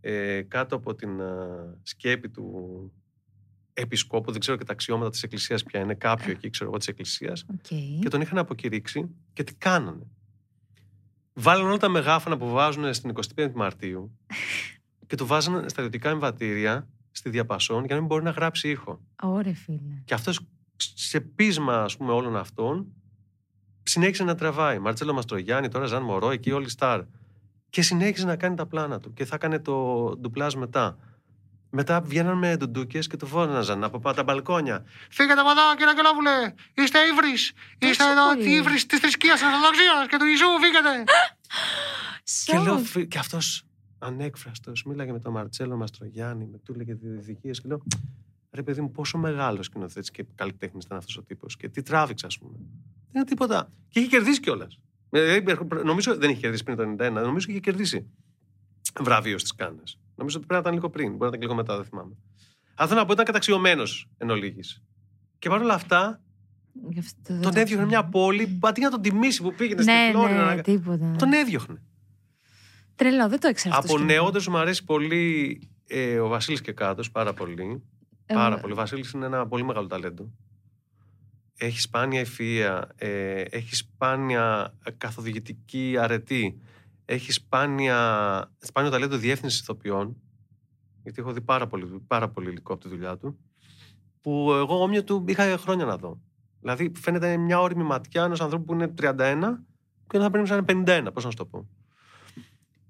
ε, 0.00 0.42
κάτω 0.42 0.76
από 0.76 0.94
την 0.94 1.20
α, 1.20 1.46
σκέπη 1.82 2.28
του 2.30 2.92
επισκόπου, 3.72 4.30
δεν 4.30 4.40
ξέρω 4.40 4.56
και 4.56 4.64
τα 4.64 4.72
αξιώματα 4.72 5.10
της 5.10 5.22
εκκλησίας 5.22 5.62
ποια 5.62 5.80
είναι, 5.80 5.94
κάποιο 5.94 6.30
εκεί 6.30 6.50
ξέρω 6.50 6.68
εγώ 6.70 6.78
της 6.78 6.88
εκκλησίας 6.88 7.44
Οκ. 7.50 7.66
και 8.00 8.08
τον 8.08 8.20
είχαν 8.20 8.38
αποκηρύξει 8.38 9.08
και 9.32 9.44
τι 9.44 9.54
κάνανε; 9.54 10.06
Βάλανε 11.40 11.68
όλα 11.68 11.76
τα 11.76 11.88
μεγάφωνα 11.88 12.36
που 12.36 12.50
βάζουν 12.50 12.94
στην 12.94 13.12
25η 13.36 13.52
Μαρτίου 13.54 14.18
και 15.06 15.16
το 15.16 15.26
βάζανε 15.26 15.68
στα 15.68 15.80
ιδιωτικά 15.82 16.10
εμβατήρια 16.10 16.88
στη 17.10 17.30
διαπασόν 17.30 17.84
για 17.84 17.94
να 17.94 18.00
μην 18.00 18.06
μπορεί 18.06 18.24
να 18.24 18.30
γράψει 18.30 18.68
ήχο. 18.68 19.00
Ωρε 19.22 19.52
φίλε. 19.52 20.02
Και 20.04 20.14
αυτός 20.14 20.40
σε 20.94 21.20
πείσμα 21.20 21.82
ας 21.82 21.96
πούμε, 21.96 22.12
όλων 22.12 22.36
αυτών 22.36 22.86
συνέχισε 23.82 24.24
να 24.24 24.34
τραβάει. 24.34 24.78
Μαρτσέλο 24.78 25.12
Μαστρογιάννη, 25.12 25.68
τώρα 25.68 25.86
Ζαν 25.86 26.02
Μορό, 26.02 26.30
εκεί 26.30 26.52
όλοι 26.52 26.68
στάρ. 26.68 27.02
Και 27.70 27.82
συνέχισε 27.82 28.26
να 28.26 28.36
κάνει 28.36 28.56
τα 28.56 28.66
πλάνα 28.66 29.00
του. 29.00 29.12
Και 29.12 29.24
θα 29.24 29.34
έκανε 29.34 29.58
το 29.58 29.74
ντουπλάζ 30.20 30.54
μετά. 30.54 30.98
Μετά 31.70 32.00
βγαίναν 32.00 32.38
με 32.38 32.56
ντουντούκες 32.56 33.06
και 33.06 33.16
το 33.16 33.26
φώναζαν 33.26 33.84
από 33.84 33.98
πάνω 33.98 34.16
τα 34.16 34.22
μπαλκόνια. 34.22 34.84
Φύγετε 35.10 35.40
από 35.40 35.50
εδώ, 35.50 35.62
κύριε 35.76 35.90
Αγγελόπουλε. 35.90 36.54
Είστε 36.74 36.98
ύβρις. 37.12 37.52
Είστε 37.78 38.04
εδώ 38.10 38.34
πολύ. 38.34 38.54
ύβρις 38.54 38.86
της 38.86 38.98
θρησκείας 38.98 39.38
τη 39.40 39.44
Ορθοδοξία 39.46 40.06
και 40.10 40.16
του 40.16 40.24
Ιησού. 40.26 40.46
Φύγετε. 40.62 41.04
Και, 42.44 42.58
λέω, 42.58 42.76
Σοκ. 42.76 42.86
φι- 42.86 43.08
και 43.08 43.18
αυτός 43.18 43.62
ανέκφραστος 43.98 44.82
μίλαγε 44.84 45.12
με 45.12 45.18
τον 45.20 45.32
Μαρτσέλο 45.32 45.76
Μαστρογιάννη, 45.76 46.44
με 46.52 46.58
του 46.58 46.72
έλεγε 46.72 46.94
διδικίε. 46.94 47.50
Και 47.50 47.62
λέω, 47.64 47.82
ρε 48.50 48.62
παιδί 48.62 48.80
μου, 48.80 48.90
πόσο 48.90 49.18
μεγάλος 49.18 49.66
σκηνοθέτης 49.66 50.10
και 50.10 50.24
καλλιτέχνης 50.34 50.84
ήταν 50.84 50.96
αυτός 50.98 51.16
ο 51.16 51.22
τύπος. 51.22 51.56
Και 51.56 51.68
τι 51.68 51.82
τράβηξε, 51.82 52.26
ας 52.26 52.38
πούμε. 52.38 52.52
Δεν 52.56 52.66
είναι 53.14 53.24
τίποτα. 53.24 53.72
Και 53.88 54.00
είχε 54.00 54.08
κερδίσει 54.08 54.40
κιόλας. 54.40 54.78
Νομίζω 55.84 56.16
δεν 56.16 56.30
είχε 56.30 56.40
κερδίσει 56.40 56.62
πριν 56.64 56.76
το 56.76 56.82
91, 56.82 57.10
νομίζω 57.12 57.46
είχε 57.50 57.60
κερδίσει 57.60 58.06
βραβείο 59.00 59.38
στις 59.38 59.54
Κάνε. 59.54 59.82
Νομίζω 60.18 60.36
ότι 60.38 60.46
πρέπει 60.46 60.52
να 60.52 60.58
ήταν 60.58 60.72
λίγο 60.72 60.90
πριν, 60.90 61.08
μπορεί 61.10 61.20
να 61.20 61.26
ήταν 61.26 61.38
και 61.40 61.46
λίγο 61.46 61.54
μετά, 61.54 61.76
δεν 61.76 61.84
θυμάμαι. 61.84 62.14
Αλλά 62.74 62.88
θέλω 62.88 63.00
να 63.00 63.06
πω 63.06 63.12
ήταν 63.12 63.24
καταξιωμένος 63.24 64.08
εν 64.18 64.30
ολίγης. 64.30 64.82
Και 65.38 65.48
παρόλα 65.48 65.74
αυτά, 65.74 66.22
Γι' 66.90 66.98
αυτό 66.98 67.18
δεν 67.32 67.42
τον 67.42 67.52
το 67.54 67.60
έδιωχνε 67.60 67.86
ξέρω. 67.86 68.00
μια 68.02 68.04
πόλη 68.08 68.46
που 68.46 68.66
αντί 68.68 68.80
να 68.80 68.90
τον 68.90 69.02
τιμήσει 69.02 69.42
που 69.42 69.54
πήγαινε 69.54 69.82
στη 69.82 69.92
Ναι, 69.92 70.08
Φλόρινα. 70.12 70.48
ναι, 70.48 70.54
να- 70.54 70.60
τίποτα. 70.62 71.14
Τον 71.18 71.32
έδιωχνε. 71.32 71.82
Τρελό, 72.94 73.28
δεν 73.28 73.40
το 73.40 73.48
ήξερα 73.48 73.74
αυτό. 73.76 73.86
Από 73.86 73.96
το 73.96 74.02
σκηνικό. 74.04 74.22
νεότερου 74.24 74.50
μου 74.50 74.58
αρέσει 74.58 74.84
πολύ 74.84 75.60
ε, 75.86 76.18
ο 76.18 76.28
Βασίλης 76.28 76.60
και 76.60 76.72
κάτως, 76.72 77.10
πάρα 77.10 77.32
πολύ. 77.34 77.82
Ε, 78.26 78.34
Πάρα 78.34 78.58
πολύ. 78.58 78.72
Ο 78.72 78.76
Βασίλης 78.76 79.10
είναι 79.10 79.26
ένα 79.26 79.46
πολύ 79.48 79.64
μεγάλο 79.64 79.86
ταλέντο. 79.86 80.30
Έχει 81.58 81.80
σπάνια 81.80 82.24
ευφυΐα, 82.26 82.82
ε, 82.96 83.40
έχει 83.40 83.74
σπάνια 83.74 84.74
καθοδηγητική 84.98 85.96
αρετή, 86.00 86.60
έχει 87.10 87.32
σπάνια, 87.32 88.50
σπάνιο 88.58 88.90
ταλέντο 88.90 89.16
διεύθυνσης 89.16 89.60
ηθοποιών. 89.60 90.16
γιατί 91.02 91.20
έχω 91.20 91.32
δει 91.32 91.40
πάρα 91.40 91.66
πολύ, 91.66 92.00
πάρα 92.06 92.28
πολύ 92.28 92.48
υλικό 92.50 92.72
από 92.72 92.82
τη 92.82 92.88
δουλειά 92.88 93.16
του, 93.16 93.38
που 94.20 94.52
εγώ 94.52 94.82
όμοιο 94.82 95.04
του 95.04 95.24
είχα 95.28 95.58
χρόνια 95.58 95.84
να 95.84 95.96
δω. 95.96 96.20
Δηλαδή 96.60 96.92
φαίνεται 96.96 97.36
μια 97.36 97.60
όρημη 97.60 97.82
ματιά 97.82 98.24
ενός 98.24 98.40
ανθρώπου 98.40 98.64
που 98.64 98.72
είναι 98.74 98.94
31 99.00 99.14
και 100.06 100.18
θα 100.18 100.30
πρέπει 100.30 100.48
να 100.48 100.56
είναι 100.56 100.84
51, 101.08 101.12
πώς 101.14 101.24
να 101.24 101.30
σου 101.30 101.36
το 101.36 101.46
πω. 101.46 101.68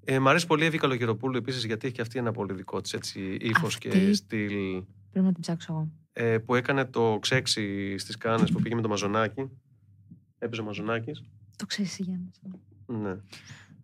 Ε, 0.04 0.18
μ' 0.18 0.28
αρέσει 0.28 0.46
πολύ 0.46 0.62
η 0.62 0.66
Εύη 0.66 0.78
Καλογεροπούλου 0.78 1.36
επίσης, 1.36 1.64
γιατί 1.64 1.86
έχει 1.86 1.94
και 1.96 2.02
αυτή 2.02 2.18
ένα 2.18 2.32
πολύ 2.32 2.54
δικό 2.54 2.80
της 2.80 3.14
ύφος 3.38 3.78
και 3.78 3.88
Αυτή- 3.88 4.14
στυλ. 4.14 4.82
Πρέπει 5.10 5.26
να 5.26 5.32
την 5.32 5.40
ψάξω 5.40 5.72
εγώ. 5.72 5.88
Ε, 6.12 6.38
που 6.38 6.54
έκανε 6.54 6.84
το 6.84 7.18
ξέξι 7.20 7.98
στις 7.98 8.16
Κάνες 8.16 8.50
που 8.52 8.60
πήγε 8.62 8.74
με 8.74 8.80
το 8.82 8.88
Μαζονάκι. 8.88 9.50
Έπαιζε 10.38 10.60
ο 10.60 10.64
Μαζονάκι. 10.64 11.10
Το 11.56 11.66
ξέρει, 11.66 11.88
Γιάννη. 11.98 12.30
Ναι. 12.86 13.16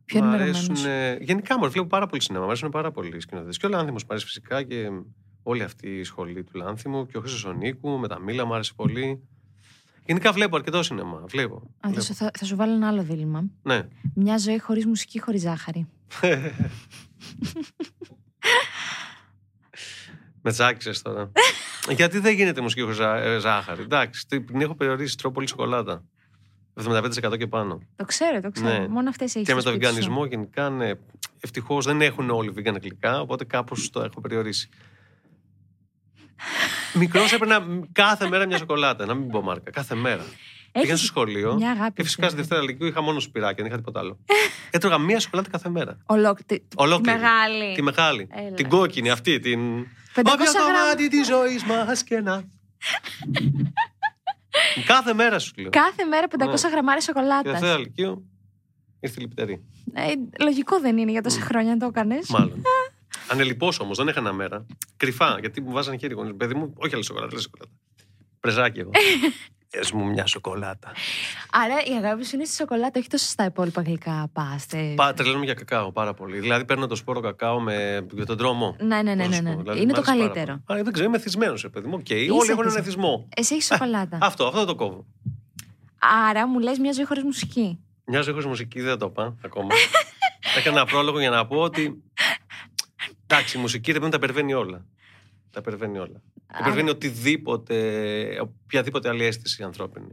Πιο 0.05 0.21
Μ' 0.21 0.23
ενημερωμένος. 0.23 0.69
αρέσουν. 0.69 0.87
ε, 0.91 1.17
Γενικά 1.21 1.59
μου 1.59 1.71
βλέπω 1.71 1.87
πάρα 1.89 2.07
πολύ 2.07 2.23
σινέμα. 2.23 2.45
Μ' 2.45 2.49
αρέσουν 2.49 2.71
πάρα 2.71 2.91
πολύ 2.91 3.17
οι 3.17 3.21
σκηνοθέτες. 3.21 3.57
Και 3.57 3.67
ο 3.67 3.69
Λάνθιμος 3.69 4.03
μου 4.03 4.09
αρέσει 4.11 4.27
φυσικά 4.27 4.63
και 4.63 4.89
όλη 5.43 5.63
αυτή 5.63 5.99
η 5.99 6.03
σχολή 6.05 6.45
του 6.45 6.51
Λάνθιμου. 6.59 7.07
Και 7.07 7.17
ο 7.17 7.21
Χρήσο 7.21 7.53
Νίκου 7.53 7.89
με 7.99 8.09
τα 8.09 8.19
μήλα 8.21 8.45
μου 8.45 8.55
άρεσε 8.55 8.73
πολύ. 8.77 9.21
Γενικά 10.07 10.33
βλέπω 10.33 10.57
αρκετό 10.57 10.83
σινέμα. 10.83 11.25
Βλέπω. 11.29 11.55
Α, 11.57 11.61
βλέπω. 11.89 11.95
θα, 11.95 12.01
σου- 12.01 12.15
θα, 12.15 12.31
θα 12.39 12.45
σου 12.45 12.57
βάλω 12.57 12.73
ένα 12.75 12.89
άλλο 12.89 13.03
δίλημα. 13.03 13.45
Ναι. 13.63 13.89
Μια 14.15 14.39
ζωή 14.39 14.59
χωρίς 14.59 14.87
μουσική, 14.87 15.21
χωρίς 15.21 15.41
ζάχαρη. 15.41 15.87
με 20.43 20.51
τσάκισες 20.53 21.03
τώρα. 21.03 21.31
Γιατί 21.97 22.19
δεν 22.19 22.35
γίνεται 22.35 22.61
μουσική 22.61 22.81
χωρίς 22.81 22.97
ζά- 22.97 23.17
ε, 23.25 23.39
ζάχαρη. 23.39 23.83
Εντάξει, 23.83 24.27
την 24.27 24.61
έχω 24.61 24.75
περιορίσει. 24.75 25.17
Τρώω 25.17 25.33
πολύ 25.33 25.49
σοκολάτα. 25.49 26.05
75% 26.83 27.39
και 27.39 27.47
πάνω. 27.47 27.81
Το 27.97 28.05
ξέρω, 28.05 28.41
το 28.41 28.51
ξέρω. 28.51 28.69
Ναι. 28.69 28.89
Μόνο 28.89 29.09
αυτές 29.09 29.35
έχεις. 29.35 29.49
Και 29.49 29.55
με 29.55 29.63
τον 29.63 29.73
βιγκανισμό 29.73 30.25
γενικά, 30.25 30.71
ναι. 30.71 30.91
Ευτυχώς 31.41 31.85
δεν 31.85 32.01
έχουν 32.01 32.31
όλοι 32.31 32.53
vegan 32.57 32.81
γλυκά, 32.81 33.21
οπότε 33.21 33.45
κάπως 33.45 33.91
το 33.91 34.01
έχω 34.01 34.21
περιορίσει. 34.21 34.69
Μικρός 37.01 37.33
έπαιρνα 37.33 37.67
κάθε 37.93 38.29
μέρα 38.29 38.47
μια 38.47 38.59
σοκολάτα, 38.59 39.07
να 39.07 39.15
μην 39.15 39.31
πω 39.31 39.43
μάρκα. 39.43 39.71
Κάθε 39.71 39.95
μέρα. 39.95 40.25
Πήγα 40.81 40.97
στο 40.97 41.07
σχολείο 41.07 41.55
μια 41.55 41.71
αγάπη 41.71 41.93
και 41.93 42.03
φυσικά 42.03 42.23
στη 42.23 42.33
σου. 42.33 42.37
Δευτέρα 42.37 42.63
Λυκείου 42.63 42.87
είχα 42.87 43.01
μόνο 43.03 43.21
σπυράκια, 43.21 43.57
δεν 43.57 43.67
είχα 43.67 43.77
τίποτα 43.77 44.01
άλλο. 44.01 44.19
Έτρωγα 44.71 44.99
μία 44.99 45.21
σοκολάτα 45.21 45.51
κάθε 45.51 45.69
μέρα. 45.69 45.99
Ολόκληρη. 46.07 46.65
Ολόκληρη. 46.77 47.19
Τη 47.19 47.23
μεγάλη. 47.23 47.75
Τη 47.75 47.83
μεγάλη. 47.83 48.29
Έλα. 48.31 48.55
Την 48.55 48.69
κόκκινη 48.69 49.11
αυτή. 49.11 49.39
Την. 49.39 49.61
500 50.15 50.33
Όποιο 50.33 50.51
γραμμ. 50.51 50.67
κομμάτι 50.67 51.09
της 51.09 51.27
ζωής 51.27 51.65
μας 51.65 52.05
και 52.05 52.21
να. 52.21 52.35
κάθε 54.87 55.15
μέρα 55.15 55.39
σου 55.39 55.53
λέω. 55.57 55.71
Κάθε 55.71 56.05
μέρα 56.05 56.27
500 56.27 56.63
Ναι. 56.63 56.71
γραμμάρια 56.71 57.01
Στη 57.01 57.13
Δευτέρα 57.13 57.37
σοκολάτα. 57.43 57.79
Λυκείου 57.79 58.29
ήρθε 59.01 59.17
η 59.19 59.23
λιπτερή. 59.23 59.65
Ε, 59.93 60.13
λογικό 60.43 60.81
δεν 60.81 60.99
είναι 60.99 61.11
για 61.11 61.23
τόσα 61.23 61.41
χρόνια 61.41 61.71
να 61.73 61.79
το 61.79 61.87
έκανε. 61.87 62.19
Μάλλον. 62.29 62.63
Ανελειπώς 63.31 63.81
όμως, 63.81 63.97
δεν 63.97 64.09
έχανα 64.09 64.33
μέρα. 64.33 64.67
Κρυφά, 64.97 65.37
γιατί 65.41 65.61
μου 65.61 65.73
βάζανε 65.73 65.97
χέρι 65.97 66.15
γονείς. 66.15 66.35
Παιδί 66.37 66.55
μου, 66.55 66.73
όχι 66.77 66.95
άλλη 66.95 67.05
σοκολάτα, 67.05 67.31
άλλη 67.33 67.43
σοκολάτα. 67.43 67.71
Πρεζάκι 68.41 68.81
εγώ. 68.81 68.91
Πες 69.75 69.93
μου 69.93 70.05
μια 70.05 70.27
σοκολάτα. 70.27 70.93
Άρα 71.51 71.75
η 71.85 71.93
αγάπη 72.05 72.25
σου 72.25 72.37
είναι 72.37 72.45
στη 72.45 72.55
σοκολάτα, 72.55 72.99
όχι 73.01 73.09
τόσο 73.09 73.27
στα 73.27 73.45
υπόλοιπα 73.45 73.83
γλυκά 73.83 74.29
πάστε. 74.33 74.93
Πά, 74.97 75.15
τρελαίνομαι 75.15 75.45
για 75.45 75.55
κακάο 75.55 75.93
πάρα 75.93 76.15
πολύ. 76.15 76.39
Δηλαδή 76.39 76.65
παίρνω 76.65 76.87
το 76.87 76.95
σπόρο 76.97 77.21
κακάο 77.21 77.61
με, 77.61 78.07
και 78.13 78.27
τον 78.27 78.37
τρώω. 78.37 78.77
Ναι, 78.81 79.03
ναι, 79.03 79.15
ναι, 79.15 79.25
Πώς 79.27 79.29
ναι. 79.29 79.29
να 79.29 79.35
σου 79.37 79.43
ναι. 79.43 79.55
πω, 79.55 79.61
δηλαδή, 79.61 79.81
είναι 79.81 79.93
μ' 79.93 79.95
το 79.95 80.01
αρέσει 80.07 80.19
πάρα 80.19 80.33
καλύτερο. 80.33 80.63
πολύ. 80.67 80.81
Α, 80.81 80.83
δεν 80.83 80.93
ξέρω, 80.93 81.09
είμαι 81.09 81.19
εθισμένος, 81.19 81.55
ρε 81.63 81.69
παιδί 81.69 81.87
μου. 81.89 81.95
Οκ, 82.01 82.11
Είσαι 82.11 82.17
όλοι 82.21 82.31
έχουν 82.31 82.41
έναν 82.41 82.55
εθισμένος. 82.57 82.77
εθισμό. 82.77 83.29
Εσύ 83.37 83.55
έχεις 83.55 83.67
σοκολάτα. 83.67 84.19
Αυτό, 84.21 84.47
αυτό 84.47 84.65
το 84.65 84.75
κόβω. 84.75 85.07
Άρα 86.29 86.47
μου 86.49 86.59
λες 86.59 86.79
μια 86.79 86.93
ζωή 86.93 87.05
χωρίς 87.05 87.23
μουσική. 87.23 87.79
Μια 88.05 88.21
ζωή 88.21 88.33
χωρίς 88.33 88.47
μουσική 88.49 88.81
δεν 88.81 88.99
το 88.99 89.07
είπα 89.11 89.37
ακόμα. 89.45 89.69
Έκανα 90.59 90.77
ένα 90.81 90.87
πρόλογο 90.87 91.21
για 91.21 91.31
να 91.31 91.47
πω 91.47 91.57
ότι. 91.57 92.03
Εντάξει, 93.27 93.59
η 93.59 93.61
μουσική 93.61 93.93
δεν 93.93 94.11
τα 94.11 94.17
υπερβαίνει 94.17 94.55
όλα. 94.55 94.85
Τα 95.51 95.61
υπερβαίνει 95.61 95.99
όλα. 95.99 96.23
Υπερβαίνει 96.61 96.91
οτιδήποτε, 96.91 97.77
οποιαδήποτε 98.41 99.09
άλλη 99.09 99.25
αίσθηση 99.25 99.63
ανθρώπινη. 99.63 100.07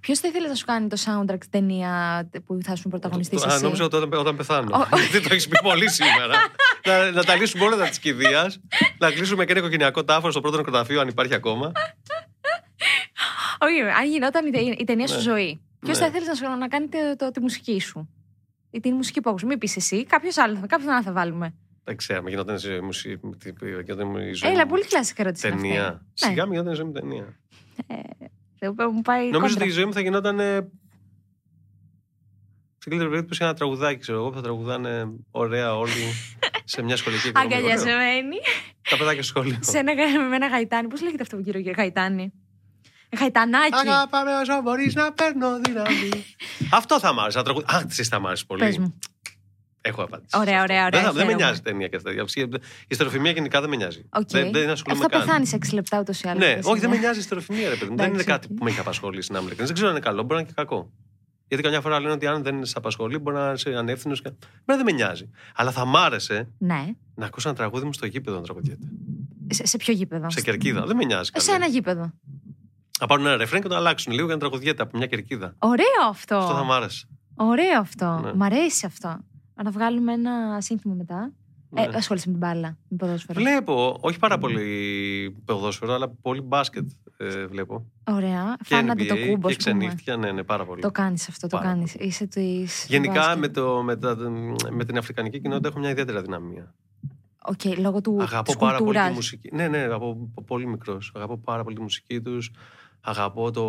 Ποιος 0.00 0.18
θα 0.18 0.28
ήθελε 0.28 0.48
να 0.48 0.54
σου 0.54 0.64
κάνει 0.64 0.88
το 0.88 0.96
soundtrack 1.04 1.36
στην 1.38 1.50
ταινία 1.50 2.28
που 2.46 2.58
θα 2.62 2.76
σου 2.76 2.88
πρωταγωνιστεί 2.88 3.36
Το- 3.36 3.48
α, 3.48 3.54
εσύ; 3.54 3.62
νόμιζα 3.62 3.84
ότι 3.84 3.96
όταν, 3.96 4.12
όταν 4.12 4.36
πεθάνω. 4.36 4.76
Ο- 4.92 4.96
Γιατί 4.98 5.20
το 5.28 5.34
έχεις 5.34 5.48
πει 5.48 5.58
πολύ 5.62 5.90
σήμερα. 5.90 6.34
να, 6.86 7.10
να 7.10 7.24
τα 7.24 7.34
λύσουμε 7.36 7.64
όλα 7.64 7.76
τα 7.76 7.88
της 7.88 7.98
κηδείας. 7.98 8.60
να 8.98 9.10
κλείσουμε 9.10 9.44
και 9.44 9.50
ένα 9.50 9.60
οικογενειακό 9.60 10.04
τάφο 10.04 10.30
στο 10.30 10.40
πρώτο 10.40 10.56
νεκροταφείο, 10.56 11.00
αν 11.00 11.08
υπάρχει 11.08 11.34
ακόμα. 11.34 11.72
Όχι, 13.58 13.80
αν 13.80 14.10
γινόταν 14.10 14.46
η, 14.46 14.50
ται- 14.50 14.80
η 14.80 14.84
ταινία 14.84 15.06
σου 15.06 15.14
Ναι. 15.16 15.20
ζωή. 15.20 15.60
Ποιος 15.80 15.98
Ναι. 15.98 16.02
θα 16.04 16.08
ήθελε 16.10 16.24
να, 16.26 16.34
σου- 16.34 16.58
να 16.58 16.68
κάνει 16.68 16.88
το, 16.88 16.98
το- 17.16 17.30
τη 17.30 17.40
μουσική 17.40 17.80
σου. 17.80 18.08
Ή 18.70 18.80
την 18.80 18.94
μουσική 18.94 19.20
που 19.20 19.30
ακούς. 19.30 19.42
Μην 19.42 19.58
πεις 19.58 19.76
εσύ, 19.76 20.04
κάποιος 20.06 20.36
άλλος, 20.36 20.58
κάποιον 20.66 20.90
άλλο 20.90 21.02
θα 21.02 21.12
βάλουμε. 21.12 21.54
Δεν 21.88 21.96
ξέρω, 21.96 22.22
με 22.22 22.30
γινόταν 22.30 22.56
η 22.56 22.80
μουσική. 22.80 23.18
Γινόταν 23.84 24.14
η 24.16 24.32
ζωή 24.32 24.50
Έλα, 24.50 24.62
μου 24.64 24.68
πολύ 24.70 24.84
κλασική 24.86 25.20
ερώτηση. 25.20 25.46
είναι 25.46 25.56
αυτή. 25.56 25.68
Ταινία. 25.68 25.90
Ναι. 25.90 25.98
Σιγά 26.14 26.46
μου 26.46 26.52
γινόταν 26.52 26.72
η 26.72 26.76
ζωή 26.76 26.84
μου 26.84 26.92
ταινία. 26.92 27.36
Δεν 28.58 28.74
μου 28.94 29.00
πάει 29.02 29.30
Νομίζω 29.30 29.40
κόντρα. 29.40 29.54
ότι 29.54 29.66
η 29.68 29.70
ζωή 29.70 29.84
μου 29.84 29.92
θα 29.92 30.00
γινόταν. 30.00 30.40
ε, 30.40 30.56
Στην 32.78 32.90
καλύτερη 32.90 33.10
περίπτωση 33.10 33.44
ένα 33.44 33.54
τραγουδάκι, 33.54 33.98
ξέρω 34.00 34.18
εγώ, 34.18 34.28
που 34.28 34.34
θα 34.36 34.42
τραγουδάνε 34.42 35.06
ωραία 35.30 35.76
όλοι 35.76 36.12
σε 36.64 36.82
μια 36.82 36.96
σχολική 36.96 37.26
εκδρομή. 37.28 37.46
Ωραίο. 37.54 37.58
Αγκαλιασμένη. 37.58 38.36
Τα 38.90 38.96
παιδάκια 38.96 39.22
στο 39.22 39.32
σχολείο. 39.38 39.58
σε 39.60 39.78
ένα, 39.78 39.94
με 40.28 40.36
ένα 40.36 40.46
γαϊτάνι. 40.46 40.88
Πώς 40.88 41.02
λέγεται 41.02 41.22
αυτό 41.22 41.36
που 41.36 41.42
κύριο 41.42 41.72
γαϊτάνι; 41.76 42.32
Γαϊτανάκι. 43.18 43.88
Αγαπάμε 43.88 44.34
όσο 44.36 44.62
μπορείς 44.62 44.94
να 44.94 45.12
παίρνω 45.12 45.60
δύναμη. 45.60 46.08
Αυτό 46.78 47.00
θα 47.00 47.12
μ' 47.12 47.20
άρεσε. 47.20 47.38
να 47.38 47.44
τραγου- 47.44 47.70
Α, 47.72 47.84
εσύ 47.88 48.04
θα 48.04 48.20
μ' 48.20 48.26
άρεσε 48.26 48.44
πολύ. 48.46 48.60
Πες 48.60 48.78
μου. 48.78 48.98
Έχω 49.80 50.02
απάντηση. 50.02 50.38
Ωραία, 50.38 50.54
σε 50.54 50.60
αυτό. 50.60 50.72
ωραία, 50.72 50.86
ωραία, 50.86 51.00
Δεν, 51.00 51.02
θα- 51.02 51.12
δεν 51.12 51.26
με 51.26 51.32
χαίρομαι. 51.32 51.44
νοιάζει 51.44 51.60
ταινία 51.60 51.88
και 51.88 51.98
τέτοια. 51.98 52.24
Η 52.44 52.60
υστεροφημία 52.88 53.30
γενικά 53.30 53.60
δεν 53.60 53.70
με 53.70 53.76
νοιάζει. 53.76 54.04
Οκ. 54.10 54.28
Δεν, 54.30 54.52
δεν 54.52 54.70
ασχολούμαι 54.70 55.04
Αυτό 55.04 55.18
καν. 55.18 55.26
πεθάνεις 55.26 55.54
6 55.54 55.74
λεπτά 55.74 55.98
ούτως 56.00 56.20
ή 56.20 56.28
άλλως. 56.28 56.44
Ναι, 56.46 56.58
όχι, 56.62 56.80
δεν 56.80 56.90
με 56.90 56.96
νοιάζει 56.96 57.16
η 57.18 57.20
υστεροφημία, 57.20 57.68
ρε 57.68 57.74
παιδί 57.76 57.90
μου. 57.90 57.96
Δεν 57.96 58.06
είναι 58.06 58.20
Εντάξει, 58.22 58.24
κάτι 58.26 58.46
οκ. 58.50 58.56
που 58.58 58.64
με 58.64 58.70
έχει 58.70 58.80
απασχολήσει 58.80 59.32
να 59.32 59.38
είμαι 59.38 59.46
ειλικρινής. 59.46 59.66
Δεν 59.70 59.74
ξέρω 59.74 59.88
αν 59.90 59.96
είναι 59.96 60.04
καλό, 60.06 60.22
μπορεί 60.22 60.34
να 60.34 60.40
είναι 60.40 60.48
και 60.48 60.54
κακό. 60.56 60.90
Γιατί 61.48 61.62
καμιά 61.64 61.80
φορά 61.80 62.00
λένε 62.00 62.12
ότι 62.12 62.26
αν 62.26 62.42
δεν 62.42 62.64
σε 62.64 62.74
απασχολεί, 62.76 63.18
μπορεί 63.18 63.36
να 63.36 63.52
είσαι 63.52 63.74
ανεύθυνος. 63.76 64.22
Και... 64.22 64.28
Εμένα 64.28 64.84
δεν 64.84 64.84
με 64.84 64.92
νοιάζει. 64.92 65.30
Αλλά 65.54 65.70
θα 65.70 65.84
μ' 65.84 65.96
άρεσε 65.96 66.48
Ναι. 66.58 66.84
να 67.14 67.26
ακούσω 67.26 67.48
ένα 67.48 67.56
τραγούδι 67.58 67.84
μου 67.84 67.92
στο 67.92 68.06
γήπεδο 68.06 68.36
να 68.36 68.42
τραγουδιέται. 68.42 68.86
Σε, 69.48 69.66
σε 69.66 69.76
ποιο 69.76 69.92
γήπεδο; 69.94 70.30
Σε 70.30 70.40
κερκίδα. 70.40 70.84
Δεν 70.86 70.96
με 70.96 71.04
νοιάζει. 71.04 71.30
Σε 71.34 71.44
καλά. 71.50 71.56
ένα 71.56 71.66
γήπεδο. 71.66 72.12
Να 73.00 73.06
πάρουν 73.06 73.26
ένα 73.26 73.36
ρεφρέν 73.36 73.60
και 73.62 73.68
να 73.68 73.74
το 73.74 73.80
αλλάξουν 73.80 74.12
λίγο 74.12 74.24
για 74.26 74.34
να 74.34 74.40
τραγουδιέται 74.40 74.82
από 74.82 74.96
μια 74.98 75.06
κερκίδα. 75.06 75.54
Ωραίο 75.58 75.84
αυτό. 76.08 76.36
Αυτό 76.36 76.54
θα 76.54 76.64
μ' 76.64 76.72
άρεσε. 76.72 77.06
Ωραίο 77.36 77.80
αυτό. 77.80 78.20
Ναι. 78.24 78.32
Μ' 78.34 78.42
αρέσει 78.42 78.86
αυτό. 78.86 79.18
Να 79.64 79.70
βγάλουμε 79.70 80.12
ένα 80.12 80.60
σύνθημα 80.60 80.94
μετά. 80.94 81.32
Ναι. 81.70 81.82
Ε, 81.82 81.88
ασχολείσαι 81.94 82.30
με 82.30 82.38
την 82.38 82.48
μπάλα, 82.48 82.78
με 82.88 82.96
ποδόσφαιρο. 82.96 83.40
Βλέπω, 83.40 83.96
όχι 84.00 84.18
πάρα 84.18 84.38
πολύ 84.38 85.36
ποδόσφαιρο, 85.44 85.94
αλλά 85.94 86.08
πολύ 86.08 86.40
μπάσκετ 86.40 86.90
ε, 87.16 87.46
βλέπω. 87.46 87.86
Ωραία. 88.10 88.56
Και 88.58 88.74
Φάνατε 88.74 89.02
NBA 89.02 89.06
το 89.06 89.14
κούμπο, 89.14 89.48
και 89.48 89.54
ας 89.58 89.64
πούμε. 89.64 89.78
ξενύχτια, 89.78 90.16
ναι, 90.16 90.32
ναι, 90.32 90.42
πάρα 90.42 90.64
πολύ. 90.64 90.80
Το 90.80 90.90
κάνεις 90.90 91.28
αυτό, 91.28 91.46
το 91.46 91.56
Πάρα 91.56 91.68
κάνεις. 91.68 91.94
Είσαι 91.94 92.26
τη. 92.26 92.64
Γενικά 92.86 93.36
με, 93.36 93.48
το, 93.48 93.82
με, 93.82 93.96
τα, 93.96 94.16
με 94.70 94.84
την 94.84 94.98
αφρικανική 94.98 95.40
κοινότητα 95.40 95.68
έχω 95.68 95.78
μια 95.78 95.90
ιδιαίτερη 95.90 96.18
αδυναμία. 96.18 96.74
Οκ, 97.42 97.78
λόγω 97.78 98.00
του. 98.00 98.16
Αγαπώ 98.20 98.44
της 98.44 98.56
πάρα 98.56 98.78
πολύ 98.78 98.84
κουλτούρας. 98.84 99.08
τη 99.08 99.14
μουσική. 99.14 99.50
Ναι, 99.52 99.68
ναι, 99.68 99.84
από 99.84 100.28
από 100.30 100.42
πολύ 100.42 100.66
μικρός. 100.66 101.12
Αγαπώ 101.14 101.38
πάρα 101.38 101.62
πολύ 101.62 101.76
τη 101.76 101.82
μουσική 101.82 102.20
τους. 102.20 102.50
Αγαπώ 103.00 103.50
το. 103.50 103.64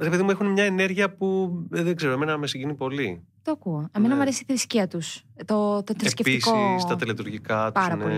Ρε 0.00 0.10
παιδί 0.10 0.22
μου, 0.22 0.30
έχουν 0.30 0.46
μια 0.46 0.64
ενέργεια 0.64 1.14
που 1.14 1.50
ε, 1.72 1.82
δεν 1.82 1.96
ξέρω, 1.96 2.12
εμένα 2.12 2.38
με 2.38 2.46
συγκινεί 2.46 2.74
πολύ. 2.74 3.24
Το 3.42 3.50
ακούω. 3.50 3.88
Εμένα 3.92 4.08
Ναι. 4.10 4.14
μου 4.14 4.20
αρέσει 4.22 4.42
η 4.42 4.44
θρησκεία 4.46 4.88
τους. 4.88 5.22
Το, 5.44 5.82
το 5.82 5.94
θρησκευτικό. 5.98 6.50
Επίσης, 6.56 6.84
τα 6.84 6.96
τελετουργικά 6.96 7.64
τους. 7.72 7.82
Πάρα 7.82 7.96
ναι. 7.96 8.02
πολύ. 8.02 8.16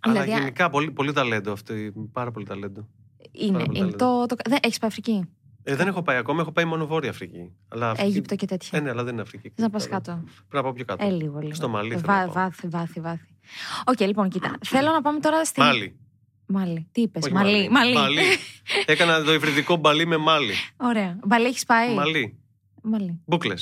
Αλλά 0.00 0.12
Δηλαδή, 0.12 0.32
α- 0.32 0.38
γενικά 0.38 0.70
πολύ, 0.70 0.90
πολύ 0.90 1.12
ταλέντο 1.12 1.52
αυτό. 1.52 1.74
Πάρα 2.12 2.30
πολύ 2.30 2.46
ταλέντο. 2.46 2.88
Είναι. 3.32 3.52
πάρα 3.52 3.64
πολύ 3.64 3.78
είναι 3.78 3.90
το, 3.90 4.26
το, 4.26 4.36
δεν, 4.48 4.58
έχεις 4.62 4.78
πάει 4.78 4.90
Αφρική; 4.90 5.28
Ε, 5.62 5.74
δεν 5.76 5.86
έχω 5.86 6.02
πάει 6.02 6.16
ακόμα, 6.16 6.40
έχω 6.40 6.52
πάει 6.52 6.64
μόνο 6.64 6.86
Βόρεια 6.86 7.10
Αφρική. 7.10 7.52
Αλλά 7.68 7.90
Αφρική... 7.90 8.08
Αίγυπτο 8.10 8.36
και 8.36 8.46
τέτοια. 8.46 8.78
Ε, 8.78 8.82
ναι, 8.82 8.90
αλλά 8.90 9.04
δεν 9.04 9.12
είναι 9.12 9.22
Αφρική. 9.22 9.48
Θες 9.48 9.64
να 9.64 9.70
πας 9.70 9.88
Πρέπει 9.88 10.02
κάτω. 10.04 10.22
να 10.52 10.62
πάω 10.62 10.72
πιο 10.72 10.84
κάτω. 10.84 11.04
Ε, 11.06 11.10
λίγο, 11.10 11.38
λίγο. 11.38 11.54
Στο 11.54 11.68
Μαλί 11.68 11.94
Ε, 11.94 11.98
θέλω 11.98 12.12
να 12.12 12.18
πάω. 12.24 12.32
Βάθη, 12.32 12.68
βάθη, 12.68 13.00
βάθη. 13.00 13.26
Οκ, 13.86 14.00
λοιπόν, 14.00 14.28
κοίτα. 14.28 14.56
Θέλω 14.64 14.90
να 14.90 15.00
πάμε 15.00 15.20
τώρα 15.20 15.44
στην. 15.44 15.62
Μάλι. 15.62 15.98
Μάλι. 16.46 16.88
Τι 16.92 17.00
είπες, 17.00 17.22
Όχι 17.24 17.32
Μαλί. 17.32 17.68
Μαλί. 17.70 17.94
Μαλί. 17.94 18.20
Έκανα 18.86 19.22
το 19.22 19.32
υβριδικό 19.32 19.76
μπαλί 19.76 20.06
με 20.06 20.16
μάλι. 20.16 20.52
Ωραία. 20.76 21.18
Μπαλί 21.24 21.46
έχεις 21.46 21.64
πάει; 21.64 21.94
Μαλί. 21.94 22.38
Μαλί. 22.82 23.20
Μπούκλε. 23.26 23.54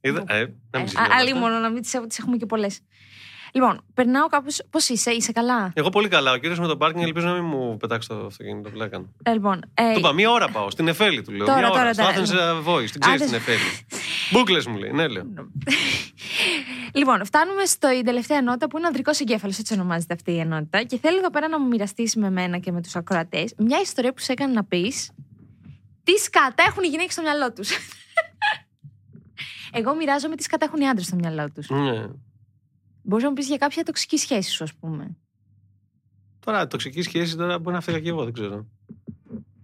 Είδα. 0.00 0.24
Ε, 0.28 0.38
να 0.70 0.78
μην 0.78 0.82
Ε, 0.86 0.88
συζητάμε 0.88 1.14
α- 1.14 1.16
Άλλη 1.16 1.28
αυτά. 1.30 1.40
μόνο 1.40 1.58
να 1.58 1.68
μην 1.68 1.82
τις 2.08 2.18
έχουμε 2.18 2.36
και 2.36 2.46
πολλές. 2.46 2.80
Λοιπόν, 3.52 3.80
περνάω 3.94 4.26
κάπως. 4.26 4.62
Πώς 4.70 4.88
είσαι, 4.88 5.10
είσαι 5.10 5.32
καλά; 5.32 5.72
Εγώ 5.74 5.88
πολύ 5.88 6.08
καλά. 6.08 6.32
Ο 6.32 6.36
κύριος 6.36 6.58
με 6.58 6.66
το 6.66 6.76
πάρκινγκ 6.76 7.04
ελπίζω 7.04 7.26
να 7.26 7.32
μην 7.32 7.44
μου 7.44 7.76
πετάξει 7.76 8.08
το 8.08 8.26
αυτοκίνητο 8.26 8.70
που 8.70 8.82
έκανε. 8.82 9.04
Ε, 9.22 9.32
λοιπόν, 9.32 9.62
ε, 9.74 9.92
Του 9.92 9.98
είπα 9.98 10.12
μία 10.12 10.30
ώρα 10.30 10.48
πάω. 10.48 10.70
Στην 10.70 10.88
Εφέλη 10.88 11.22
του 11.22 11.32
λέω. 11.32 11.46
Τώρα, 11.46 11.58
μία 11.58 11.70
ώρα. 11.70 11.94
τώρα, 11.94 12.24
Στο 12.24 12.34
τώρα. 12.36 12.60
Athens 12.62 12.68
Voice. 12.68 12.90
Την 12.90 13.00
ξέρεις 13.00 13.20
Άντε. 13.20 13.24
την 13.24 13.34
Εφέλη. 13.34 13.86
Μπούκλες 14.32 14.66
μου 14.66 14.76
λέει. 14.76 14.90
Ναι, 14.92 15.08
λέω. 15.08 15.24
Λοιπόν, 16.92 17.24
φτάνουμε 17.24 17.64
στην 17.64 18.04
τελευταία 18.04 18.38
ενότητα 18.38 18.68
που 18.68 18.78
είναι 18.78 18.86
ανδρικός 18.86 19.20
εγκέφαλος, 19.20 19.58
έτσι 19.58 19.74
ονομάζεται 19.74 20.14
αυτή 20.14 20.32
η 20.32 20.38
ενότητα. 20.38 20.82
Και 20.82 20.98
θέλω 20.98 21.16
εδώ 21.18 21.30
πέρα 21.30 21.48
να 21.48 21.60
μου 21.60 21.66
μοιραστείς 21.66 22.16
με 22.16 22.30
μένα 22.30 22.58
και 22.58 22.72
με 22.72 22.82
τους 22.82 22.96
ακροατές 22.96 23.54
μια 23.56 23.80
ιστορία 23.80 24.12
που 24.12 24.20
σε 24.20 24.32
έκανε 24.32 24.52
να 24.52 24.64
πεις 24.64 25.10
τι 26.04 26.12
σκατά 26.12 26.64
έχουν 26.68 26.82
οι 26.84 26.86
γυναίκες 26.86 27.12
στο 27.12 27.22
μυαλό 27.22 27.52
τους. 27.52 27.70
Εγώ 29.72 29.94
μοιράζομαι 29.94 30.36
τι 30.36 30.42
σκατά 30.42 30.64
έχουν 30.64 30.80
οι 30.80 30.88
άντρες 30.88 31.06
στο 31.06 31.16
μυαλό 31.16 31.50
τους. 31.54 31.68
Ναι. 31.70 32.06
Μπορεί 33.10 33.22
να 33.22 33.28
μου 33.28 33.34
πεις 33.34 33.46
για 33.46 33.56
κάποια 33.56 33.82
τοξική 33.82 34.16
σχέση 34.16 34.50
σου, 34.50 34.64
ας 34.64 34.74
πούμε. 34.74 35.16
Τώρα, 36.40 36.66
τοξική 36.66 37.02
σχέση 37.02 37.36
τώρα 37.36 37.58
μπορεί 37.58 37.74
να 37.74 37.80
φύγα 37.80 38.00
και 38.00 38.08
εγώ, 38.08 38.24
δεν 38.24 38.32
ξέρω. 38.32 38.66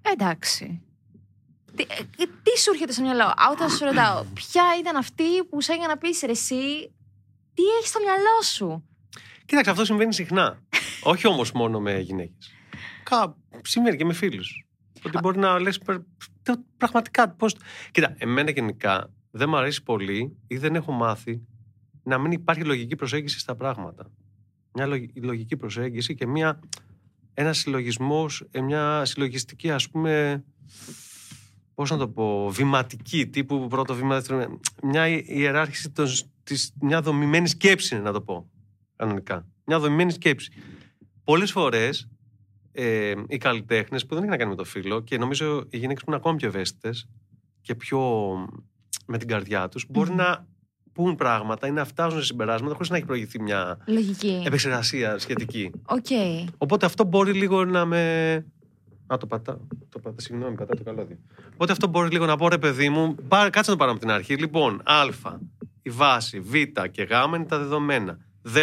Εντάξει. 0.03 0.83
Τι, 1.77 1.83
ε, 1.83 2.25
τι 2.43 2.59
σου 2.59 2.71
έρχεται 2.73 2.93
στο 2.93 3.03
μυαλό, 3.03 3.35
όταν 3.53 3.71
σου 3.71 3.85
ρωτάω, 3.85 4.25
ποια 4.25 4.63
ήταν 4.81 4.97
αυτή 4.97 5.45
που 5.51 5.61
σε 5.61 5.73
έκανε 5.73 5.87
να 5.87 5.97
πεις 5.97 6.21
ρε, 6.25 6.31
εσύ, 6.31 6.93
τι 7.55 7.63
έχεις 7.79 7.89
στο 7.89 8.01
μυαλό 8.01 8.43
σου; 8.43 8.85
Κοίταξε, 9.45 9.71
αυτό 9.71 9.85
συμβαίνει 9.85 10.15
συχνά. 10.15 10.63
Όχι 11.13 11.27
όμως 11.27 11.53
μόνο 11.53 11.81
με 11.81 11.99
γυναίκες. 11.99 12.51
Συμβαίνει 13.63 13.97
και 13.97 14.05
με 14.05 14.13
φίλους. 14.13 14.67
Ότι 15.03 15.19
μπορεί 15.19 15.39
να 15.39 15.61
λες 15.61 15.81
πραγματικά 16.77 17.29
πώ. 17.29 17.47
Κοίτα, 17.91 18.15
εμένα 18.19 18.51
γενικά 18.51 19.13
δεν 19.31 19.49
μου 19.49 19.57
αρέσει 19.57 19.83
πολύ 19.83 20.37
ή 20.47 20.57
δεν 20.57 20.75
έχω 20.75 20.93
μάθει 20.93 21.47
να 22.07 22.19
μην 22.19 22.33
υπάρχει 22.33 22.65
λογική 22.65 22.97
προσέγγιση 22.97 23.39
στα 23.39 23.55
πράγματα. 23.55 24.11
Μια 24.73 24.87
λογι- 24.87 25.25
λογική 25.25 25.57
προσέγγιση 25.57 26.15
και 26.15 26.27
μια, 26.27 26.61
ένα 27.35 27.53
συλλογισμός, 27.53 28.49
μια 28.63 29.05
συλλογιστική 29.05 29.71
ας 29.71 29.91
πούμε, 29.91 30.45
πώς 31.75 31.91
να 31.91 31.97
το 31.97 32.09
πω, 32.09 32.51
βηματική 32.51 33.27
τύπου 33.27 33.67
πρώτο 33.69 33.95
βήμα, 33.95 34.15
δεύτερο 34.15 34.39
βήμα. 34.39 34.61
Μια 34.83 35.09
ιεράρχηση 35.09 35.91
των, 35.91 36.07
της, 36.43 36.73
μια 36.81 37.01
δομημένη 37.01 37.49
σκέψη 37.49 37.95
είναι 37.95 38.05
να 38.05 38.13
το 38.13 38.21
πω, 38.21 38.51
κανονικά. 38.97 39.47
Μια 39.65 39.79
δομημένη 39.79 40.11
σκέψη. 40.13 40.51
Πολλές 41.25 41.53
φορές 41.53 42.09
ε, 42.73 43.15
οι 43.29 43.37
καλλιτέχνες 43.37 44.07
που 44.07 44.15
δεν 44.15 44.23
έχει 44.23 44.33
να 44.33 44.37
κάνει 44.37 44.51
με 44.51 44.57
το 44.57 44.65
φύλο 44.65 45.01
και 45.01 45.19
νομίζω 45.19 45.67
οι 45.71 45.79
γυναίκες 45.79 46.03
που 46.05 46.11
είναι 46.11 46.17
ακόμη 46.17 46.37
πιο 46.37 46.49
ευαίσθητες 46.49 47.09
και 47.61 47.75
πιο 47.75 48.01
με 49.07 49.19
την 49.19 49.29
καρδιά 49.29 49.69
τους, 49.69 49.87
μπορεί 49.89 50.11
Μμμ. 50.11 50.17
να 50.17 50.47
πούν 50.97 51.17
πράγματα 51.17 51.67
ή 51.67 51.71
να 51.71 51.85
φτάσουν 51.85 52.19
σε 52.19 52.25
συμπεράσματα 52.25 52.73
χωρίς 52.75 52.91
να 52.91 52.97
έχει 52.97 53.07
προηγηθεί 53.07 53.43
μια 53.43 53.79
Λογική. 53.87 54.43
επεξεργασία 54.47 55.19
σχετική. 55.19 55.71
Οκ. 55.87 56.07
Οπότε 56.59 56.87
αυτό 56.87 57.05
μπορεί 57.05 57.33
λίγο 57.33 57.65
να 57.65 57.85
με. 57.85 58.33
Α, 59.07 59.17
το 59.17 59.27
πατά. 59.27 59.61
Το 59.89 59.99
πατά, 59.99 60.21
συγγνώμη, 60.21 60.55
πατά 60.57 60.75
το 60.75 60.83
καλώδιο. 60.83 61.17
Οπότε 61.55 61.73
αυτό 61.73 61.87
μπορεί 61.87 62.09
λίγο 62.11 62.27
να 62.27 62.37
πω, 62.37 62.49
ρε 62.49 62.59
παιδί 62.59 62.89
μου, 62.89 63.15
πάρε, 63.29 63.51
κάτσε 63.51 63.71
να 63.71 63.77
το 63.77 63.83
πάρω 63.83 63.91
από 63.91 64.01
την 64.01 64.11
αρχή. 64.11 64.35
Λοιπόν, 64.37 64.81
Α, 64.85 65.05
η 65.83 65.91
βάση, 65.91 66.41
Β 66.41 66.53
και 66.91 67.03
Γ 67.03 67.35
είναι 67.35 67.45
τα 67.45 67.59
δεδομένα. 67.59 68.19
Δ, 68.43 68.57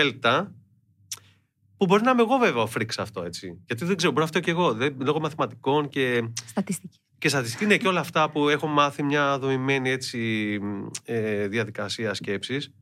που 1.77 1.85
μπορεί 1.85 2.03
να 2.03 2.11
είμαι 2.11 2.21
εγώ 2.21 2.37
βέβαια 2.37 2.61
ο 2.61 2.67
freak 2.67 2.93
σε 2.93 3.01
αυτό, 3.01 3.23
έτσι. 3.23 3.61
Γιατί 3.65 3.85
δεν 3.85 3.95
ξέρω, 3.95 4.11
μπορεί 4.11 4.23
να 4.23 4.27
φταίω 4.29 4.41
και 4.41 4.51
εγώ. 4.51 4.73
Δεν, 4.73 4.95
λόγω 4.99 5.19
μαθηματικών 5.19 5.89
και, 5.89 6.29
Στατιστική. 6.45 6.99
Και 7.23 7.29
στατιστική 7.29 7.63
είναι 7.63 7.77
και 7.77 7.87
όλα 7.87 7.99
αυτά 7.99 8.29
που 8.29 8.49
έχω 8.49 8.67
μάθει 8.67 9.03
μια 9.03 9.39
δομημένη 9.39 9.89
έτσι, 9.89 10.17
μ, 10.61 10.85
ε, 11.05 11.47
διαδικασία 11.47 12.13
σκέψης. 12.13 12.73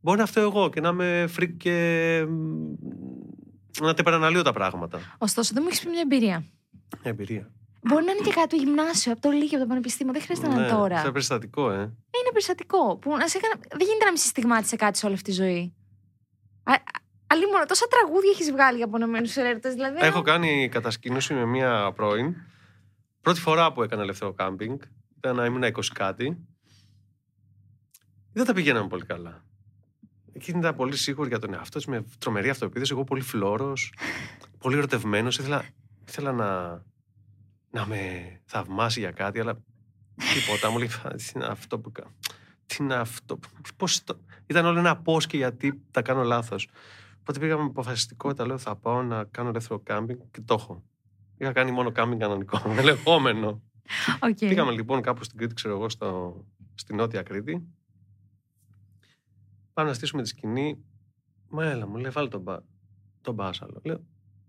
Μπορεί 0.00 0.18
να 0.18 0.26
φταίω 0.26 0.42
εγώ 0.42 0.68
και 0.70 0.80
να 0.80 0.88
είμαι 0.88 1.26
freak 1.28 1.56
και 1.56 2.24
μ, 2.28 2.74
να 3.80 3.86
τα 3.94 3.96
υπεραναλύω 3.98 4.42
τα 4.42 4.52
πράγματα. 4.52 5.00
Ωστόσο, 5.18 5.54
δεν 5.54 5.62
μου 5.62 5.68
έχεις 5.68 5.82
πει 5.84 5.88
μια 5.90 6.00
εμπειρία. 6.00 6.44
Εμπειρία. 7.02 7.50
Μπορεί 7.82 8.04
να 8.04 8.10
είναι 8.10 8.20
και 8.24 8.32
κάτι 8.32 8.48
του 8.48 8.64
γυμνάσιο, 8.64 9.12
από 9.12 9.20
το 9.20 9.30
Λύκειο, 9.30 9.56
από 9.56 9.58
το 9.58 9.66
Πανεπιστήμιο. 9.66 10.12
Δεν 10.12 10.22
χρειάζεται 10.22 10.48
να 10.48 10.54
είναι 10.54 10.68
τώρα. 10.68 10.98
Σε 10.98 11.10
περιστατικό, 11.10 11.70
ε. 11.70 11.76
Είναι 12.18 12.30
περιστατικό. 12.32 12.96
Που 12.96 13.16
να 13.16 13.28
σε 13.28 13.38
έκανα... 13.38 13.54
Δεν 13.70 13.86
γίνεται 13.86 14.04
να 14.04 14.10
μην 14.10 14.20
συστηγμάτισε 14.20 14.76
κάτι 14.76 14.98
σε 14.98 15.06
όλη 15.06 15.14
αυτή 15.14 15.30
τη 15.30 15.36
ζωή. 15.36 15.74
Α, 16.62 16.72
α- 16.72 17.04
Αλλή 17.26 17.46
μόνο 17.46 17.64
τόσα 17.64 17.86
τραγούδια 17.90 18.30
έχεις 18.32 18.50
βγάλει 18.50 18.76
για 18.76 18.86
απονεμένους 18.86 19.36
έρωτε. 19.36 19.70
Δηλαδή. 19.70 19.98
Έχω 20.00 20.22
κάνει 20.22 20.68
κατασκήνωση 20.68 21.34
με 21.34 21.44
μία 21.44 21.92
πρώην. 21.96 22.34
Πρώτη 23.26 23.40
φορά 23.40 23.72
που 23.72 23.82
έκανα 23.82 24.02
ελεύθερο 24.02 24.32
κάμπινγκ. 24.32 24.78
Ήταν 25.16 25.36
να 25.36 25.44
ήμουν 25.44 25.62
20 25.62 25.80
κάτι. 25.92 26.46
Δεν 28.32 28.44
τα 28.44 28.52
πηγαίναμε 28.52 28.88
πολύ 28.88 29.04
καλά. 29.04 29.44
Εκείνη 30.32 30.58
ήταν 30.58 30.76
πολύ 30.76 30.96
σίγουρη 30.96 31.28
για 31.28 31.38
τον 31.38 31.54
εαυτό 31.54 31.78
της, 31.78 31.86
με 31.86 32.04
τρομερή 32.18 32.48
αυτοεπίθεση. 32.48 32.92
Εγώ 32.92 33.04
πολύ 33.04 33.20
φλόρο, 33.20 33.72
πολύ 34.62 34.76
ερωτευμένος. 34.76 35.38
Ήθελα, 35.38 35.64
ήθελα 36.08 36.32
να, 36.32 36.82
να 37.70 37.86
με 37.86 38.00
θαυμάσει 38.44 39.00
για 39.00 39.10
κάτι, 39.10 39.40
αλλά 39.40 39.62
τίποτα. 40.34 40.70
Μου 40.70 40.78
λέει, 40.78 40.88
«Α, 41.04 41.10
τι 41.10 41.32
είναι 41.34 41.46
αυτό 41.46 41.78
που 41.78 41.92
κάνω. 41.92 42.14
Τι 42.66 42.76
είναι 42.80 42.94
αυτό. 42.94 43.38
Πώς 43.76 44.04
το... 44.04 44.20
Ήταν 44.46 44.66
όλο 44.66 44.78
ένα 44.78 44.96
πώς 44.96 45.26
και 45.26 45.36
γιατί 45.36 45.82
τα 45.90 46.02
κάνω 46.02 46.22
λάθος. 46.22 46.68
Οπότε 47.20 47.38
πήγα 47.38 47.56
με 47.56 47.62
αποφασιστικότητα, 47.62 48.46
λέω 48.46 48.58
θα 48.58 48.76
πάω 48.76 49.02
να 49.02 49.24
κάνω 49.24 49.48
ελεύθερο 49.48 49.78
κάμπινγκ 49.78 50.18
και 50.30 50.40
το 50.40 50.54
έχω. 50.54 50.84
Είχα 51.38 51.52
κάνει 51.52 51.70
μόνο 51.70 51.92
κάμπινγκ 51.92 52.20
κανονικό, 52.20 52.62
με 52.68 52.82
λεγόμενο. 52.92 53.62
Οκ. 54.20 54.38
Πήγαμε 54.38 54.72
λοιπόν 54.72 55.02
κάπου 55.02 55.24
στην 55.24 55.38
Κρήτη, 55.38 55.54
ξέρω 55.54 55.74
εγώ, 55.74 55.88
στο, 55.88 56.36
στη 56.74 56.94
Νότια 56.94 57.22
Κρήτη. 57.22 57.66
Πάμε 59.72 59.88
να 59.88 59.94
στήσουμε 59.94 60.22
τη 60.22 60.28
σκηνή. 60.28 60.84
Μα 61.48 61.64
έλα, 61.64 61.86
μου 61.86 61.96
λέει, 61.96 62.10
βάλει 62.10 62.28
τον, 62.28 62.40
μπα, 62.40 62.56
τον 63.20 63.34
μπάσαλο. 63.34 63.80
Λέω, 63.84 64.00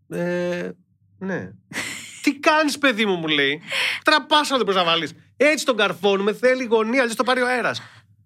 ε, 0.10 0.72
ναι. 1.18 1.52
Τι 2.24 2.40
κάνεις, 2.40 2.78
παιδί 2.78 3.06
μου, 3.06 3.16
μου 3.16 3.28
λέει. 3.28 3.62
Τραπάσαλο 4.04 4.58
δεν 4.58 4.66
μπορείς 4.66 4.86
να 4.86 4.92
βάλεις. 4.92 5.14
Έτσι 5.38 5.66
τον 5.66 5.76
καρφώνουμε, 5.76 6.34
θέλει 6.34 6.66
γωνία, 6.66 7.02
αλλιώ 7.02 7.16
το 7.16 7.24
πάρει 7.24 7.42
ο 7.42 7.48
αέρας. 7.48 7.82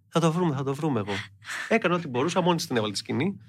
Θα 0.08 0.20
το 0.20 0.32
βρούμε, 0.32 0.56
θα 0.56 0.64
το 0.64 0.74
βρούμε 0.74 1.00
εγώ. 1.00 1.14
Έκανα 1.68 1.96
ό,τι 1.96 2.08
μπορούσα, 2.08 2.42
μόνη 2.42 2.56
της 2.56 2.68
την 2.68 2.78
έβαλε 2.78 2.92
τη 2.92 2.98
σκηνή. 2.98 3.40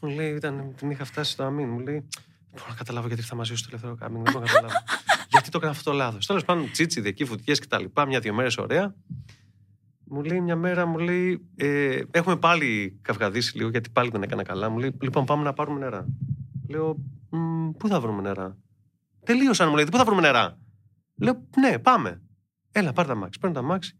Μου 0.00 0.08
λέει, 0.08 0.34
ήταν, 0.34 0.74
την 0.76 0.90
είχα 0.90 1.04
φτάσει 1.04 1.32
στο 1.32 1.42
αμήν. 1.42 1.68
Μου 1.68 1.78
λέει, 1.78 1.94
δεν 1.94 2.08
μπορώ 2.52 2.64
να 2.68 2.74
καταλάβω 2.74 3.06
γιατί 3.06 3.22
ήρθα 3.22 3.34
μαζί 3.34 3.50
σου 3.50 3.56
στο 3.56 3.68
ελεύθερο 3.70 3.94
κάμπινγκ. 3.94 4.24
Δεν 4.24 4.32
μπορώ 4.32 4.44
να 4.44 4.52
καταλάβω. 4.52 4.84
γιατί 5.32 5.50
το 5.50 5.58
έκανα 5.58 5.72
αυτό 5.72 5.90
το 5.90 5.96
λάθος. 5.96 6.26
Τέλος 6.26 6.44
πάντων, 6.44 6.70
τσίτσι, 6.70 7.02
εκεί 7.04 7.24
φουτιέ 7.24 7.54
και 7.54 7.66
τα 7.66 7.80
λοιπά, 7.80 8.06
μια-δύο 8.06 8.34
μέρες 8.34 8.58
ωραία. 8.58 8.94
Μου 10.04 10.22
λέει 10.22 10.40
μια 10.40 10.56
μέρα, 10.56 10.86
μου 10.86 10.98
λέει, 10.98 11.48
ε, 11.56 12.00
έχουμε 12.10 12.36
πάλι 12.36 12.98
καυγαδίσει 13.02 13.56
λίγο 13.56 13.68
γιατί 13.68 13.90
πάλι 13.90 14.10
δεν 14.10 14.22
έκανα 14.22 14.42
καλά. 14.42 14.68
Μου 14.68 14.78
λέει, 14.78 14.96
λοιπόν, 15.00 15.24
πάμε 15.24 15.42
να 15.42 15.52
πάρουμε 15.52 15.78
νερά. 15.78 16.06
Λέω, 16.68 16.96
«Μ, 17.30 17.70
πού 17.70 17.88
θα 17.88 18.00
βρούμε 18.00 18.22
νερά; 18.22 18.56
Τελείωσαν, 19.24 19.68
μου 19.68 19.74
λέει, 19.74 19.84
πού 19.90 19.96
θα 19.96 20.04
βρούμε 20.04 20.20
νερά; 20.20 20.58
Λέω, 21.16 21.46
ναι, 21.56 21.78
πάμε. 21.78 22.22
Έλα, 22.72 22.92
πάρε 22.92 23.08
τ' 23.08 23.14
αμάξι. 23.14 23.38
Παίρνω 23.38 23.56
τ' 23.56 23.62
αμάξι. 23.62 23.98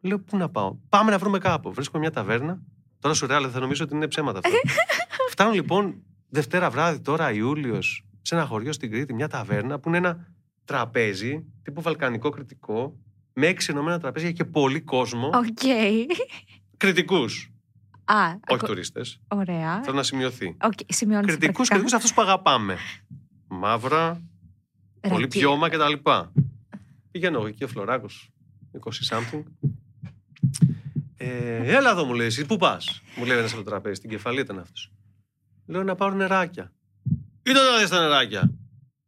Λέω, 0.00 0.18
πού 0.18 0.36
να 0.36 0.48
πάω; 0.48 0.76
Πάμε 0.88 1.10
να 1.10 1.18
βρούμε 1.18 1.38
κάπου. 1.38 1.72
Βρίσκω 1.72 1.98
μια 1.98 2.10
ταβέρνα. 2.10 2.62
Τώρα 2.98 3.14
σουρεάλ, 3.14 3.26
ε, 3.26 3.48
θα 3.48 3.60
νομίζω 3.60 3.84
ότι 3.84 3.94
είναι 3.94 4.08
ψέματα 4.08 4.38
αυτά. 4.38 4.58
Φτάνω 5.30 5.52
λοιπόν 5.52 6.02
Δευτέρα 6.34 6.70
βράδυ, 6.70 7.00
τώρα 7.00 7.32
Ιούλιος, 7.32 8.04
σε 8.22 8.34
ένα 8.34 8.44
χωριό 8.46 8.72
στην 8.72 8.90
Κρήτη, 8.90 9.14
μια 9.14 9.28
ταβέρνα 9.28 9.78
που 9.78 9.88
είναι 9.88 9.96
ένα 9.98 10.26
τραπέζι 10.64 11.44
τύπου 11.62 11.82
βαλκανικό 11.82 12.30
κρητικό, 12.30 12.98
με 13.32 13.46
έξι 13.46 13.70
ενωμένα 13.70 13.98
τραπέζια 14.00 14.32
και 14.32 14.44
πολύ 14.44 14.80
κόσμο. 14.80 15.26
Οκ. 15.26 15.58
Κρητικούς. 16.76 17.52
Α, 18.04 18.26
Όχι 18.26 18.38
ακο- 18.48 18.66
τουρίστες. 18.66 19.20
Ωραία. 19.28 19.82
Θέλω 19.82 19.96
να 19.96 20.02
σημειωθεί. 20.02 20.56
Οκ, 20.62 20.72
σημειώνεις 20.88 21.26
Κρητικούς, 21.26 21.68
πρακτικά. 21.68 21.74
Κρητικούς 21.74 21.92
αυτούς 21.92 22.14
που 22.14 22.22
αγαπάμε. 22.22 22.76
Μαύρα, 23.48 24.22
πολύ 25.00 25.22
Ρακί. 25.22 25.38
πιώμα 25.38 25.68
κτλ. 25.68 25.92
Πηγαίνω 27.10 27.38
εγώ 27.38 27.46
εκεί 27.46 27.64
ο 27.64 27.68
Φλωράκος, 27.68 28.30
20 28.72 29.04
something. 29.08 29.42
Ε, 31.16 31.74
έλα 31.76 31.90
εδώ 31.90 32.04
μου 32.04 32.14
λέει, 32.14 32.26
εσύ 32.26 32.46
πού 32.46 32.56
πας; 32.56 33.02
Μου 33.16 33.24
λέει 33.24 33.38
ένας 33.38 33.52
από 33.52 33.62
το 33.62 33.70
τραπέζι, 33.70 33.94
στην 33.94 34.10
κεφαλή 34.10 34.40
ήταν 34.40 34.58
αυτός. 34.58 34.92
Λέω 35.66 35.82
να 35.82 35.94
πάρω 35.94 36.14
νεράκια. 36.14 36.72
Ήταν 37.42 37.64
να 37.64 37.78
δεις 37.78 37.88
τα 37.88 38.00
νεράκια. 38.00 38.52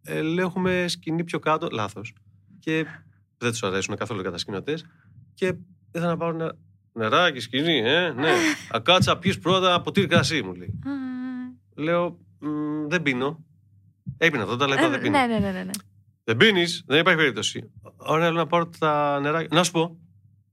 Ε, 0.02 0.22
λέω 0.22 0.46
έχουμε 0.46 0.84
σκηνή 0.88 1.24
πιο 1.24 1.38
κάτω. 1.38 1.68
Λάθος. 1.72 2.14
Και 2.58 2.86
δεν 3.38 3.50
τους 3.50 3.62
αρέσουν 3.62 3.96
καθόλου 3.96 4.20
οι 4.20 4.24
κατασκηνωτές. 4.24 4.84
Και 5.34 5.54
ήθελα 5.92 6.06
να 6.06 6.16
πάρω 6.16 6.32
νε... 6.32 6.46
νεράκι, 6.92 7.40
σκηνή, 7.40 7.78
ε, 7.78 8.12
ναι. 8.12 8.32
Ακάτσα, 8.70 9.18
πιει 9.18 9.38
πρώτα 9.38 9.80
ποτήρι 9.80 10.06
κρασί, 10.06 10.42
μου 10.42 10.54
λέει. 10.54 10.80
Α, 10.84 10.90
Λέω, 11.82 12.18
«Μ, 12.38 12.86
δεν 12.88 13.02
πίνω. 13.02 13.44
Έπεινα 14.18 14.42
αυτό, 14.42 14.56
τα 14.56 14.68
λεπτά 14.68 14.84
ε, 14.84 14.88
δεν 14.88 15.00
πίνω. 15.00 15.18
Ναι, 15.18 15.26
ναι, 15.26 15.38
ναι, 15.38 15.50
ναι. 15.50 15.62
ναι. 15.62 15.70
Δεν 16.24 16.36
πίνεις, 16.36 16.84
δεν 16.86 17.00
υπάρχει 17.00 17.18
περίπτωση. 17.20 17.70
Ωραία, 17.96 18.30
λέω 18.30 18.38
να 18.38 18.46
πάρω 18.46 18.70
τα 18.78 19.20
νεράκια. 19.20 19.48
Να 19.52 19.64
σου 19.64 19.72
πω, 19.72 19.98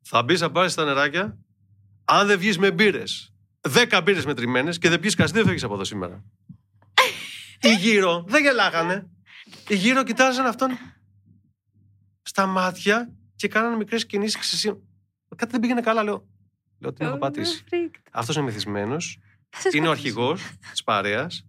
θα 0.02 0.24
μπεις 0.24 0.42
να 0.42 0.52
πάρεις 0.52 0.74
τα 0.74 0.86
νεράκια, 0.86 1.38
αν 2.06 2.28
δεν 2.28 2.40
βγεις 2.40 2.58
με 2.58 2.72
μπύρες. 2.72 3.31
Δέκα 3.62 4.02
μπύρες 4.02 4.26
μετρημένες 4.26 4.78
και 4.78 4.90
δεν 4.90 5.00
πιεις 5.00 5.16
κασί, 5.16 5.34
δεν 5.34 5.44
φεύγεις 5.44 5.64
από 5.64 5.74
εδώ 5.74 5.84
σήμερα. 5.84 6.24
Οι 7.62 7.74
γύρω 7.76 8.26
δεν 8.28 8.42
γελάγανε. 8.44 9.10
Οι 9.68 9.76
γύρω 9.76 10.04
κοιτάζαν 10.04 10.46
αυτόν 10.46 10.70
στα 12.22 12.46
μάτια 12.46 13.12
και 13.36 13.48
κάνανε 13.48 13.76
μικρές 13.76 14.06
κινήσεις 14.06 14.38
ξεσύν. 14.40 14.78
Κάτι 15.36 15.52
δεν 15.52 15.60
πήγαινε 15.60 15.82
καλά, 15.82 16.04
λέω. 16.04 16.28
Λέω 16.80 16.94
την 16.94 17.06
έχω 17.06 17.16
Oh, 17.16 17.20
πατήσεις. 17.20 17.64
no, 17.70 17.74
freak. 17.76 17.90
Αυτός 18.12 18.36
είναι 18.36 18.46
μεθυσμένο, 18.46 18.96
Θα 19.50 19.70
σε 19.70 19.78
είναι 19.78 19.88
ο 19.88 19.96
σκοτώσω. 19.96 20.22
αρχηγός 20.22 20.52
της 20.72 20.84
παρέας 20.84 21.46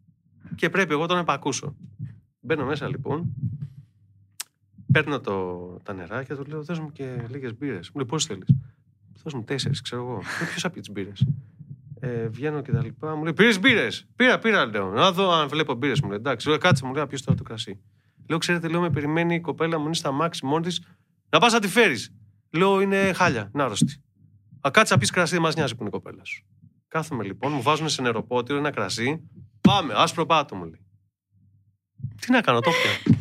και 0.54 0.70
πρέπει 0.70 0.92
εγώ 0.92 1.06
τον 1.06 1.16
να 1.16 1.22
επακούσω. 1.22 1.76
Μπαίνω 2.40 2.64
μέσα 2.64 2.88
λοιπόν. 2.88 3.34
Παίρνω 4.92 5.20
το, 5.20 5.56
τα 5.82 5.92
νερά 5.92 6.22
και 6.24 6.34
του 6.34 6.44
λέω: 6.44 6.62
Δώσ' 6.62 6.78
μου 6.78 6.92
και 6.92 7.26
λίγες 7.28 7.56
μπύρες. 7.56 7.86
Μου 7.90 7.96
λέει: 7.96 8.06
Πώς 8.06 8.24
θέλεις; 8.26 8.46
Δώσ' 9.22 9.34
μου 9.34 9.44
τέσσερις, 9.44 9.80
ξέρω 9.80 10.02
εγώ. 10.02 10.18
Ποιο 10.50 10.58
θα 10.60 10.70
πει 10.70 10.80
τις 10.80 10.90
μπύρες. 10.90 11.26
Ε, 12.05 12.28
βγαίνω 12.28 12.62
και 12.62 12.72
τα 12.72 12.82
λοιπά. 12.82 13.16
Μου 13.16 13.22
λέει: 13.22 13.32
Πήρες 13.32 13.61
μπύρες. 13.61 14.07
Πήρα, 14.16 14.38
πήρα, 14.38 14.66
λέω. 14.66 14.90
Να 14.90 15.12
δω 15.12 15.30
αν 15.30 15.48
βλέπω 15.48 15.74
μπύρες. 15.74 16.00
Μου 16.00 16.09
λέει: 16.09 16.18
Εντάξει, 16.18 16.48
λέω, 16.48 16.59
κάτσε, 16.59 16.84
μου 16.84 16.94
λέει: 16.94 17.07
Ποιο 17.07 17.18
τώρα 17.24 17.38
το 17.38 17.42
κρασί. 17.42 17.80
Λέω: 18.28 18.38
Ξέρετε, 18.38 18.68
λέω, 18.68 18.80
με 18.80 18.90
περιμένει 18.90 19.34
η 19.34 19.40
κοπέλα 19.40 19.78
μου 19.78 19.84
είναι 19.84 19.94
στα 19.94 20.11
μάξι 20.11 20.46
μόνη 20.46 20.64
της 20.64 20.82
να 21.28 21.38
πας 21.38 21.53
να 21.53 21.59
τη 21.59 21.68
φέρεις. 21.68 22.14
Λέω: 22.50 22.80
Είναι 22.80 23.12
χάλια, 23.12 23.50
είναι 23.55 23.62
άρρωστη. 23.62 24.03
Α, 24.66 24.70
κάτσε 24.70 24.94
να 24.94 25.00
πεις 25.00 25.11
κρασί, 25.11 25.32
δεν 25.32 25.42
μας 25.42 25.55
νοιάζει 25.55 25.72
που 25.74 25.80
είναι 25.80 25.88
η 25.88 25.92
κοπέλα 25.92 26.24
σου. 26.24 26.44
Κάθομαι 26.88 27.24
λοιπόν, 27.24 27.53
μου 27.53 27.62
βάζουν 27.62 27.88
σε 27.88 28.03
νεροπότηρο 28.03 28.59
ένα 28.59 28.70
κρασί. 28.70 29.30
Πάμε, 29.61 29.92
άσπρο 29.96 30.26
πάτο 30.26 30.57
μου 30.57 30.64
λέει. 30.64 30.86
Τι 32.20 32.32
να 32.32 32.40
κάνω, 32.40 32.61
το 32.61 32.70
πια. 32.70 33.14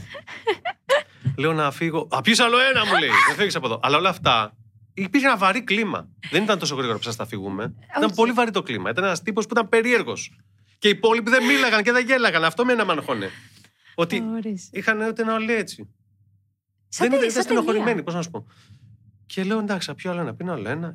Λέω 1.41 1.53
να 1.53 1.71
φύγω. 1.71 2.07
Α, 2.11 2.21
πιεις 2.21 2.39
άλλο 2.39 2.57
ένα 2.59 2.85
μου 2.85 2.99
λέει. 2.99 3.09
Δεν 3.27 3.35
φύγεις 3.35 3.55
από 3.55 3.65
εδώ. 3.65 3.79
Αλλά 3.81 3.97
όλα 3.97 4.09
αυτά 4.09 4.55
υπήρχε 4.93 5.25
ένα 5.27 5.37
βαρύ 5.37 5.63
κλίμα. 5.63 6.09
Δεν 6.31 6.43
ήταν 6.43 6.59
τόσο 6.59 6.75
γρήγορα 6.75 6.97
που 6.97 7.03
σας 7.03 7.15
τα 7.15 7.25
φύγουμε. 7.25 7.63
Ήταν 7.89 8.03
Όχι. 8.03 8.13
πολύ 8.13 8.31
βαρύ 8.31 8.51
το 8.51 8.63
κλίμα. 8.63 8.89
Ήταν 8.89 9.03
ένας 9.03 9.21
τύπος 9.21 9.45
που 9.45 9.53
ήταν 9.53 9.69
περίεργος. 9.69 10.39
Και 10.77 10.87
οι 10.87 10.91
υπόλοιποι 10.91 11.29
δεν 11.29 11.45
μίλαγαν 11.45 11.83
και 11.83 11.91
δεν 11.91 12.05
γέλαγαν. 12.05 12.43
Αυτό 12.43 12.65
με 12.65 12.73
ένα 12.73 12.85
με 12.85 12.91
αγχώνε. 12.91 13.29
Ότι 13.95 14.23
Ωρες. 14.35 14.69
είχαν 14.71 15.01
ούτε 15.01 15.21
ένα 15.21 15.33
όλοι 15.33 15.53
έτσι. 15.53 15.89
Σαν 16.87 17.09
δεν 17.09 17.09
τε- 17.09 17.19
ήταν 17.19 17.31
σαν 17.31 17.43
στενοχωρημένοι, 17.43 17.87
ταινία. 17.87 18.03
πώς 18.03 18.13
να 18.13 18.21
σου 18.21 18.29
πω. 18.29 18.45
Και 19.25 19.43
λέω 19.43 19.59
εντάξει, 19.59 19.87
θα 19.87 19.95
πιω 19.95 20.11
άλλο 20.11 20.19
ένα, 20.21 20.33
πίνω 20.35 20.53
άλλο 20.53 20.69
ένα. 20.69 20.87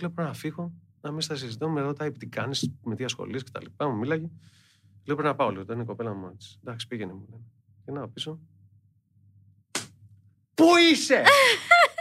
Λέω 0.00 0.10
πρέπει 0.10 0.28
να 0.28 0.32
φύγω, 0.34 0.72
να 1.00 1.10
μην 1.10 1.20
στα 1.20 1.36
συζητώ. 1.36 1.68
Με 1.68 1.80
ρωτάει 1.80 2.12
τι 2.12 2.26
κάνεις, 2.26 2.70
με 2.84 2.94
τι 2.94 3.04
ασχολεί 3.04 3.42
και 3.42 3.50
τα 3.52 3.60
λοιπά. 3.62 3.88
Μου 3.88 3.96
μίλαγε. 3.98 4.26
Λέω 5.04 5.16
πρέπει 5.16 5.22
να 5.22 5.34
πάω, 5.34 5.50
λέω. 5.50 5.62
Ήταν 5.62 5.80
η 5.80 5.84
κοπέλα 5.84 6.14
μου 6.14 6.30
έτσι. 6.34 6.58
Εντάξει, 6.64 6.86
πήγαινε 6.86 7.12
μου. 7.12 7.26
Λέει. 7.30 7.40
Και 7.84 7.92
να 7.92 8.08
πίσω. 8.08 8.38
Πού 10.54 10.64
είσαι! 10.92 11.22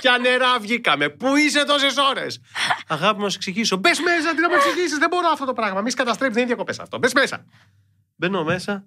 Ποια 0.00 0.18
νερά 0.18 0.58
βγήκαμε, 0.58 1.08
πού 1.08 1.36
είσαι 1.36 1.64
τόσες 1.64 1.96
ώρες! 1.96 2.40
Αγάπη, 2.86 3.22
να 3.22 3.28
σου 3.28 3.36
εξηγήσω. 3.36 3.76
Μπες 3.76 4.00
μέσα, 4.00 4.34
τι 4.34 4.40
να 4.40 4.48
μου 4.48 4.54
εξηγήσεις, 4.54 4.98
δεν 4.98 5.08
μπορώ 5.08 5.28
αυτό 5.32 5.44
το 5.44 5.52
πράγμα. 5.52 5.80
Μη 5.80 5.92
καταστρέψει, 5.92 6.34
δεν 6.34 6.42
είναι 6.42 6.54
διακοπές 6.54 6.78
αυτό. 6.78 6.98
Μπες 6.98 7.12
μέσα. 7.12 7.44
Μπαίνω 8.16 8.44
μέσα. 8.44 8.86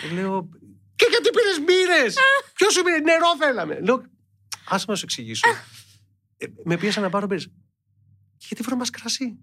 και 0.00 0.14
Λέω. 0.14 0.48
Και 0.96 1.06
γιατί 1.10 1.30
πήρες 1.30 1.60
μπύρες! 1.64 2.16
Ποιος 2.54 2.72
σου 2.72 2.82
πήρε, 2.82 2.98
νερό 2.98 3.36
θέλαμε. 3.38 3.80
Λέω, 3.80 4.02
άσε 4.68 4.84
να 4.88 4.94
σου 4.94 5.04
εξηγήσω. 5.04 5.48
Ε, 6.36 6.46
με 6.64 6.76
πίεσα 6.76 7.00
να 7.00 7.08
πάρω 7.08 7.26
μπύρες. 7.26 7.52
Γιατί 8.38 8.62
βρω 8.62 8.76
μα 8.76 8.84
κρασί; 8.84 9.38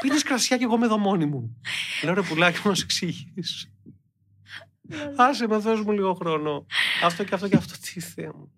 Πίνεις 0.00 0.22
κρασιά 0.22 0.56
και 0.56 0.64
εγώ 0.64 0.78
με 0.78 0.84
εδώ 0.84 0.98
μόνη 0.98 1.26
μου. 1.26 1.60
Λέω 2.02 2.14
ρε 2.14 2.22
πουλάκι 2.22 2.60
μου 2.64 2.68
να 2.68 2.74
σου 2.74 2.82
εξηγήσω. 2.84 3.68
Άσε 5.16 5.46
με, 5.46 5.56
δώσ' 5.56 5.80
μου 5.80 5.92
λίγο 5.92 6.14
χρόνο. 6.14 6.66
Αυτό 7.04 7.24
και 7.24 7.34
αυτό 7.34 7.48
και 7.48 7.56
αυτό. 7.56 7.74
Τι 7.78 8.00
θέα 8.00 8.32
μου. 8.34 8.52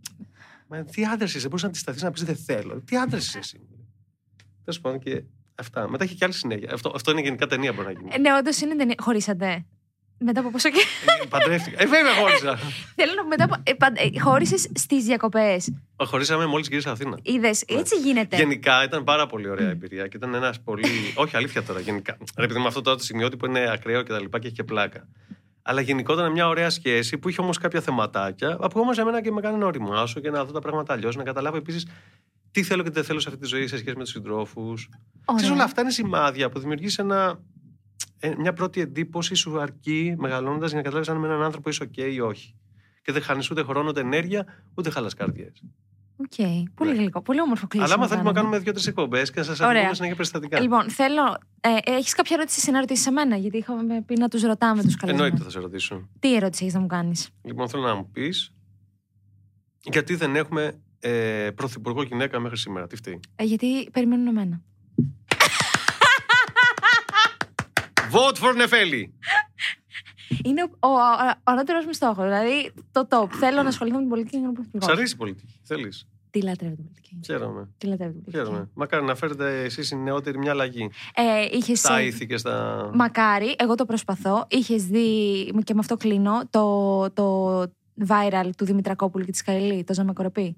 Μα 0.69 0.85
τι 0.85 1.05
άντρες 1.05 1.35
είσαι, 1.35 1.47
μπορούσε 1.47 1.67
να 1.67 1.73
τη 1.73 1.79
σταθεί 1.79 2.03
να 2.03 2.11
πεις 2.11 2.25
δεν 2.25 2.37
θέλω. 2.37 2.81
Τι 2.81 2.97
άντρες 2.97 3.27
είσαι 3.27 3.39
εσύ. 3.39 3.61
Τέλος 4.65 4.81
πάντων 4.81 4.99
και 4.99 5.23
αυτά. 5.55 5.89
Μετά 5.91 6.05
έχει 6.05 6.15
και 6.15 6.25
άλλη 6.25 6.33
συνέχεια. 6.35 6.71
Αυτό, 6.73 6.93
αυτό 6.95 7.11
είναι 7.11 7.21
γενικά 7.21 7.47
ταινία 7.47 7.73
μπορεί 7.73 7.87
να 7.87 7.93
γίνει. 7.93 8.09
Ε, 8.12 8.19
Ναι, 8.19 8.35
όντως 8.39 8.61
είναι 8.61 8.77
ταινία. 8.77 8.95
Χωρίσατε. 8.99 9.65
Μετά 10.19 10.41
από 10.41 10.51
πόσο 10.51 10.69
καιρό; 10.71 10.85
Ε, 11.23 11.27
Παντρεύτηκα. 11.27 11.83
Ε, 11.83 11.87
βέβαια 11.87 12.15
χώρισα. 12.15 12.57
Θέλω 12.97 13.12
να 13.15 13.25
μετά 13.25 13.45
από. 13.45 13.55
Ε, 13.62 13.73
παντα- 13.73 14.01
ε, 14.15 14.21
Χώρισες 14.21 14.69
στις 14.75 15.05
διακοπές; 15.05 15.73
Χωρίσαμε 15.97 16.47
μόλις 16.47 16.69
γύρισα 16.69 16.91
Αθήνα. 16.91 17.19
Είδες. 17.23 17.62
Έτσι 17.67 17.97
γίνεται. 18.01 18.37
Γενικά 18.37 18.85
ήταν 18.85 19.05
πάρα 19.05 19.27
πολύ 19.27 19.49
ωραία 19.49 19.71
εμπειρία 19.71 20.07
και 20.09 20.17
ήταν 20.17 20.35
ένας 20.35 20.61
πολύ. 20.61 20.85
Όχι, 21.15 21.37
αλήθεια 21.37 21.62
τώρα. 21.62 21.81
Γενικά. 21.81 22.17
Ρε, 22.39 22.45
επειδή 22.45 22.61
με 22.61 22.67
αυτό 22.67 22.81
τώρα 22.81 22.97
το 22.97 23.03
σημειώτη 23.03 23.37
που 23.37 23.47
είναι 23.47 23.71
ακραίο 23.71 24.03
και 24.03 24.12
τα 24.12 24.21
λοιπά 24.21 24.39
και 24.39 24.47
έχει 24.47 24.57
και 24.57 24.65
πλάκα. 24.65 25.09
Αλλά 25.67 25.81
γενικώ 25.81 26.12
ήταν 26.12 26.33
μια 26.33 26.49
ωραία 26.49 26.71
σχέση 26.71 27.19
που 27.19 27.29
είχε 27.29 27.41
όμως 27.41 27.59
κάποια 27.59 27.81
θεματάκια 27.81 28.57
που 28.57 28.81
όμως 28.81 28.99
εμένα 28.99 29.23
και 29.23 29.31
με 29.31 29.39
έκανε 29.39 29.57
να 29.57 29.67
οριμάσω 29.67 30.21
και 30.21 30.31
να 30.31 30.45
δω 30.45 30.53
τα 30.53 30.61
πράγματα 30.61 30.93
αλλιώς. 30.93 31.17
Να 31.17 31.23
καταλάβω 31.23 31.57
επίσης 31.57 31.87
τι 32.51 32.62
θέλω 32.62 32.83
και 32.83 32.89
τι 32.89 32.95
δεν 32.95 33.05
θέλω 33.05 33.21
σε 33.21 33.29
αυτή 33.29 33.41
τη 33.41 33.47
ζωή 33.47 33.67
σε 33.67 33.77
σχέση 33.77 33.97
με 33.97 34.03
τους 34.03 34.12
συντρόφους. 34.12 34.89
Ξέρεις, 35.35 35.53
όλα 35.53 35.65
αυτά 35.65 35.81
είναι 35.81 35.91
σημάδια 35.91 36.49
που 36.49 36.59
δημιουργείς 36.59 36.99
ένα, 36.99 37.41
ε, 38.19 38.35
μια 38.39 38.53
πρώτη 38.53 38.81
εντύπωση 38.81 39.35
σου 39.35 39.61
αρκεί 39.61 40.15
μεγαλώνοντας 40.19 40.69
για 40.69 40.77
να 40.77 40.83
καταλάβεις 40.83 41.09
αν 41.09 41.17
με 41.17 41.27
έναν 41.27 41.43
άνθρωπο 41.43 41.69
είσαι 41.69 41.85
OK 41.85 41.99
ή 42.12 42.21
όχι. 42.21 42.55
Και 43.03 43.12
δεν 43.12 43.23
χάνεις 43.23 43.51
ούτε 43.51 43.62
χρόνο, 43.62 43.89
ούτε 43.89 44.01
ενέργεια, 44.01 44.47
ούτε 44.75 44.91
χαλάς 44.91 45.15
καρδιές. 45.15 45.62
Οκ. 46.17 46.47
Πολύ 46.75 46.91
Ναι. 46.91 46.97
γλυκό. 46.97 47.23
Πολύ 47.23 47.41
όμορφο 47.41 47.67
κλείσιμο. 47.67 47.85
Αλλά 47.93 47.95
άμα 47.95 48.07
θέλουμε 48.09 48.27
να 48.29 48.33
κάναμε. 48.35 48.49
κάνουμε 48.51 48.59
δύο-τρεις 48.59 48.87
εκπομπές 48.87 49.31
και 49.31 49.39
να 49.39 49.45
σας 49.45 49.61
Ωραία. 49.61 49.71
αφήσουμε 49.71 49.95
συνέχεια 49.95 50.17
περιστατικά. 50.17 50.61
Λοιπόν, 50.61 50.91
θέλω. 50.91 51.39
Ε, 51.61 51.91
έχεις 51.93 52.15
κάποια 52.15 52.37
ερώτηση 52.37 52.59
εσύ 52.61 52.71
να 52.71 52.79
ρωτήσεις 52.81 53.11
εμένα, 53.11 53.37
γιατί 53.37 53.57
είχαμε 53.57 54.03
πει 54.03 54.15
να 54.19 54.29
τους 54.29 54.43
ρωτάμε 54.43 54.83
τους 54.83 54.97
καλεσμένους. 54.97 55.31
Εννοείται 55.31 55.45
θα 55.45 55.51
σε 55.51 55.59
ρωτήσω. 55.59 56.09
Τι 56.19 56.35
ερώτηση 56.35 56.62
έχεις 56.62 56.75
να 56.75 56.81
μου 56.81 56.87
κάνεις; 56.87 57.29
Λοιπόν, 57.43 57.69
θέλω 57.69 57.83
να 57.83 57.95
μου 57.95 58.11
πεις 58.11 58.55
γιατί 59.83 60.15
δεν 60.15 60.37
έχουμε 60.37 60.81
ε, 61.01 61.51
πρωθυπουργό 61.55 62.03
γυναίκα 62.03 62.41
μέχρι 62.41 62.57
σήμερα; 62.59 62.87
Τι 62.87 62.97
φταίει; 62.97 63.21
Ε, 63.37 63.45
γιατί 63.45 63.91
περιμένουν 63.93 64.27
εμένα. 64.27 64.62
Vote 68.12 68.37
for 68.49 68.55
Νεφέλη! 68.57 69.15
Είναι 70.45 70.62
ο, 70.62 70.68
ο, 70.81 70.89
ο, 70.89 70.97
ο 71.29 71.41
ανώτερος 71.45 71.85
μου 71.87 71.93
στόχος. 71.93 72.25
Δηλαδή 72.25 72.72
το 72.93 73.07
top. 73.11 73.27
Θέλω 73.31 73.62
να 73.62 73.68
ασχοληθώ 73.68 73.97
με 73.97 74.03
την 74.03 74.11
πολιτική 74.11 74.37
και 74.37 74.43
να 74.43 74.49
είμαι 74.49 74.53
Σ' 74.53 74.57
πρωθυπουργός. 74.57 74.97
αρέσει 74.97 75.14
η 75.14 75.16
πολιτική. 75.16 75.61
Θέλεις; 75.62 76.07
Τι 76.31 76.43
λατρεύω 76.43 76.75
την 76.75 76.85
πολιτική. 76.85 77.18
Χαίρομαι. 77.25 77.68
Τι 77.79 77.87
λατρεύω 77.87 78.12
την 78.12 78.22
πολιτική. 78.22 78.45
Χαίρομαι. 78.47 78.68
Μακάρι 78.75 79.05
να 79.05 79.14
φέρετε 79.14 79.62
εσείς 79.64 79.91
οι 79.91 79.97
νεότεροι 79.97 80.39
μια 80.39 80.51
αλλαγή. 80.51 80.91
Ε, 81.14 81.57
είχες, 81.57 81.79
Στα 81.79 81.97
ε, 81.99 82.05
ήθη 82.07 82.27
και 82.27 82.37
στα. 82.37 82.91
Μακάρι, 82.95 83.55
εγώ 83.59 83.75
το 83.75 83.85
προσπαθώ. 83.85 84.47
Είχες 84.51 84.85
δει, 84.87 85.45
και 85.64 85.75
με 85.75 85.81
αυτό 85.81 85.97
κλείνω, 85.97 86.41
το, 86.51 87.11
το 87.12 87.61
viral 88.07 88.51
του 88.57 88.64
Δημητρακόπουλου 88.64 89.25
και 89.25 89.31
της 89.31 89.43
Καηλή, 89.43 89.85
το 89.85 89.95
Ζαμεκοροπή. 89.95 90.57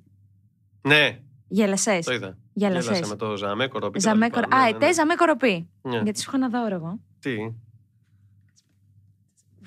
Ναι, 0.82 1.18
Γέλασες. 1.48 2.04
το 2.04 2.12
είδα. 2.12 2.36
Γέλασες. 2.52 2.84
Γέλασα 2.84 3.06
με 3.08 3.16
το 3.16 3.36
Ζαμέκορο. 3.36 3.90
πει 3.90 3.98
και 3.98 4.04
τα 4.04 4.10
Ζαμέκορο. 4.12 4.40
λοιπά. 4.42 4.56
Α, 4.56 4.60
Ναι, 4.64 4.70
ναι, 4.70 4.76
ετέ 4.76 4.86
ναι. 4.86 4.92
Ζαμέκοροπή. 4.92 5.68
Ναι. 5.82 6.00
Γιατί 6.00 6.20
σου 6.20 6.24
είχα 6.34 6.46
ένα 6.46 6.60
δώρο 6.60 6.74
εγώ. 6.74 6.98
Τι, 7.20 7.34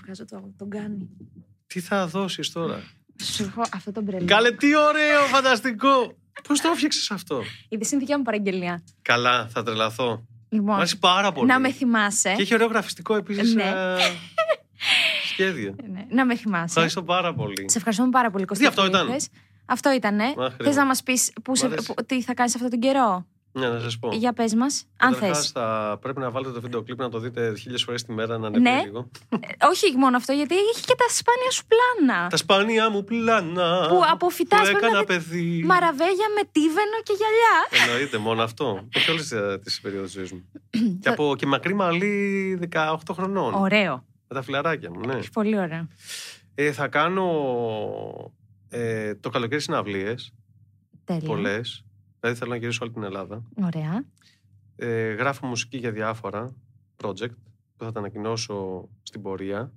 Βγάζω 0.10 0.26
το, 0.26 0.54
τον 0.58 0.70
κάνει. 0.70 1.10
τι 1.68 1.80
θα 1.80 2.08
δώσεις 2.08 2.52
τώρα; 2.52 2.84
Σου 3.24 3.44
έχω 3.44 3.62
αυτό 3.74 3.92
το 3.92 4.02
μπρελό. 4.02 4.26
Καλέ, 4.26 4.52
τι 4.52 4.76
ωραίο, 4.76 5.22
φανταστικό. 5.22 6.18
Πώς 6.48 6.62
το 6.62 6.70
έφτιαξες 6.70 7.12
αυτό; 7.12 7.42
Είδες 7.70 7.92
είναι 7.92 8.00
δικιά 8.00 8.18
μου 8.18 8.24
παραγγελία. 8.24 8.84
Καλά, 9.02 9.48
θα 9.48 9.64
τρελαθώ. 9.64 10.26
Μ' 10.50 10.56
Λοιπόν, 10.56 10.76
αρέσει 10.76 11.00
πάρα 11.00 11.32
πολύ. 11.32 11.48
να 11.48 11.60
με 11.60 11.72
θυμάσαι. 11.72 12.34
Και 12.36 12.42
έχει 12.42 12.54
ωραίο 12.54 12.68
γραφιστικό 12.68 13.16
επίσης 13.16 13.54
Ναι. 13.54 13.74
σχέδιο. 15.32 15.76
Ναι, 15.92 16.06
να 16.10 16.26
με 16.26 16.36
θυμάσαι. 16.36 16.66
Ευχαριστώ 16.66 17.04
πάρα 17.04 17.34
πολύ. 17.34 17.70
Σε 17.70 17.78
ευχαριστούμε 17.78 18.10
πάρα 18.10 18.32
πολύ, 18.32 18.46
Κωστή. 18.46 18.64
Τι, 18.64 18.70
αυτό 18.70 18.82
που 18.82 18.88
ήταν; 18.88 19.08
ήρθες. 19.08 19.28
Αυτό 19.66 19.94
ήταν. 19.94 20.16
Μα, 20.38 20.50
Θες 20.64 20.76
να 20.76 20.86
μας 20.86 21.04
πεις 21.04 21.34
Μ' 21.48 21.66
αρέσει. 21.66 21.94
τι 22.06 22.22
θα 22.22 22.34
κάνεις 22.34 22.56
αυτόν 22.56 22.70
τον 22.70 22.80
καιρό; 22.80 23.26
Ναι, 23.52 23.70
να 23.70 23.80
σας 23.80 24.00
πω. 24.00 24.10
Για 24.14 24.34
πες 24.34 24.54
μας, 24.54 24.86
αν 24.98 25.10
θες. 25.14 25.20
Καταρχάς, 25.20 25.52
θα 25.52 25.98
πρέπει 26.02 26.20
να 26.20 26.32
βάλετε 26.32 26.52
το 26.52 26.62
βίντεο 26.62 26.84
κλιπ 26.84 27.00
να 27.00 27.10
το 27.10 27.20
δείτε 27.20 27.54
χίλιες 27.56 27.84
φορές 27.84 28.04
τη 28.04 28.12
μέρα 28.12 28.38
να 28.38 28.48
ανεβεί 28.48 28.64
Ναι. 28.64 28.82
λίγο. 28.86 29.10
όχι 29.70 29.98
μόνο 29.98 30.18
αυτό, 30.18 30.34
γιατί 30.34 30.56
έχει 30.56 30.82
και 30.86 30.96
τα 30.98 31.06
σπάνια 31.10 31.52
σου 31.52 31.64
πλάνα. 31.68 32.28
Τα 32.30 32.38
σπάνια 32.38 32.90
μου 32.90 33.04
πλάνα. 33.04 33.86
Που 33.90 34.02
αποφυτάς 34.12 34.60
που 34.60 34.66
με 34.66 34.72
έκανα 34.72 34.98
ένα 34.98 35.04
παιδί. 35.04 35.64
Μαραβέγια 35.66 36.28
με 36.36 36.50
τίβενο 36.52 36.98
και 37.04 37.14
γυαλιά. 37.18 37.86
Εννοείται, 37.88 38.18
μόνο 38.18 38.44
αυτό. 38.44 38.88
Και 38.90 39.12
όλες 39.12 39.34
τις 39.64 39.82
περιόδους 39.82 40.12
τη 40.12 40.18
ζωής 40.18 40.32
μου. 40.32 40.46
και, 41.02 41.10
από, 41.10 41.36
και 41.38 41.46
μακρύ 41.46 41.74
μαλλί 41.74 42.60
18 42.74 42.96
χρονών. 43.12 43.54
Ωραίο. 43.54 44.06
Με 44.28 44.36
τα 44.36 44.42
φιλαράκια 44.42 44.90
μου, 44.92 45.00
ναι. 45.06 45.14
Έχει 45.14 45.30
πολύ 45.30 45.58
ωραίο. 45.58 45.88
Ε, 46.56 46.72
θα 46.72 46.88
κάνω 46.88 47.26
ε, 48.70 49.16
το 49.16 49.30
καλοκαίρι 49.30 49.62
συναυλίες. 49.62 50.34
Τέλεια. 51.04 51.28
Πολλές. 51.28 51.84
Δηλαδή 52.20 52.38
θέλω 52.40 52.52
να 52.52 52.58
γυρίσω 52.58 52.80
όλη 52.84 52.94
την 52.94 53.04
Ελλάδα. 53.04 53.44
Ωραία. 53.64 54.04
Ε, 54.76 55.14
γράφω 55.14 55.48
μουσική 55.48 55.78
για 55.78 55.92
διάφορα 55.92 56.56
project 57.04 57.30
που 57.78 57.84
θα 57.86 57.92
τα 57.92 58.00
ανακοινώσω 58.00 58.90
στην 59.04 59.22
πορεία. 59.22 59.72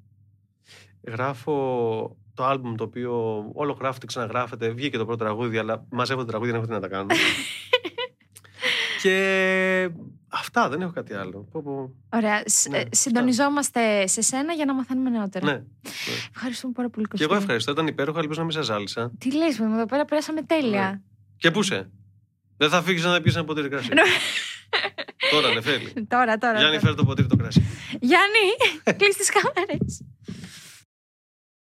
Γράφω 1.06 2.16
το 2.34 2.44
άλμπουμ 2.44 2.74
το 2.74 2.84
οποίο 2.84 3.44
όλο 3.54 3.72
γράφεται, 3.72 4.06
ξαναγράφεται. 4.06 4.68
Βγήκε 4.70 4.98
το 4.98 5.04
πρώτο 5.06 5.24
τραγούδι, 5.24 5.58
αλλά 5.58 5.86
μαζεύω 5.90 6.20
τα 6.20 6.26
τραγούδια, 6.26 6.52
δεν 6.52 6.62
έχω 6.62 6.70
τι 6.70 6.74
να 6.80 6.88
τα 6.88 6.88
κάνω. 6.96 7.06
και 9.02 9.90
αυτά, 10.28 10.68
δεν 10.68 10.80
έχω 10.82 10.92
κάτι 10.92 11.14
άλλο. 11.14 11.48
Πω, 11.50 11.62
πω. 11.62 11.94
Ωραία. 12.16 12.42
Σ- 12.46 12.68
Ναι, 12.68 12.76
ε, 12.76 12.80
αυτά. 12.80 12.96
Συντονιζόμαστε 12.96 14.06
σε 14.06 14.20
σένα 14.22 14.52
για 14.52 14.64
να 14.64 14.74
μαθαίνουμε 14.74 15.10
νεότερα. 15.10 15.44
Ναι. 15.52 15.62
Ευχαριστούμε 16.34 16.72
πάρα 16.72 16.88
πολύ, 16.90 17.04
Και 17.04 17.10
Κωστή. 17.10 17.24
εγώ 17.24 17.34
ευχαριστώ, 17.34 17.70
ήταν 17.70 17.86
υπέροχο, 17.86 18.18
ελπίζω 18.18 18.38
να 18.40 18.46
μην 18.46 18.54
σας 18.54 18.64
ζάλισα. 18.66 19.12
Τι 19.18 19.34
λες, 19.36 19.58
μου, 19.58 19.74
εδώ 19.74 19.86
πέρα 19.86 20.04
περάσαμε 20.04 20.42
τέλεια. 20.42 20.90
Ναι. 20.90 21.00
Και 21.36 21.50
πού 21.50 21.60
είσαι, 21.60 21.90
Δεν 22.62 22.70
θα 22.70 22.82
φύγεις 22.82 23.04
να 23.04 23.12
δεν 23.12 23.22
πιει 23.22 23.32
ένα 23.36 23.44
ποτήρι 23.44 23.68
κρασί. 23.68 23.88
Ναι. 23.94 24.02
τώρα, 25.30 25.54
Νεφέλη. 25.54 25.92
Τώρα, 26.08 26.38
τώρα. 26.38 26.58
Γιάννη, 26.58 26.76
τώρα. 26.76 26.80
φέρε 26.80 26.94
το 26.94 27.04
ποτήρι 27.04 27.28
το 27.28 27.36
κρασί. 27.36 27.62
Γιάννη, 28.00 28.46
κλείς 28.98 29.16
τις 29.16 29.30
κάμερες. 29.30 30.04